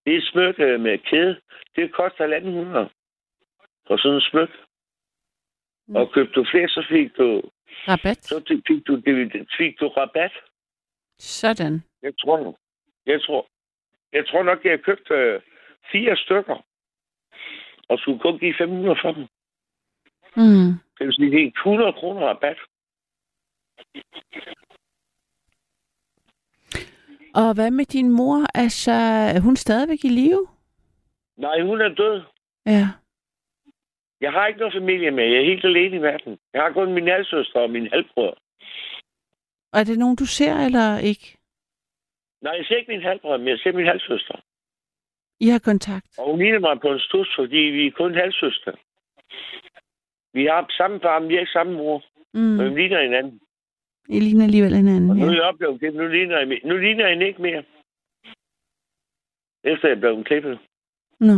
[0.07, 1.41] Øh, det smykke med kæde,
[1.75, 2.89] det koster 1.500.
[3.89, 4.53] Og sådan en smykke.
[5.87, 5.95] Mm.
[5.95, 7.41] Og købte du flere, så fik du,
[7.87, 8.25] Rabat.
[8.25, 9.01] så fik du,
[9.57, 10.31] fik du rabat.
[11.19, 11.83] Sådan.
[12.01, 12.59] Jeg tror,
[13.05, 13.47] jeg tror,
[14.13, 15.41] jeg tror nok, jeg har købt øh,
[15.91, 16.65] fire stykker.
[17.89, 19.27] Og skulle kun give 500 for dem.
[20.35, 20.69] Mm.
[20.97, 22.57] Det vil sige, det er 100 kroner rabat.
[27.41, 28.39] Og hvad med din mor?
[28.63, 28.91] Altså,
[29.35, 30.47] er hun stadigvæk i live?
[31.37, 32.21] Nej, hun er død.
[32.65, 32.87] Ja.
[34.21, 35.23] Jeg har ikke noget familie med.
[35.23, 36.37] Jeg er helt alene i verden.
[36.53, 38.37] Jeg har kun min halvsøster og min halvbror.
[39.73, 41.37] Og er det nogen, du ser eller ikke?
[42.41, 44.37] Nej, jeg ser ikke min halvbror, men jeg ser min halvsøster.
[45.39, 46.19] I har kontakt?
[46.19, 48.73] Og hun ligner mig på en stus, fordi vi er kun halvsøster.
[50.33, 52.03] Vi har samme far, men vi har ikke samme mor.
[52.33, 52.39] Mm.
[52.39, 53.41] Men vi ligner hinanden.
[54.09, 55.93] I ligner alligevel hinanden, Og nu er jeg oplevet det.
[55.93, 57.63] Nu ligner jeg, nu ligner jeg ikke mere.
[59.63, 60.59] Efter jeg blev klippet.
[61.19, 61.37] Nå.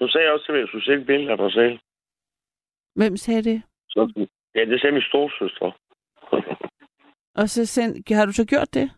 [0.00, 1.78] Nu sagde jeg også, at jeg skulle billeder af mig selv.
[2.94, 3.62] Hvem sagde det?
[3.88, 5.78] Så, ja, det sagde min storsøster.
[7.34, 8.14] Og så send...
[8.14, 8.90] har du så gjort det?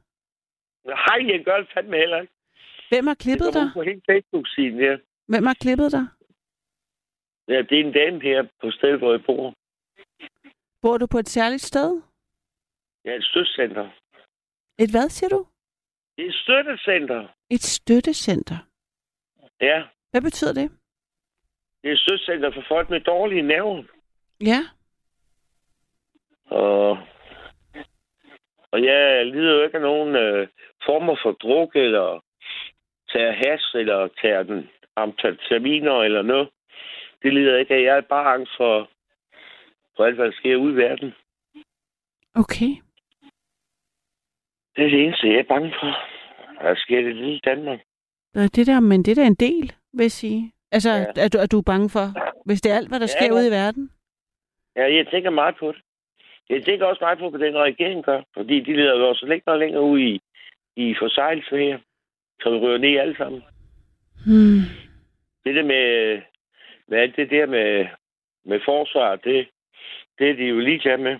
[0.85, 2.33] Hej, jeg gør det fandme heller ikke.
[2.89, 3.71] Hvem har klippet dig?
[3.75, 4.97] på hele Facebook-siden, ja.
[5.29, 6.07] Hvem har klippet dig?
[7.49, 7.63] Ja.
[7.63, 9.55] det er en dame her på stedet, hvor jeg bor.
[10.83, 12.03] Bor du på et særligt sted?
[13.05, 13.91] Ja, et støttecenter.
[14.79, 15.47] Et hvad, siger du?
[16.19, 17.29] Et støttecenter.
[17.51, 18.57] Et støttecenter.
[19.61, 20.71] Ja, Hvad betyder det?
[21.83, 23.83] det er et støttecenter for folk med dårlige nerver.
[24.41, 24.61] Ja.
[26.47, 26.91] Og,
[28.73, 30.49] og jeg lider jo ikke af nogen øh,
[30.87, 32.25] former for druk, eller
[33.13, 36.49] tager has, eller tager den amfetaminer, eller noget.
[37.23, 37.83] Det lider jeg ikke af.
[37.83, 38.91] Jeg er bare angst for,
[39.97, 41.15] for alt, hvad der sker ude i verden.
[42.35, 42.73] Okay.
[44.77, 45.99] Det er det eneste, jeg er bange for.
[46.63, 47.81] Der sker det lille Danmark.
[48.35, 50.53] Det der, men det er da en del, vil jeg sige.
[50.73, 51.05] Altså, ja.
[51.25, 52.07] er, du, er du bange for,
[52.47, 53.33] hvis det er alt, hvad der Ja, sker ja.
[53.35, 53.91] ude i verden?
[54.77, 55.83] Ja, jeg tænker meget på det.
[56.49, 58.23] Jeg tænker også meget på, hvad den regering gør.
[58.35, 60.21] Fordi de leder jo også længere og længere ud i,
[60.77, 61.79] i forsejlelse her.
[62.41, 63.43] Så vi rører ned alle sammen.
[64.27, 64.61] Hmm.
[65.45, 66.21] Det der med,
[66.89, 67.87] med alt det der med,
[68.45, 69.49] med forsvar, det,
[70.19, 71.19] det er de jo ligeglade med.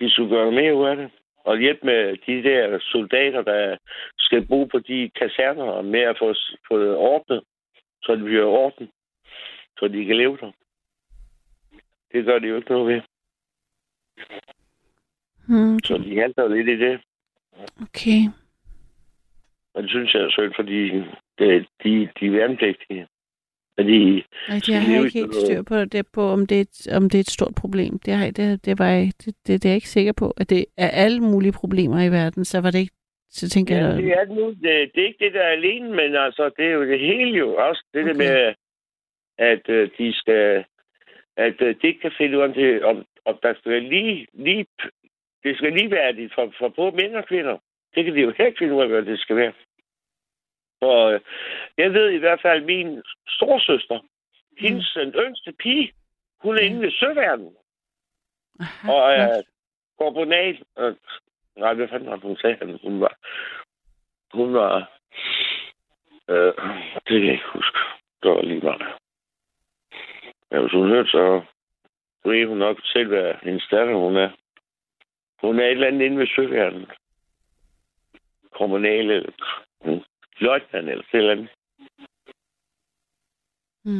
[0.00, 1.10] De skulle gøre mere ud af det.
[1.36, 3.76] Og hjælpe med de der soldater, der
[4.18, 6.34] skal bo på de kaserner og med at få,
[6.68, 7.42] få det ordnet,
[8.02, 8.90] så det bliver orden,
[9.78, 10.52] så de kan leve der.
[12.12, 13.02] Det gør de jo ikke noget ved.
[15.48, 15.78] Hmm.
[15.84, 17.00] Så de halter lidt i det.
[17.82, 18.20] Okay.
[19.74, 20.88] Og det synes jeg er synd, fordi
[21.38, 23.08] det, de, de er værnepligtige.
[23.78, 27.10] De, Ej, jeg har ikke helt styr på det, på om det, er et, om
[27.10, 27.98] det er et stort problem.
[27.98, 30.34] Det, har, det, det, var jeg, det, det, det er jeg ikke sikker på.
[30.36, 32.94] At det er alle mulige problemer i verden, så var det ikke...
[33.30, 35.88] Så tænker Ja, jeg, det er, nu, det, det er ikke det, der er alene,
[35.90, 37.54] men altså, det er jo det hele jo.
[37.54, 38.10] Også det okay.
[38.10, 38.54] Der med,
[39.38, 40.64] at øh, de skal...
[41.36, 44.26] At øh, de ikke kan finde ud af, det, om, om der skal være lige,
[44.32, 44.66] lige...
[45.44, 47.56] Det skal ligeværdigt for, for både mænd og kvinder.
[47.94, 49.52] Det kan de jo helt finde ud af, hvad det skal være.
[50.80, 51.20] Og øh,
[51.78, 53.98] jeg ved i hvert fald, at min storsøster,
[54.58, 55.92] hendes den yngste pige,
[56.42, 57.56] hun er inde ved søværden.
[58.60, 59.44] aha, Og øh,
[59.98, 60.56] går på nat.
[60.76, 60.96] Og,
[61.56, 62.78] nej, hvad fanden var hun sagde?
[62.82, 63.16] Hun var...
[64.32, 64.90] Hun var...
[66.28, 66.54] Øh,
[66.94, 67.78] det kan jeg ikke huske.
[68.22, 68.82] Det var lige meget.
[70.50, 71.42] Ja, hvis hun hørte, så
[72.24, 74.30] ved hun nok selv, hvad hendes datter hun er.
[75.40, 76.86] Hun er et eller andet inde ved søværden.
[78.52, 79.32] Kommunal eller
[79.84, 80.02] mm,
[80.40, 81.50] løjtnant eller eller andet.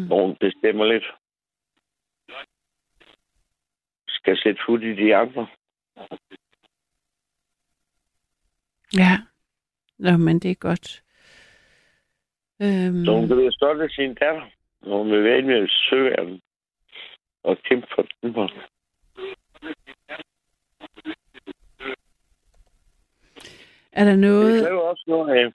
[0.06, 1.04] Hvor hun bestemmer lidt.
[4.08, 5.48] Skal sætte fod i de andre.
[8.92, 9.12] Ja.
[9.98, 11.02] Nå, men det er godt.
[12.62, 14.50] Øhm, Så hun kan være stolt af sin datter,
[14.82, 16.40] hun vil være med søværden
[17.42, 18.50] og kæmpe for Danmark.
[23.96, 24.64] Er der Det noget...
[24.66, 25.46] kræver også noget af.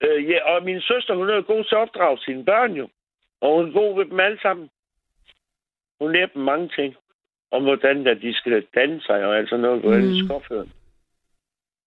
[0.00, 2.88] Øh, ja, og min søster, hun er jo god til at opdrage sine børn jo.
[3.40, 4.70] Og hun er god ved dem alle sammen.
[6.00, 6.96] Hun lærer dem mange ting.
[7.50, 10.26] Om hvordan der de skal danne sig, og altså noget, hvordan de Mm.
[10.26, 10.66] skal opføre.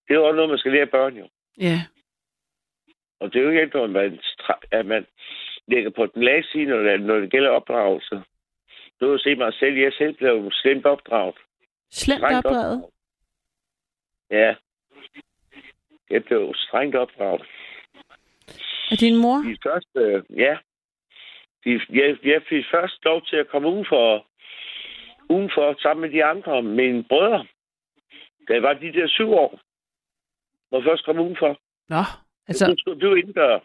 [0.08, 1.28] Det er jo også noget, man skal lære børn jo.
[1.60, 1.78] Ja.
[3.20, 4.20] Og det er jo ikke noget, man,
[4.72, 5.06] at man
[5.68, 8.22] lægger på den lage side, når det, når det gælder opdragelse.
[9.02, 9.76] Du har se mig selv.
[9.78, 11.36] Jeg selv blev slemt opdraget.
[11.92, 12.86] Slemt opdraget.
[14.32, 14.56] Ja.
[16.10, 17.42] Jeg blev strengt opdraget.
[18.92, 19.38] Er din mor?
[19.38, 20.58] De første, øh, ja.
[21.66, 24.26] De, jeg, jeg fik først lov til at komme udenfor,
[25.30, 27.46] udenfor sammen med de andre, mine brødre.
[28.48, 29.60] Da jeg var de der syv år.
[30.72, 31.60] Må jeg først komme udenfor.
[31.90, 32.04] Nå,
[32.48, 32.68] Altså...
[32.68, 33.60] Nu skulle du indgøre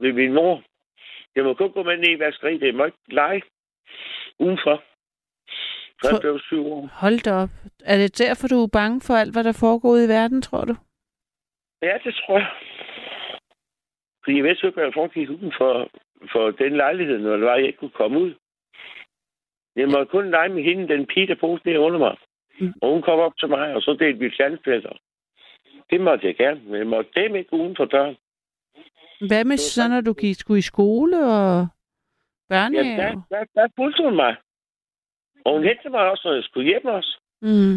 [0.00, 0.62] ved min mor.
[1.36, 2.62] Jeg må kun gå med ned i vaskeriet.
[2.62, 3.42] Jeg må ikke lege
[4.38, 4.82] udenfor.
[6.02, 6.88] Så For- blev syv år.
[6.92, 7.48] Hold da op.
[7.84, 10.76] Er det derfor, du er bange for alt, hvad der foregår i verden, tror du?
[11.86, 12.50] Ja, det tror jeg.
[14.24, 15.90] Fordi jeg foregik uden for,
[16.32, 18.34] for den lejlighed, når det var, jeg ikke kunne komme ud.
[19.76, 22.16] Jeg måtte kun lege med hende, den pige, der boede der under mig.
[22.60, 22.72] Mm.
[22.82, 24.92] Og hun kom op til mig, og så delte vi tandfælder.
[25.90, 28.16] Det måtte jeg gerne, men jeg måtte dem ikke uden for døren.
[29.28, 32.96] Hvad med så, når du gik, skulle i skole og Ja, børnehave?
[32.96, 34.36] der, der, der fulgte hun mig.
[35.44, 37.20] Og hun hentede mig også, når jeg skulle hjem også.
[37.42, 37.74] Mm.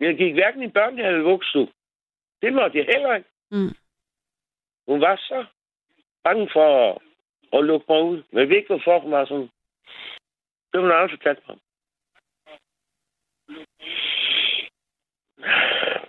[0.00, 1.68] Jeg gik hverken i børnehave eller vuggestue.
[2.42, 3.28] Det måtte jeg heller ikke.
[3.50, 3.74] Mm.
[4.88, 5.46] Hun var så
[6.24, 6.98] bange for at,
[7.52, 8.22] at lukke mig ud.
[8.30, 9.48] Men jeg ved ikke, hvorfor hun var sådan.
[10.72, 11.58] Det var aldrig fortalt mig.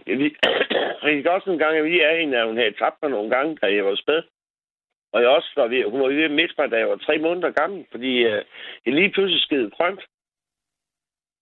[0.08, 0.36] Jeg ved-
[1.24, 3.56] jeg også en gang, jeg lige er hende, at hun havde tabt mig nogle gange,
[3.62, 4.22] da jeg var spæd.
[5.14, 7.18] Og jeg også var ved, hun var ved at miste mig, da jeg var tre
[7.18, 8.32] måneder gammel, fordi uh,
[8.86, 10.02] jeg lige pludselig skede grønt.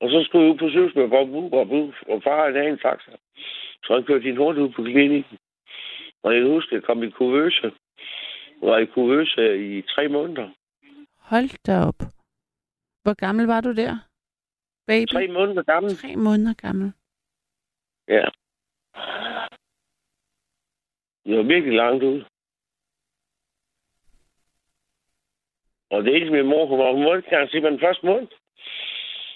[0.02, 3.12] Og så skulle jeg ud på med Bob Bob og og far havde en taxa.
[3.84, 5.38] Så han kørte hende hurtigt ud på klinikken.
[6.24, 7.72] Og jeg kan huske, at jeg kom i kuvøse.
[8.62, 10.49] Jeg var i kuvøse i tre måneder.
[11.20, 11.99] Hold da op.
[13.03, 13.95] Hvor gammel var du der?
[14.88, 15.12] Baby?
[15.12, 15.98] Tre måneder gammel.
[15.98, 16.94] Tre måneder gammel.
[18.07, 18.26] Ja.
[21.26, 22.24] Det var virkelig langt ud.
[25.90, 28.28] Og det eneste min mor, hun var, hun måtte gerne sige mig den første måned.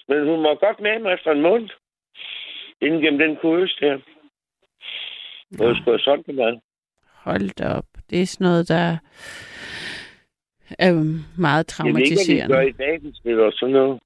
[0.07, 1.69] Men hun må godt med mig efter en måned.
[2.81, 3.99] Inden gennem den kurs der.
[5.57, 6.59] Hvor jeg skulle have sådan det mad.
[7.05, 7.85] Hold da op.
[8.09, 8.97] Det er sådan noget, der
[10.79, 10.91] er
[11.37, 12.69] meget Jeg ved ikke, hvad de gør traumatiserende.
[12.69, 13.99] i dag, sådan noget.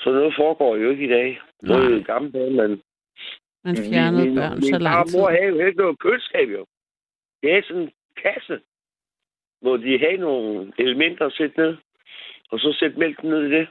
[0.00, 1.40] Så noget foregår jo ikke i dag.
[1.62, 2.82] Nu er jo gamle dage, men...
[3.64, 5.18] Man fjernede min- børn min så lang tid.
[5.18, 6.66] mor havde jo ikke noget køleskab, jo.
[7.42, 7.90] Det er sådan en
[8.22, 8.60] kasse,
[9.60, 11.76] hvor de havde nogle elementer at sætte ned,
[12.50, 13.68] og så sætte mælken ned i det.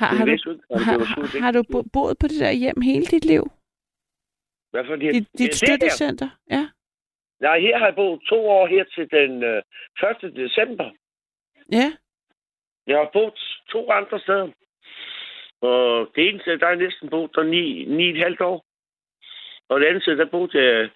[0.00, 3.24] Har, har, du, har, har, har du bo- boet på det der hjem hele dit
[3.24, 3.44] liv?
[4.70, 5.52] Hvad for Dit, dit her.
[5.52, 6.28] støttecenter?
[6.50, 6.68] Ja.
[7.40, 9.62] Nej, her har jeg boet to år her til den øh,
[10.24, 10.36] 1.
[10.36, 10.90] december.
[11.72, 11.92] Ja.
[12.86, 13.38] Jeg har boet
[13.72, 14.48] to andre steder.
[15.60, 18.64] Og det ene sted, der er næsten boet der ni, ni et halvt år.
[19.68, 20.90] Og det andet sted, der boede jeg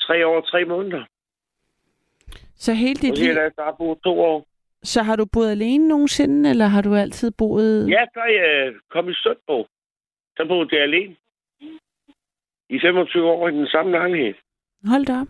[0.00, 1.04] tre år og tre måneder.
[2.56, 4.46] Så hele Og dit her liv, der, der har jeg boet to år.
[4.88, 7.88] Så har du boet alene nogensinde, eller har du altid boet...
[7.90, 9.68] Ja, er jeg kommet i Søndborg.
[10.36, 11.16] Der boede jeg alene.
[12.70, 14.34] I 25 år i den samme lejlighed.
[14.84, 15.28] Hold da op.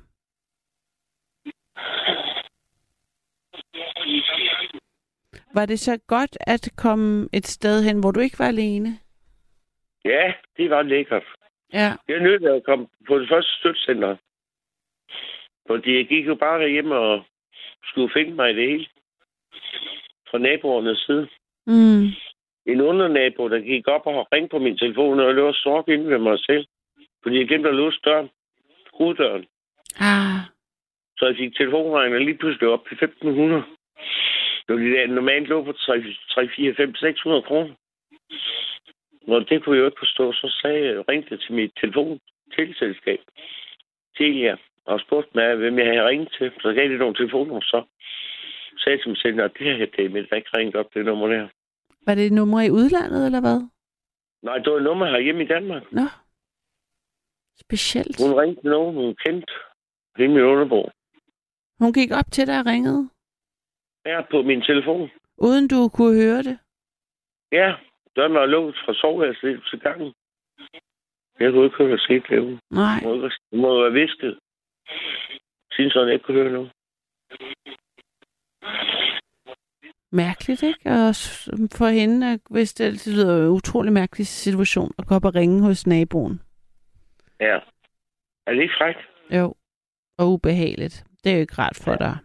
[5.54, 8.98] Var det så godt at komme et sted hen, hvor du ikke var alene?
[10.04, 11.24] Ja, det var lækkert.
[11.72, 11.92] Ja.
[12.08, 14.16] Jeg nødt til at komme på det første støttecenter.
[15.66, 17.24] Fordi jeg gik jo bare derhjemme og
[17.84, 18.86] skulle finde mig i det hele.
[20.30, 21.28] Fra naboernes side.
[21.66, 22.06] Mm.
[22.66, 26.18] En undernabo, der gik op og ringte på min telefon, og lå sorg inde ved
[26.18, 26.66] mig selv.
[27.22, 28.28] Fordi jeg glemte at låse døren.
[28.94, 29.46] Hoveddøren.
[30.00, 30.40] Ah.
[31.18, 33.62] Så jeg fik telefonregninger lige pludselig op til 1500.
[34.66, 37.74] Det var de der normalt lå på 3, 3 4, 5, 600 kroner.
[39.28, 40.32] Og det kunne jeg jo ikke forstå.
[40.32, 43.20] Så sagde jeg, ringte jeg til mit telefon-tilselskab.
[44.16, 44.56] Telia.
[44.86, 46.52] Og spurgte mig, hvem jeg havde ringet til.
[46.60, 47.82] Så gav de nogle telefonnummer så.
[48.86, 51.48] Jeg selv, at det her det er mit, der ikke ringet op det nummer der.
[52.06, 53.60] Var det et nummer i udlandet, eller hvad?
[54.42, 55.92] Nej, det var et nummer herhjemme i Danmark.
[55.92, 56.02] Nå.
[57.64, 58.16] Specielt.
[58.22, 59.52] Hun ringte til nogen, hun kendte.
[60.16, 60.90] Hende min underbo.
[61.80, 63.10] Hun gik op til dig og ringede,
[64.06, 65.10] Her på min telefon.
[65.38, 66.58] uden du kunne høre det.
[67.52, 67.74] Ja,
[68.16, 70.12] døren var lukket fra soveværelset til gangen.
[71.40, 72.58] Jeg kunne ikke høre, skete derude.
[72.70, 72.98] Nej.
[73.00, 74.38] Det må, det må være visket.
[75.72, 76.70] Siden sådan, jeg ikke kunne høre noget.
[80.12, 80.90] Mærkeligt, ikke?
[80.90, 81.14] Og
[81.78, 85.24] for hende, at- hvis det, det lyder jo en utrolig mærkelig situation, at gå op
[85.24, 86.40] og ringe hos naboen.
[87.40, 87.58] Ja.
[88.46, 88.98] Er det ikke frækt?
[89.30, 89.54] Jo.
[90.18, 91.04] Og ubehageligt.
[91.24, 92.16] Det er jo ikke rart for dig.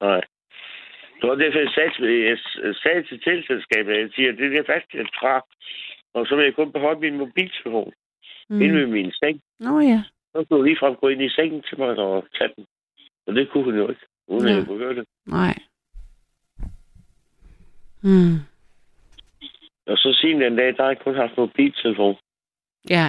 [0.00, 0.20] Nej.
[1.20, 1.72] Det var derfor, jeg
[2.82, 4.90] sagde til, tilselskabet, at jeg siger, at det er det fast
[5.20, 5.34] fra.
[6.14, 7.92] Og så vil jeg kun beholde min mobiltelefon
[8.50, 8.60] mm.
[8.62, 9.40] inde ved min seng.
[9.60, 10.02] Nå ja.
[10.32, 12.66] Så kunne hun ligefrem gå ind i sengen til mig og tage den.
[13.26, 14.56] Og det kunne hun jo ikke, uden at Ja.
[14.58, 15.04] jeg kunne høre det.
[15.26, 15.54] Nej.
[18.02, 18.34] Hmm.
[19.86, 22.16] Og så siden den dag, der har jeg kun haft mobiltelefon.
[22.90, 23.06] Ja.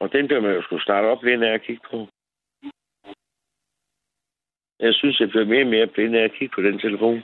[0.00, 2.08] Og den bliver man jo skulle starte op lidt af at kigge på.
[4.80, 7.22] Jeg synes, jeg bliver mere og mere blind af at kigge på den telefon.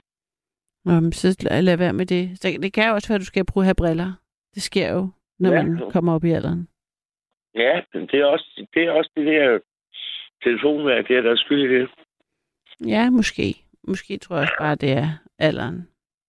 [0.84, 2.38] Nå, men så lad, være med det.
[2.38, 4.12] Så det kan jo også være, at du skal prøve at have briller.
[4.54, 5.08] Det sker jo,
[5.38, 5.62] når Ja.
[5.62, 6.68] man kommer op i alderen.
[7.54, 9.58] Ja, men det er også det, er også det der
[10.42, 11.90] telefonværk, det er der er skyld i det.
[12.86, 13.42] Ja, måske.
[13.88, 15.08] Måske tror jeg også bare, det er
[15.38, 15.88] alderen.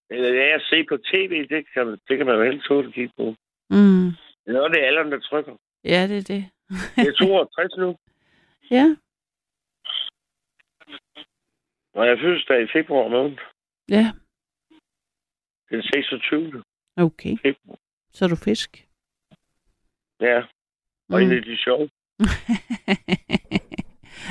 [0.09, 2.87] Eller det er at se på tv, det kan, det kan man jo helst tåle
[2.87, 3.35] at kigge på.
[3.69, 4.07] Mm.
[4.47, 5.55] Eller det er alderen, der trykker.
[5.83, 6.43] Ja, det er det.
[6.97, 7.97] Jeg er 62 nu,
[8.71, 8.95] Ja,
[11.93, 13.37] og jeg er fødselsdag i februar måned.
[13.89, 14.11] ja.
[15.69, 16.63] Den 26.
[16.97, 17.37] Okay.
[17.41, 17.77] februar.
[18.13, 18.87] Så er du fisk.
[20.19, 20.37] Ja,
[21.09, 21.25] og Mm.
[21.25, 21.89] en af de sjove.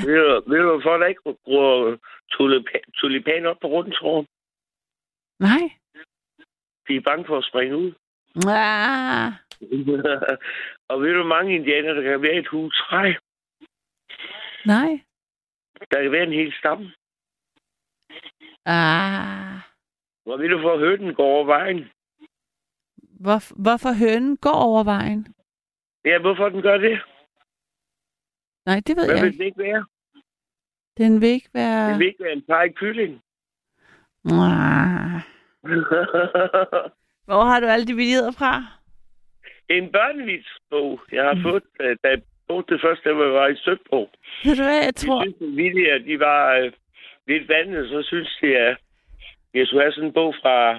[0.06, 1.98] Ved, du, ved du, hvorfor der ikke gror
[2.34, 4.26] tulipa- tulipaner op på Rundetårn.
[5.38, 5.64] Nej.
[6.88, 7.92] De er bange for at springe ud.
[8.48, 9.32] Ah.
[10.90, 13.12] og ved du, hvor mange indianer, der kan være et hus træ?
[14.66, 14.90] Nej.
[15.90, 16.84] Der kan være en hel stamme.
[18.66, 19.58] Ah.
[20.24, 21.90] Hvor vil du få at høre den gå over vejen?
[23.20, 25.34] Hvor, hvorfor hønen går over vejen?
[26.04, 27.00] Ja, hvorfor den gør det?
[28.66, 29.38] Nej, det ved Hvad jeg vil ikke.
[29.38, 29.84] den ikke være?
[30.98, 31.90] Den vil ikke være...
[31.90, 33.22] Den vil ikke være en par i kylling.
[34.24, 35.20] Ah.
[37.28, 38.80] Hvor har du alle de vidigheder fra?
[39.70, 43.56] en børnevisbog, jeg har fået, øh, da jeg brugte det første, da jeg var i
[43.56, 44.10] Søbro.
[44.44, 45.22] Ved du hvad, jeg tror...
[45.22, 46.72] synes, det er vildt, at de var øh,
[47.26, 48.76] lidt vandet, så synes de, at
[49.54, 50.74] jeg skulle have sådan en bog fra,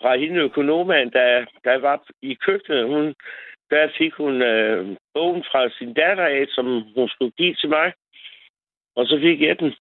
[0.00, 2.86] fra hende økonomen, der, der var i køkkenet.
[2.86, 3.14] Hun,
[3.70, 6.64] der fik hun øh, bogen fra sin datter af, som
[6.96, 7.92] hun skulle give til mig.
[8.96, 9.74] Og så fik jeg den.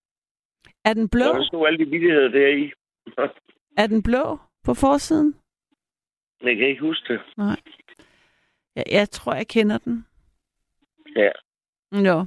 [0.85, 1.25] Er den blå?
[1.25, 2.71] Og der stod alle de vildigheder deri.
[3.81, 5.35] Er den blå på forsiden?
[6.43, 7.21] Jeg kan ikke huske det.
[7.37, 7.55] Nej.
[8.75, 10.05] Jeg, jeg tror, jeg kender den.
[11.15, 11.29] Ja.
[11.91, 12.25] Nå.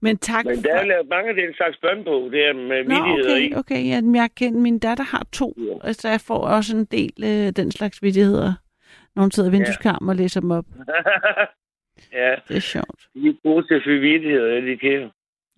[0.00, 0.62] Men tak Men for...
[0.62, 3.46] der er lavet mange af den slags børnebog, der med Nå, vildigheder i.
[3.46, 3.84] okay, okay.
[3.86, 5.86] Ja, jeg kender, min datter har to, Ja.
[5.86, 8.52] altså jeg får også en del øh, den slags vidigheder,
[9.16, 10.64] når hun sidder i vindueskarmen og læser dem op.
[12.20, 13.08] ja, Det er sjovt.
[13.14, 15.10] de er gode til frivilligheder, de kan.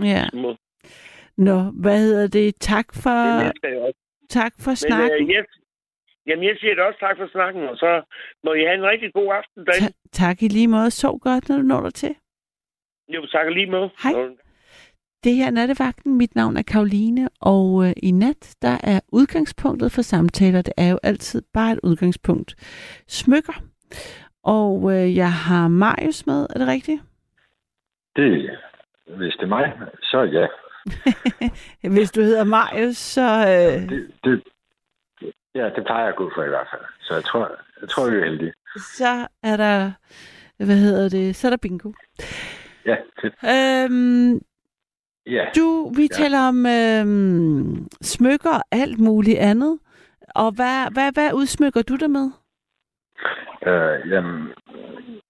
[0.08, 0.24] Ja.
[1.36, 2.54] Nå, hvad hedder det?
[2.60, 3.10] Tak Det for,
[3.86, 3.98] også.
[4.30, 5.28] tak for Men snakken.
[5.30, 5.44] øh, jeg,
[6.26, 8.02] jamen, jeg siger da også tak for snakken, og så
[8.44, 9.66] må I have en rigtig god aften.
[9.66, 10.90] Ta- tak i lige måde.
[10.90, 12.14] Sov godt, når du når dig til.
[13.08, 13.88] Jo, tak lige med.
[14.02, 14.12] Hej.
[15.26, 16.18] Det her er Nattevagten.
[16.18, 20.62] Mit navn er Karoline, og øh, i nat, der er udgangspunktet for samtaler.
[20.62, 22.54] Det er jo altid bare et udgangspunkt.
[23.08, 23.62] Smykker.
[24.42, 27.02] Og øh, jeg har Marius med, er det rigtigt?
[28.16, 28.50] Det,
[29.18, 29.72] hvis det er mig,
[30.02, 30.46] så ja.
[31.96, 33.22] Hvis du hedder Marius, så...
[33.22, 34.42] Øh, Det, det,
[35.54, 36.84] ja, det plejer jeg at gå for i hvert fald.
[37.00, 37.50] Så jeg tror,
[37.80, 38.52] jeg tror vi er heldige.
[38.76, 39.92] så er der...
[40.64, 41.36] Hvad hedder det?
[41.36, 41.92] Så er der bingo.
[42.86, 43.34] Ja, fedt.
[43.44, 44.40] Øhm,
[45.26, 46.14] Ja, du, vi Ja.
[46.22, 49.78] taler om øhm, smykker og alt muligt andet.
[50.34, 52.30] Og hvad, hvad, hvad udsmykker du dig med?
[53.66, 54.52] øh, jamen,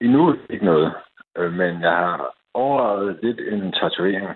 [0.00, 0.92] endnu ikke noget.
[1.38, 4.26] Øh, men jeg har overvejet lidt en tatovering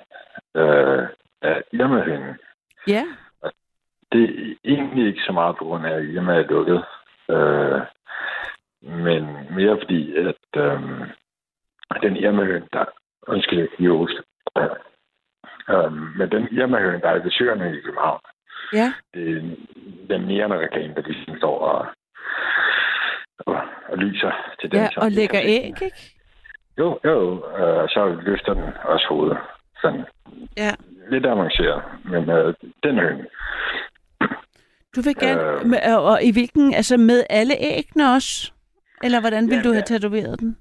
[0.57, 1.03] øh,
[1.43, 2.35] af Irma-hønen.
[2.87, 3.05] Ja.
[4.13, 6.85] Det er egentlig ikke så meget på grund af, at Irma er lukket.
[7.31, 7.81] Øh,
[9.05, 9.23] men
[9.57, 10.81] mere fordi, at øh,
[12.03, 12.85] den Irma-høn, der...
[13.29, 14.15] Undskyld, Just.
[15.71, 18.21] Øh, men den Irma-høn, der er ved søerne i København,
[18.73, 18.93] Ja.
[19.15, 19.41] det er
[20.11, 21.87] den nærende reklame, der ligesom står og,
[23.39, 24.81] og, og lyser til den.
[24.81, 25.93] Ja, og lægger æg, ikke?
[26.79, 29.39] Jo, jo, øh, så løfter den også hovedet.
[29.83, 30.05] Sådan
[30.57, 30.71] Ja.
[31.11, 33.27] lidt avanceret, men øh, den høn.
[34.97, 35.43] Du vil gerne...
[35.43, 35.67] Øh.
[35.67, 36.75] Med, og, i hvilken...
[36.75, 38.53] Altså med alle æggene også?
[39.05, 39.93] Eller hvordan vil Ja, du have ja.
[39.95, 40.57] tatoveret den?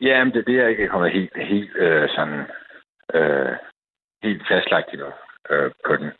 [0.00, 2.40] Ja, men det, det er ikke kommet helt, helt øh, sådan
[3.14, 3.52] øh,
[4.22, 5.06] helt fastlagt endnu
[5.50, 6.10] øh, på den.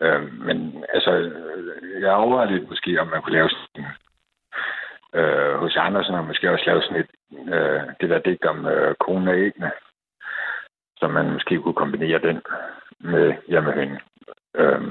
[0.00, 1.32] Øh, men altså,
[2.00, 3.90] jeg overvejer lidt måske, om man kunne lave sådan
[5.14, 7.10] øh, hos Andersen, og måske også lave sådan et,
[7.54, 9.70] øh, det der digt om øh, konen og æggene,
[10.98, 12.42] så man måske kunne kombinere den
[13.00, 13.98] med hjemmehønen.
[14.54, 14.82] Øh,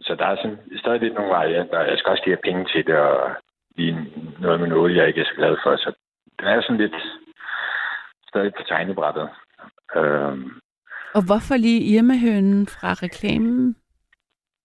[0.00, 1.80] så der er sådan stadig lidt nogle varianter.
[1.80, 3.30] Jeg skal også lige have penge til det, og
[3.76, 5.76] lige noget med noget, jeg ikke er så glad for.
[5.76, 5.92] Så
[6.38, 6.96] den er sådan lidt
[8.28, 9.28] stadig på tegnebrættet.
[9.96, 10.60] Øhm,
[11.14, 13.76] og hvorfor lige Irma-hønen fra reklamen?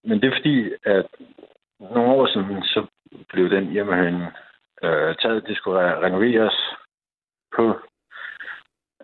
[0.04, 1.06] men det er fordi, at
[1.80, 2.86] nogle år siden, så
[3.30, 4.16] blev den hjemmehøn
[4.84, 5.48] øh, taget.
[5.48, 6.58] Det skulle re- renoveres
[7.56, 7.80] på...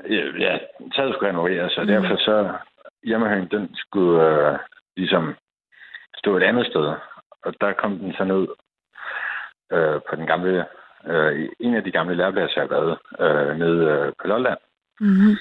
[0.06, 0.58] øh, Ja,
[0.96, 1.94] taget skulle renoveres, og Mhm.
[1.94, 2.58] derfor så
[3.04, 4.60] hjemmehøn, den skulle øh,
[4.98, 5.36] ligesom
[6.18, 6.86] stå et andet sted.
[7.46, 8.48] Og der kom den så ned
[9.72, 10.66] øh, på den gamle...
[11.08, 12.98] Øh, en af de gamle lærepladser, jeg har været
[13.52, 14.58] øh, nede øh, på Lolland.
[15.00, 15.36] Mm-hmm.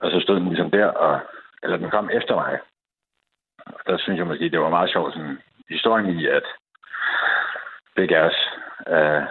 [0.00, 1.20] Og så stod den ligesom der, og,
[1.62, 2.58] eller den kom efter mig.
[3.66, 5.38] Og der synes jeg måske, det var meget sjovt, sådan
[5.68, 6.42] historien i, at
[7.96, 8.38] af os
[8.86, 9.26] er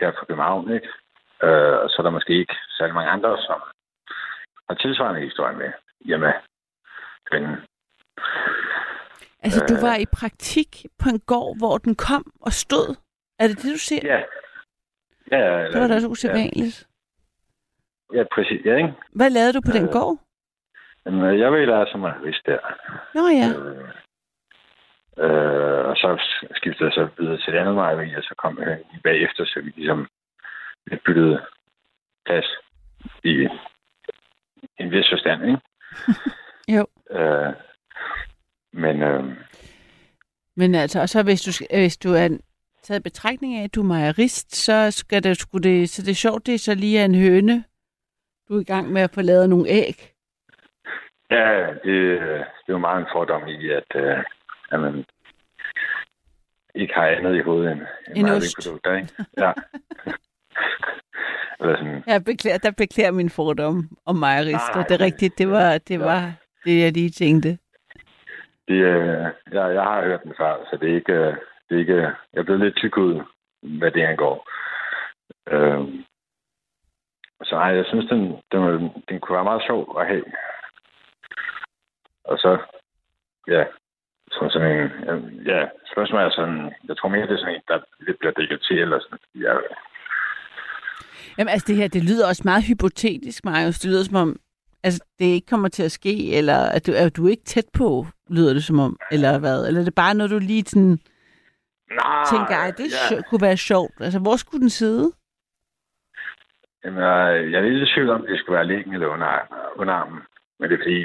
[0.00, 0.88] her fra København, ikke?
[1.42, 3.60] Øh, og så er der måske ikke særlig mange andre, som
[4.68, 5.72] har tilsvarende historie med
[6.04, 6.32] hjemme.
[7.32, 7.42] Men,
[9.42, 9.82] Altså, du Øh.
[9.82, 10.68] var i praktik
[11.02, 12.96] på en gård, hvor den kom og stod.
[13.38, 14.00] Er det det, du siger?
[14.14, 14.22] ja.
[15.30, 16.80] Ja, Det var da også usædvanligt.
[16.82, 16.93] Ja,
[18.14, 18.60] ja, præcis.
[18.64, 18.92] Ja, ikke?
[19.12, 19.92] Hvad lavede du på den Øh.
[19.92, 20.18] gård?
[21.04, 22.58] Men, øh, jeg vil lære meget hvis der.
[23.14, 23.48] Nå ja.
[23.58, 23.88] Øh,
[25.24, 26.08] øh, og så
[26.54, 29.70] skiftede jeg så videre til det andet mejeri, og så kom jeg bagefter, så vi
[29.76, 30.08] ligesom
[31.06, 31.40] byttede
[32.26, 32.46] plads
[33.24, 33.48] i
[34.78, 35.58] en vis forstand, ikke?
[36.76, 36.86] Jo.
[37.10, 37.52] Øh,
[38.72, 39.24] Men øh,
[40.56, 42.28] Men altså, og så hvis du, hvis du er
[42.82, 46.14] taget betragtning af, at du er mejerist, så skal det, skulle det, så det er
[46.14, 47.64] sjovt, det er så lige er en høne,
[48.48, 50.12] du er i gang med at få lavet nogle æg.
[51.30, 52.20] ja, det, det
[52.68, 54.18] er jo meget en fordom i, at, øh,
[54.70, 55.04] at man
[56.74, 59.08] ikke har andet i hovedet end, end En mejeriprodukter, ikke?
[59.38, 59.52] Ja.
[61.60, 64.84] Eller sådan, Jeg beklager, der beklager min fordom om mejerister.
[64.88, 66.04] Det er rigtigt, det var det, ja.
[66.04, 66.32] var
[66.64, 67.58] det jeg lige tænkte.
[68.68, 71.12] det, øh, jeg, jeg har hørt den før, så det er ikke...
[71.12, 71.34] øh,
[71.68, 71.96] Det er ikke
[72.32, 73.20] jeg er blevet lidt tyk ud,
[73.62, 74.48] hvad det angår.
[75.48, 75.80] Øh,
[77.42, 80.24] så nej, jeg synes, den, den, den kunne være meget sjov at have.
[82.24, 82.58] Og så,
[83.48, 83.64] ja,
[84.30, 84.88] som sådan en,
[85.46, 85.60] ja,
[85.92, 88.78] spørgsmålet er sådan, jeg tror mere, det er sådan en, der lidt bliver dækket til,
[88.78, 89.18] eller sådan.
[89.34, 89.54] Ja,
[91.38, 93.78] Jamen altså det her, det lyder også meget hypotetisk, Marius.
[93.78, 94.36] Det lyder som om,
[94.82, 98.06] altså det ikke kommer til at ske, eller at du, er du ikke tæt på,
[98.30, 99.66] lyder det som om, eller hvad?
[99.66, 100.98] Eller er det bare noget, du lige sådan
[101.90, 103.22] Nej, tænker, ej, det ja.
[103.22, 103.92] kunne være sjovt.
[104.00, 105.12] Altså hvor skulle den sidde?
[106.84, 109.32] Jamen, øh, jeg er lidt i tvivl om, det skulle være liggende eller under,
[109.76, 110.22] under armen.
[110.58, 111.00] Men det er fordi,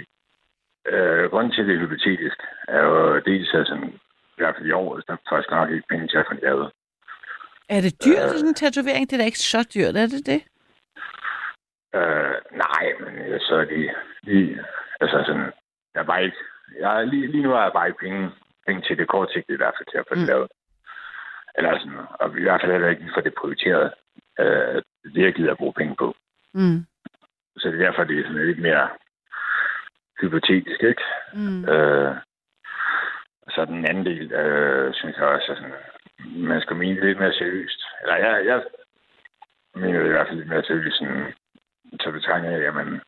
[0.92, 2.38] øh, grunden til, at det er hypotetisk,
[2.68, 3.90] er jo dels, at sådan,
[4.38, 6.72] i hvert fald i år, der er faktisk nok ikke penge til at få lavet.
[7.70, 8.38] Er det dyrt, øh.
[8.38, 9.10] sådan en tatovering?
[9.10, 10.42] Det er da ikke så dyrt, er det det?
[12.00, 12.36] Øh,
[12.66, 13.82] nej, men øh, så er de,
[14.26, 14.64] de
[15.02, 15.52] altså sådan,
[15.94, 16.38] jeg er bare ikke,
[16.80, 18.32] jeg, er- lige, lige nu har jeg bare ikke penge,
[18.68, 20.28] penge til det kortsigtede i hvert fald til at få det Mm.
[20.32, 20.48] lavet.
[21.58, 23.94] Eller sådan, og i hvert fald heller ikke for det prioriteret.
[24.40, 24.82] Øh,
[25.14, 26.16] det jeg gider at bruge penge på.
[26.54, 26.86] Mm.
[27.58, 28.90] Så det er derfor, det er sådan lidt mere
[30.22, 31.04] hypotetisk, ikke?
[31.34, 31.66] Mm.
[31.70, 32.16] Øh,
[33.50, 35.74] så den anden del, øh, synes jeg også, er sådan,
[36.50, 37.82] man skal mene lidt mere seriøst.
[38.02, 38.64] Eller jeg, jeg
[39.76, 41.34] mener det i hvert fald lidt mere seriøst, sådan,
[42.00, 43.02] så betragtning af, at man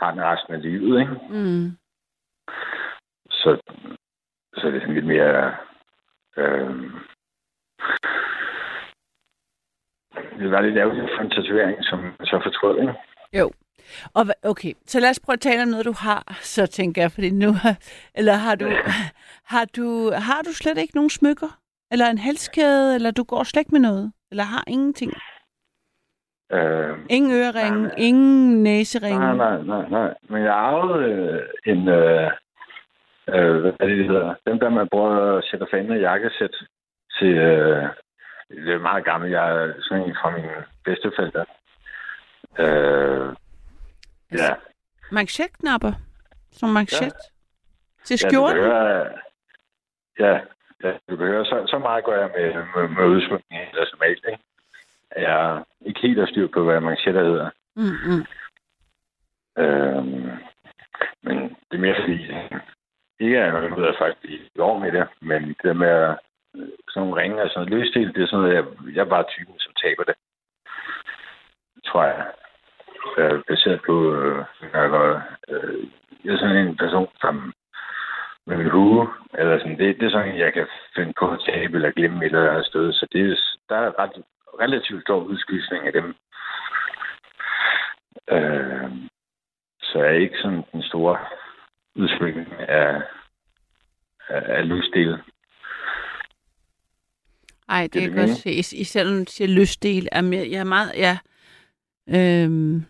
[0.00, 1.12] har den resten af livet, ikke?
[1.30, 1.70] Mm.
[3.30, 3.60] Så,
[4.54, 5.56] så er det sådan lidt mere...
[6.36, 6.90] Øh,
[10.38, 12.94] det være lidt ærgerligt for en tatovering, som så fortrød, ikke?
[13.38, 13.50] Jo.
[14.14, 17.12] Og okay, så lad os prøve at tale om noget, du har, så tænker jeg,
[17.12, 17.76] fordi nu har,
[18.14, 18.68] eller har du,
[19.44, 21.58] har du, har du slet ikke nogen smykker?
[21.92, 24.12] Eller en halskæde, eller du går slet ikke med noget?
[24.30, 25.12] Eller har ingenting?
[26.52, 29.18] Øh, Ingen øreringe, Nej, ingen næseringe?
[29.18, 30.14] Nej, nej, nej, nej.
[30.28, 31.42] Men jeg arvede øh,
[31.72, 31.88] en...
[31.88, 32.30] Øh,
[33.28, 34.34] øh, hvad er det, det hedder?
[34.46, 36.54] Dem der, man bruger og sætter fanden i jakkesæt
[37.18, 37.34] til...
[37.34, 37.84] Øh,
[38.56, 39.32] det er meget gammelt.
[39.32, 41.44] Jeg er sådan en fra mine bedsteforældre.
[42.58, 43.34] Øh,
[44.32, 44.54] ja.
[45.12, 45.92] Manchetknapper?
[46.52, 47.02] Som manchet?
[47.02, 48.04] Ja.
[48.04, 48.56] Til Ja, du skjorten?
[48.56, 49.08] behøver,
[50.18, 50.40] ja,
[50.84, 54.24] ja, du behøver så, så meget gør jeg med, med, med udsmykning eller som alt,
[54.28, 54.42] ikke?
[55.16, 57.50] Jeg er ikke helt styr på, hvad manchetter hedder.
[57.76, 58.24] Mm, mm.
[59.62, 60.30] Øhm,
[61.22, 61.36] men
[61.70, 62.22] det er mere fordi,
[63.20, 66.18] ikke at jeg ved, at faktisk i år med det, men det der med at,
[66.88, 68.64] sådan nogle ringe altså og sådan noget løsdel, det er sådan noget, jeg,
[68.94, 70.14] jeg er bare typen, som taber det.
[71.86, 72.32] Tror jeg.
[73.18, 75.86] Øh, baseret på, øh, jeg, øh,
[76.24, 77.52] jeg er sådan en person, som
[78.46, 80.66] med min hue, eller sådan, det, det er sådan, jeg kan
[80.96, 82.92] finde på at tabe eller glemme et eller andet sted.
[82.92, 83.36] Så det er,
[83.68, 84.24] der er ret,
[84.60, 86.14] relativt stor udskiftning af dem.
[88.30, 88.90] Øh,
[89.82, 91.18] så er ikke sådan den store
[91.96, 93.02] udsmykning af,
[94.28, 95.22] af, af løsdele.
[97.68, 98.50] Ej, det, Det det kan jeg det godt se.
[98.50, 99.46] Is- Især når du siger.
[100.12, 101.18] Er mere, jeg er meget, ja.
[102.08, 102.84] Øhm,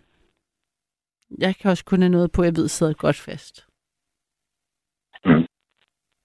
[1.38, 3.66] jeg kan også kun have noget på, jeg ved sidder godt fast.
[5.24, 5.46] Mm.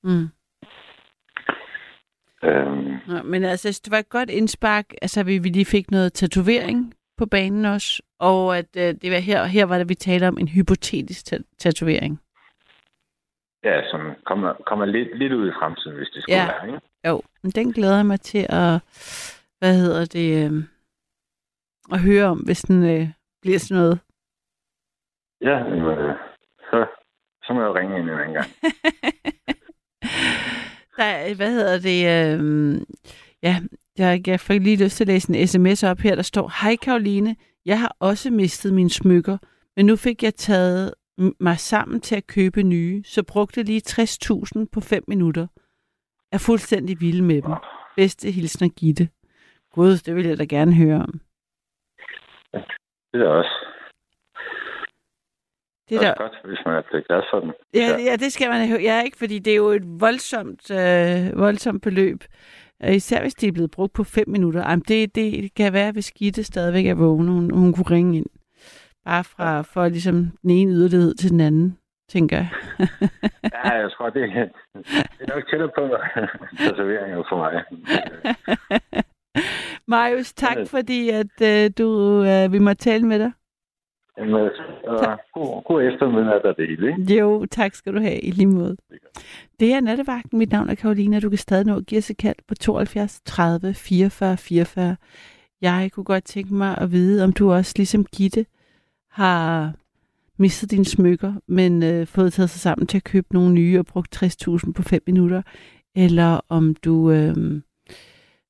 [0.03, 0.27] Mm.
[2.43, 5.91] Øhm, Nå, men altså, jeg det var et godt indspark, altså vi, vi lige fik
[5.91, 9.95] noget tatovering på banen også, og at øh, det var her, her var det, vi
[9.95, 12.21] talte om en hypotetisk ta- tatovering.
[13.63, 16.45] ja, som kommer, kommer lidt, lidt ud i fremtiden, hvis det skulle Ja.
[16.45, 16.67] være.
[16.67, 16.88] Ikke?
[17.07, 18.81] Jo, men den glæder jeg mig til at,
[19.59, 20.63] hvad hedder det, øh,
[21.91, 23.07] at høre om, hvis den øh,
[23.41, 23.99] bliver sådan noget.
[25.41, 26.15] Ja, øh,
[26.59, 26.85] så,
[27.43, 28.47] så må jeg ringe ind en gang.
[30.97, 31.99] Der, er- hvad hedder det?
[32.39, 32.81] Øh,
[33.43, 33.61] ja,
[33.97, 36.75] jeg, jeg fik lige lyst til at læse en sms op her, der står, Hej
[36.75, 37.35] Karoline,
[37.65, 39.37] jeg har også mistet mine smykker,
[39.75, 40.93] men nu fik jeg taget
[41.39, 45.47] mig sammen til at købe nye, så brugte lige 60.000 på 5 minutter.
[46.31, 47.53] Er fuldstændig vild med dem.
[47.95, 49.09] Bedste hilsner Gitte.
[49.73, 51.19] Gud, det vil jeg da gerne høre om.
[53.13, 53.55] Det er også,
[55.89, 57.51] Det er også da, godt, hvis man er blevet glad for den.
[57.73, 58.81] Ja, ja, det skal man høre.
[58.81, 62.23] Ja, ikke, fordi det er jo et voldsomt, øh, voldsomt beløb.
[62.83, 64.69] Øh, Især hvis det er blevet brugt på fem minutter.
[64.69, 68.25] Jamen, det, det kan være, hvis Gitte stadigvæk er vågen, hun, hun kunne ringe ind.
[69.05, 71.77] Bare fra, for ligesom den ene yderlighed til den anden.
[72.09, 72.49] Tænker jeg.
[73.53, 75.83] Ja, jeg tror, det, det er nok tættere på
[76.63, 77.63] tatoveringer for mig.
[79.93, 81.87] Marius, tak fordi, at øh, du,
[82.23, 83.31] øh, vi må tale med dig.
[84.17, 84.33] Jamen,
[84.83, 87.13] og god, god eftermiddag, der det hele, ikke?
[87.13, 88.77] Jo, tak skal du have i lige måde.
[89.59, 90.39] Det er Nattevagten.
[90.39, 91.19] Mit navn er Karolina.
[91.19, 94.95] Du kan stadig nå at give os et kald på 72 30 44 44.
[95.61, 98.45] Jeg kunne godt tænke mig at vide, om du også ligesom Gitte
[99.11, 99.73] har
[100.39, 103.85] mistet dine smykker, men øh, fået taget sig sammen til at købe nogle nye og
[103.85, 105.41] brugt 60.000 på 5 minutter,
[105.95, 107.61] eller om du øh,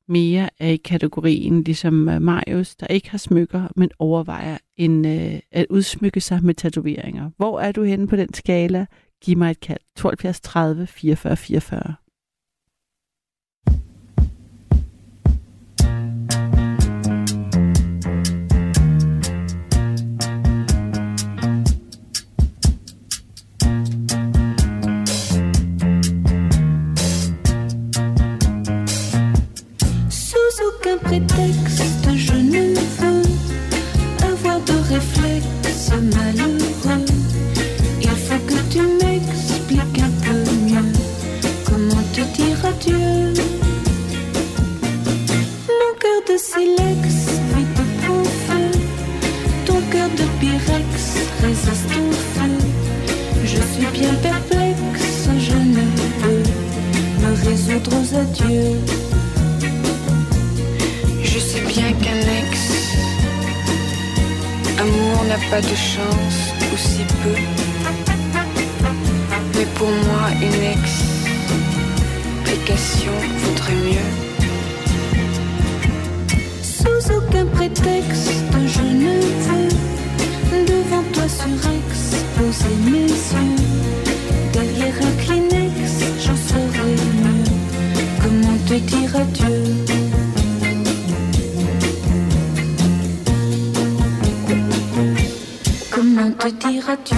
[0.07, 5.40] mere er i kategorien ligesom øh, Marius, der ikke har smykker, men overvejer en, øh,
[5.52, 7.30] at udsmykke sig med tatoveringer.
[7.38, 8.86] Hvor er du henne på den skala?
[9.22, 9.80] Giv mig et kald.
[9.95, 11.95] 72 30 44 44.
[31.20, 33.24] Aucun prétexte, je ne veux
[34.24, 37.06] avoir de réflexe malheureux.
[38.02, 40.91] Il faut que tu m'expliques un peu mieux
[41.66, 43.34] comment te dire adieu?
[45.68, 47.06] Mon cœur de silex
[47.56, 48.72] vit au feu.
[49.66, 50.88] Ton cœur de pyrex
[51.41, 52.52] résiste au feu.
[53.44, 55.86] Je suis bien perplexe, je ne
[56.22, 56.44] peux
[57.22, 59.09] me résoudre aux adieux.
[61.40, 62.52] Je sais bien qu'un ex
[64.78, 67.38] amour n'a pas de chance, ou si peu.
[69.56, 70.64] Mais pour moi, une
[72.36, 74.11] explication vaudrait mieux.
[76.61, 78.34] Sous aucun prétexte,
[78.68, 79.14] je ne
[79.48, 81.88] veux devant toi surex
[82.36, 83.56] poser mes yeux.
[84.52, 85.88] Derrière un Kleenex,
[86.22, 87.48] j'en saurais mieux.
[88.22, 89.89] Comment te dire adieu?
[96.20, 97.16] Comment te dire adieu?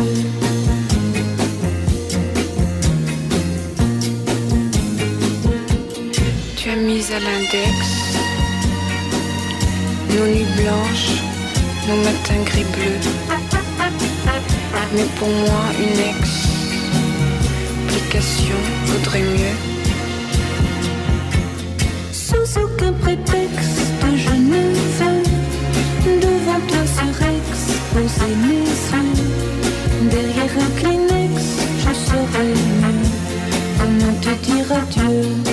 [6.56, 7.73] Tu as mis à l'index
[10.07, 11.18] nos nuits blanches,
[11.88, 13.10] nos matins gris bleus.
[14.94, 15.99] Mais pour moi, une
[17.90, 19.70] explication vaudrait mieux.
[27.93, 28.72] Poser mes.
[30.09, 31.41] Derrière un Kleenex,
[31.77, 33.09] je saurais mieux
[33.77, 35.51] comment te dire adieu.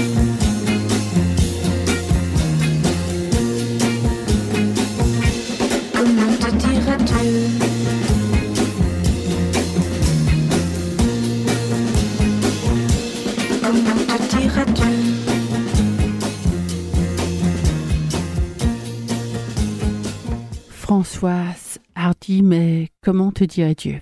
[23.39, 23.99] Te dire adieu.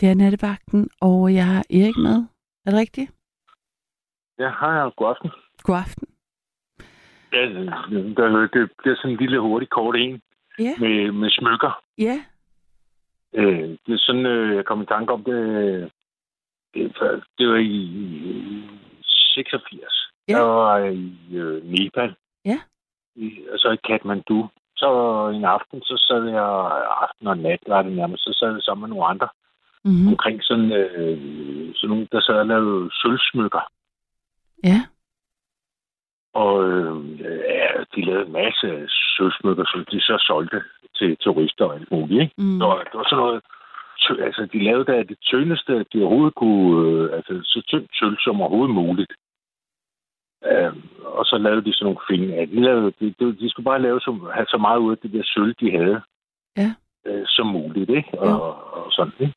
[0.00, 2.16] Det er nattevagten, og jeg har Erik med.
[2.66, 3.10] Er det rigtigt?
[4.38, 5.30] Ja, hej, god aften.
[5.62, 6.08] God aften.
[7.32, 7.42] Ja,
[8.16, 10.20] der, det bliver sådan en lille hurtig kort en
[10.58, 10.74] Ja.
[10.78, 11.82] med, med smykker.
[11.98, 12.16] Ja.
[13.34, 15.38] Øh, det er sådan, øh, jeg kom i tanke om det,
[16.74, 18.68] det, var- det var i, i
[19.34, 20.10] 86.
[20.28, 20.32] Ja.
[20.34, 22.14] Der var i øh, Nepal.
[22.44, 22.60] Ja.
[23.16, 24.48] I, og så i Kathmandu.
[24.76, 24.88] Så
[25.34, 26.48] en aften, så sad jeg,
[27.02, 29.28] aften og nat var det nærmest, så sad jeg sammen med nogle andre
[29.86, 30.08] Mm-hmm.
[30.08, 31.18] omkring sådan, øh,
[31.74, 33.60] sådan nogle, der sad og lavede sølvsmykker.
[34.64, 34.80] Ja.
[36.34, 40.62] Og øh, ja, de lavede en masse sølvsmykker, som de så solgte
[40.96, 42.22] til turister og alt muligt.
[42.22, 42.34] Ikke?
[42.38, 42.58] Mm.
[42.60, 43.42] Så det var sådan noget...
[44.02, 46.88] tø- Altså, de lavede da det tyndeste, de overhovedet kunne...
[46.88, 49.12] Øh, altså, så tyndt sølv som overhovedet muligt.
[50.50, 50.72] Øh,
[51.18, 52.36] og så lavede de sådan nogle fingre.
[52.36, 54.98] Ja, de, lavede, de, de, de skulle bare lave så, have så meget ud af
[54.98, 56.00] det der sølv, de havde.
[56.56, 56.70] Ja.
[57.06, 58.18] Øh, som muligt, ikke?
[58.18, 58.40] Og,
[58.76, 59.34] og sådan, ikke?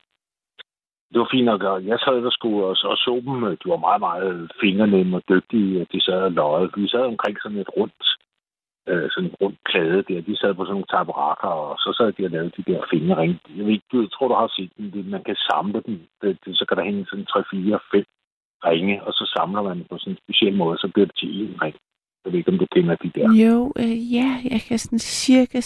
[1.12, 1.62] Det var fint nok.
[1.62, 3.56] og Jeg sad der skulle og, og så dem.
[3.62, 6.70] De var meget, meget fingernemme og dygtige, og de sad og løjede.
[6.76, 8.04] Vi sad omkring sådan et rundt,
[8.88, 10.20] øh, sådan et rundt plade der.
[10.20, 13.40] De sad på sådan nogle taburetter, og så sad de og lavede de der fingerring.
[13.56, 15.04] Jeg, ved ikke, jeg tror, du har set dem.
[15.04, 15.96] Man kan samle dem.
[16.22, 18.04] Det, det, så kan der hænge sådan 3, 4, 5
[18.64, 21.62] ringe, og så samler man på sådan en speciel måde, så bliver det til en
[21.62, 21.76] ring.
[22.24, 23.28] Jeg ved ikke, om du kender de der.
[23.44, 25.60] Jo, øh, ja, jeg kan sådan cirka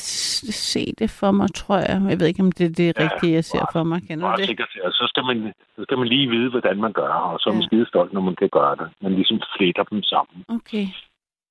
[0.74, 1.96] se det for mig, tror jeg.
[2.10, 3.98] Jeg ved ikke, om det er det rigtige, jeg ser for mig.
[4.08, 4.46] Kender Meget det?
[4.46, 4.70] sikkert.
[4.84, 7.54] Og så skal, man, så skal man lige vide, hvordan man gør, og så er
[7.54, 8.88] man skide stolt, når man kan gøre det.
[9.00, 10.44] Man ligesom fletter dem sammen.
[10.48, 10.86] Okay.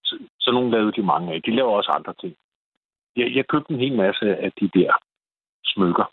[0.04, 1.42] Så, så nogle lavede de mange af.
[1.42, 2.34] De laver også andre ting.
[3.16, 4.92] Jeg, jeg købte en hel masse af de der
[5.66, 6.06] smykker.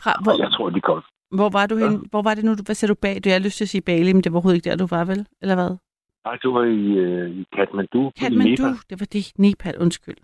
[0.00, 0.32] Fra, hvor...
[0.32, 1.06] Og jeg tror, de kost,
[1.38, 1.88] Hvor var du Ja.
[1.90, 2.06] hen?
[2.10, 2.50] Hvor var det nu?
[2.54, 3.14] du- Hvad sagde du bag?
[3.24, 5.04] Du har lyst til at sige Bali, men det var overhovedet ikke der, du var
[5.04, 5.26] vel?
[5.42, 5.72] Eller hvad?
[6.26, 8.08] Nej, det var i, øh, i Kathmandu.
[8.08, 8.74] i Kathmandu, Nepal.
[8.90, 9.24] det var det.
[9.38, 10.20] Nepal, undskyld.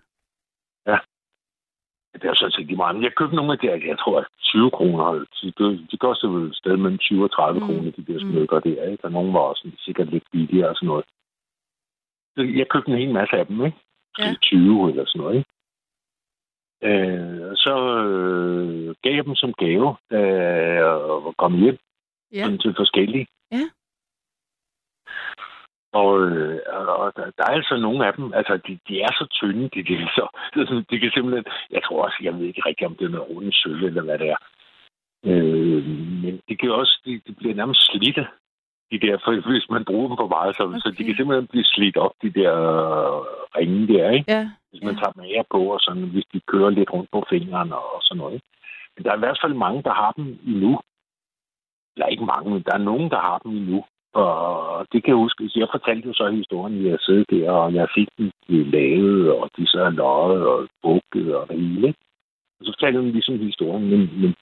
[2.21, 2.95] Det er sådan set lige meget.
[2.95, 5.05] Men jeg købte nogle af de her, jeg tror, at 20 kroner.
[5.59, 7.65] De, de koster vel et sted mellem 20 og 30 Mm.
[7.65, 7.67] mm.
[7.67, 8.31] kroner, de der Mm.
[8.31, 8.83] smykker der.
[8.91, 9.05] Ikke?
[9.05, 11.05] Og nogle var også sikkert lidt billigere og sådan noget.
[12.35, 13.77] Så jeg købte en hel masse af dem, ikke?
[14.19, 14.25] Ja.
[14.27, 14.35] Ja.
[14.41, 15.49] 20 eller sådan noget, ikke?
[16.83, 17.75] Øh, og så
[18.07, 20.85] øh, gav jeg dem som gave, jeg
[21.25, 21.77] var kommet hjem
[22.33, 22.57] Ja.
[22.61, 23.27] til forskellige.
[23.51, 23.65] Ja.
[25.93, 26.59] Og, øh,
[26.99, 29.83] og der, der er altså nogle af dem, altså de, de er så tynde, de
[29.83, 30.23] der, så
[30.89, 33.55] de kan simpelthen, jeg tror også, jeg ved ikke rigtig, om det er noget rundt
[33.55, 34.37] sølv eller hvad det er.
[35.25, 35.85] Øh,
[36.23, 38.27] men det kan også, de, de bliver nærmest slidte,
[38.93, 40.79] de der, for hvis man bruger dem for meget, så, okay.
[40.83, 43.17] så de kan simpelthen blive slidt op, de der øh,
[43.57, 44.31] ringe der, ikke?
[44.35, 44.43] Ja.
[44.71, 44.99] Hvis man Ja.
[45.01, 48.33] tager mere på, og sådan, hvis de kører lidt rundt på fingrene og sådan noget.
[48.33, 48.47] Ikke?
[48.95, 50.73] Men der er i hvert fald mange, der har dem endnu.
[51.95, 53.79] Eller ikke mange, men der er nogen, der har dem endnu.
[54.13, 55.49] Og det kan jeg huske.
[55.55, 59.49] Jeg fortalte jo så historien, jeg sidder der, og jeg fik dem de lavet, og
[59.57, 61.87] de så løjet og bukket og det hele.
[62.59, 64.35] Og så fortalte dem ligesom historien, men, men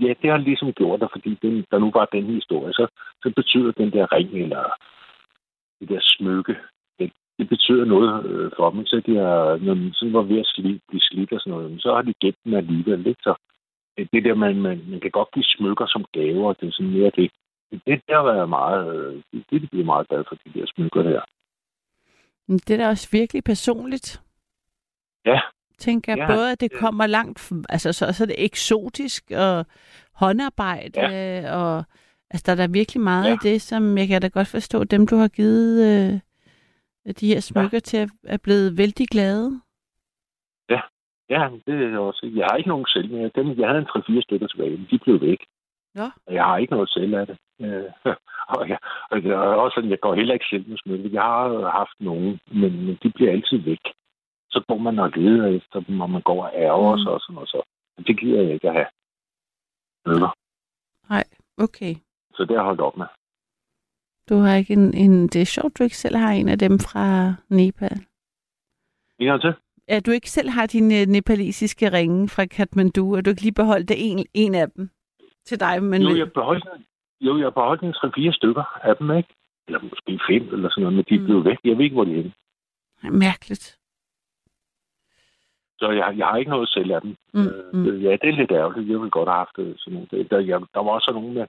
[0.00, 2.86] ja, det har ligesom gjort det, fordi den, der nu var den historie, så,
[3.22, 4.64] så betyder den der ring, eller
[5.80, 6.56] det der smykke,
[6.98, 8.86] det, det betyder noget øh, for dem.
[8.86, 11.82] Så de har, når de sådan var ved at slidt, blive slidt og sådan noget,
[11.82, 13.06] så har de gemt den alligevel.
[13.06, 13.22] Ikke?
[13.22, 13.34] Så
[13.96, 16.92] det, det der, man, man, man kan godt give smykker som gaver, det er sådan
[16.92, 17.30] mere det.
[17.86, 21.20] Det, har været meget, øh, det, det bliver meget glad for de der smykker der.
[22.46, 24.22] Men det er da også virkelig personligt.
[25.26, 25.40] Ja.
[25.80, 29.30] Tænker jeg Ja, både, at det det- kommer langt, altså så, så er det eksotisk
[29.36, 29.66] og
[30.14, 31.56] håndarbejde, ja.
[31.56, 31.84] og
[32.30, 33.30] altså der er da virkelig meget Ja.
[33.32, 37.40] af det, som jeg kan da godt forstå, dem du har givet øh, de her
[37.40, 37.78] smykker ja.
[37.90, 39.60] til, at er blevet vældig glade.
[41.34, 42.30] Ja, det er også.
[42.36, 43.30] Jeg har ikke nogen selv med.
[43.30, 45.38] Dem, jeg havde en 3-4 stykker tilbage, men de blev væk.
[45.94, 46.04] Nå.
[46.26, 47.36] Og jeg har ikke noget selv af det.
[47.60, 47.84] Øh,
[48.56, 48.78] og, jeg,
[49.10, 51.10] og er også sådan, jeg går heller ikke selv med smykker.
[51.12, 53.84] Jeg har haft nogen, men, men de bliver altid væk.
[54.52, 57.02] Så går man og leder efter dem, og man går og ærger Mm.
[57.02, 57.48] sig og sådan noget.
[57.48, 57.62] Så
[58.06, 58.86] det gider jeg ikke at have.
[60.02, 60.30] Smykker.
[61.08, 61.24] Nej,
[61.58, 61.94] okay.
[62.34, 63.06] Så det har jeg holdt op med.
[64.28, 66.78] Du har ikke en, en det er sjovt, du ikke selv har en af dem
[66.78, 67.98] fra Nepal.
[69.18, 69.54] En gang til.
[69.88, 73.90] At du ikke selv har dine nepalesiske ringe fra Kathmandu, og du ikke lige beholdt
[73.96, 74.90] en, en af dem
[75.44, 75.82] til dig.
[75.82, 76.64] Men jo, jeg beholdt,
[77.20, 77.94] jo, jeg beholdt en
[78.30, 79.28] 3-4 stykker af dem, ikke?
[79.66, 81.24] Eller måske fem eller sådan noget, men de Mm.
[81.24, 81.58] blev væk.
[81.64, 82.30] Jeg ved ikke, hvor de er.
[83.10, 83.78] Mærkeligt.
[85.80, 87.16] Så jeg, jeg har ikke noget selv af dem.
[87.34, 87.40] Mm,
[87.72, 87.86] Mm.
[87.86, 88.88] Øh, ja, det er lidt ærgerligt.
[88.90, 90.28] Jeg ville godt have haft øh, sådan nogle.
[90.30, 91.46] Der, jeg, der var også nogle med,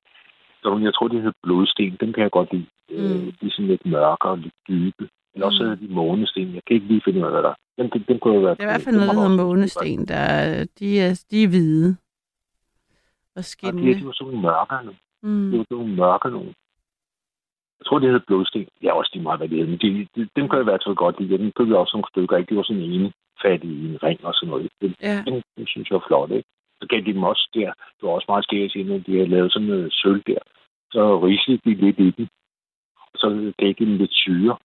[0.64, 1.98] der nogle, jeg tror, det hed blodsten.
[2.02, 2.66] Dem kan jeg godt lide.
[2.90, 2.96] Mm.
[2.96, 5.10] Øh, de er sådan lidt mørkere og lidt dybe.
[5.34, 5.70] Eller også Mm.
[5.70, 6.54] hedder de månesten.
[6.56, 7.56] Jeg kan ikke lige finde ud af, hvad der er.
[7.78, 10.08] Dem, dem, dem kunne jeg være Det er i hvert fald noget, der hedder månesten.
[10.08, 11.90] Der, er- de, er, de er hvide.
[13.36, 14.00] Og Ja, de, skinnende.
[14.00, 14.94] de var sådan nogle mørke nu.
[15.24, 15.50] Mm.
[15.52, 16.54] Det var sådan mørke nogle.
[17.80, 18.68] Jeg tror, det hed blodsten.
[18.82, 19.70] Jeg er også lige meget, hvad det.
[19.70, 21.38] Men de, de, dem kan jeg i hvert fald godt lide.
[21.38, 22.38] Dem købte jeg også nogle stykker.
[22.38, 22.50] Ikke?
[22.52, 23.12] De var sådan en
[23.46, 24.70] fattig i en ring og sådan noget.
[24.82, 25.24] Dem, Ja.
[25.28, 26.50] dem, dem synes jeg var flot, ikke?
[26.82, 27.70] Så gav de dem også der.
[27.96, 30.42] Det var også meget skægt at sige, når de havde lavet sådan noget sølv der.
[30.92, 32.30] Så rislede de lidt i den.
[33.14, 34.58] Og så gav de dem lidt syre.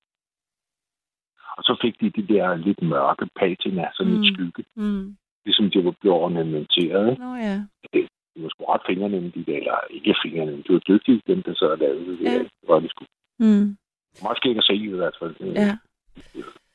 [1.59, 4.21] Og så fik de de der lidt mørke patina, sådan Mm.
[4.21, 4.65] lidt skygge.
[4.77, 5.17] Mm.
[5.45, 7.11] Ligesom de var blevet ornamenteret.
[7.11, 7.23] Ikke?
[7.23, 7.57] Nå ja.
[7.95, 11.55] De var sgu ret fingrene, de der, eller ikke fingrene, de var dygtige, dem der
[11.55, 12.25] så lavede det.
[12.25, 12.39] Ja.
[12.39, 13.05] Det var de sgu.
[13.39, 13.77] Mm.
[14.23, 15.35] Meget skægt at se i hvert fald.
[15.41, 15.77] Ja.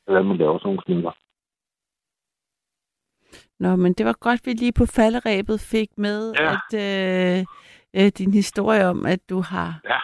[0.04, 1.12] Hvordan man laver sådan nogle smykker.
[3.62, 6.50] Nå, men det var godt, vi lige på falderæbet fik med, Ja.
[6.54, 7.38] at øh,
[7.98, 9.68] øh, din historie om, at du har...
[9.92, 10.00] Ja.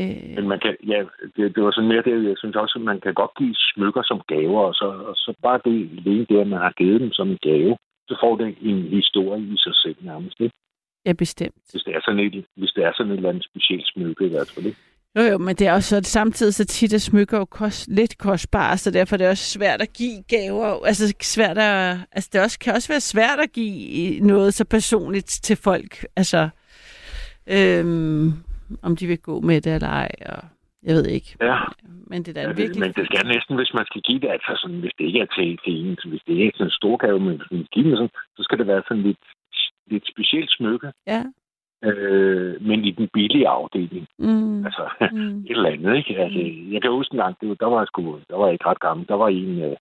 [0.00, 0.98] Øh, Men man kan, ja,
[1.36, 4.02] det, det var sådan mere det, jeg synes også, at man kan godt give smykker
[4.04, 7.12] som gaver, og så, og så bare det alene det, at man har givet dem
[7.12, 7.76] som en gave,
[8.08, 10.54] så får det en historie i sig selv nærmest, ikke?
[11.06, 11.62] ja, bestemt.
[11.72, 14.28] Hvis det er sådan et, hvis det er sådan et eller andet specielt smykke i
[14.34, 14.80] hvert fald, ikke?
[15.16, 18.18] Jo, jo, men det er også så, samtidig så tit, at smykker jo kost, lidt
[18.18, 20.86] kostbare, så derfor er det også svært at give gaver.
[20.86, 25.26] Altså, svært at, altså det også, kan også være svært at give noget så personligt
[25.42, 26.04] til folk.
[26.16, 26.48] Altså,
[27.46, 28.32] øhm,
[28.82, 30.42] om de vil gå med det eller ej, og
[30.82, 31.36] jeg ved ikke.
[31.40, 31.58] Ja.
[32.06, 32.80] Men det er Ja, virkelig...
[32.80, 35.26] men det skal næsten, hvis man skal give det, altså sådan, hvis det ikke er
[35.36, 37.74] til, til en, hvis det ikke er sådan en stor gave, men hvis man skal
[37.76, 39.22] give det sådan, så skal det være sådan lidt,
[39.92, 41.22] lidt specielt smykke, Ja.
[41.84, 44.06] Øh, men i den billige afdeling.
[44.18, 44.64] Mm.
[44.66, 45.38] Altså, Mm.
[45.38, 46.18] et eller andet, ikke?
[46.24, 46.40] Altså,
[46.72, 48.66] jeg kan huske en gang, det var, der var jeg sgu, der var jeg ikke
[48.66, 49.76] ret gammel, der var en, øh,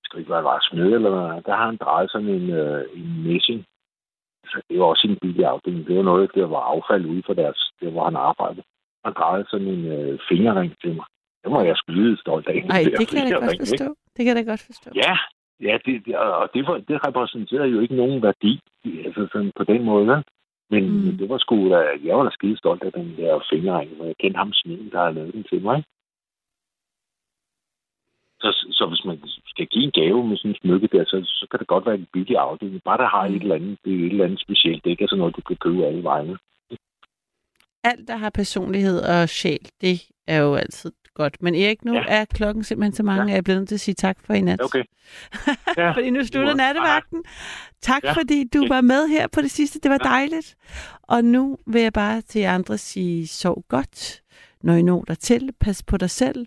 [0.00, 2.84] jeg skal ikke være var smed eller hvad, der har han drejet sådan en, øh,
[2.96, 3.64] en messing.
[4.44, 5.86] Altså, det var også en billig afdeling.
[5.86, 8.62] Det var noget, der var affald ude for deres, der hvor han arbejdede.
[9.04, 11.06] Han drejede sådan en øh, fingerring til mig.
[11.44, 12.52] Det var jeg lidt stolt af.
[12.52, 13.66] Ej, Den der det kan jeg da godt fingerring, ikke?
[13.72, 13.88] forstå.
[14.16, 14.90] Det kan jeg da godt forstå.
[15.04, 15.14] Ja,
[15.66, 18.60] ja det, det, og det, det repræsenterede jo ikke nogen værdi,
[19.06, 20.22] altså sådan på den måde.
[20.70, 21.00] Men, mm.
[21.04, 24.06] men det var sgu da, jeg var da skide stolt af den der fingerring, og
[24.06, 25.84] jeg kendte ham smeden, der havde lavet den til mig.
[28.40, 31.46] Så, så hvis man skal give en gave med sådan en smykke der, så, så
[31.50, 32.82] kan det godt være en billig afdeling.
[32.82, 34.84] Bare der har et eller andet, det er et eller andet specielt.
[34.84, 36.38] Det er ikke sådan noget, du kan købe alle vegne.
[37.84, 41.42] Alt, der har personlighed og sjæl, det er jo altid godt.
[41.42, 42.04] Men Erik, nu ja.
[42.08, 43.26] er klokken simpelthen så mange, ja.
[43.26, 44.62] at jeg er blevet nødt til at sige tak for i nat.
[44.62, 44.82] Okay.
[45.76, 45.90] Ja.
[45.90, 47.24] fordi nu slutter nattevagten.
[47.82, 48.12] Tak, Ja.
[48.12, 49.80] fordi du var med her på det sidste.
[49.80, 50.54] Det var dejligt.
[51.02, 54.22] Og nu vil jeg bare til andre sige, sov godt,
[54.62, 55.50] når I når dertil.
[55.60, 56.46] Pas på dig selv.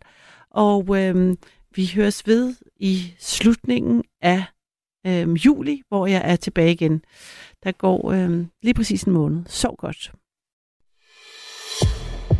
[0.51, 1.37] Og øhm,
[1.75, 4.43] vi høres ved i slutningen af
[5.07, 7.01] øhm, juli, hvor jeg er tilbage igen.
[7.63, 9.43] Der går øhm, lige præcis en måned.
[9.47, 10.11] Sov godt.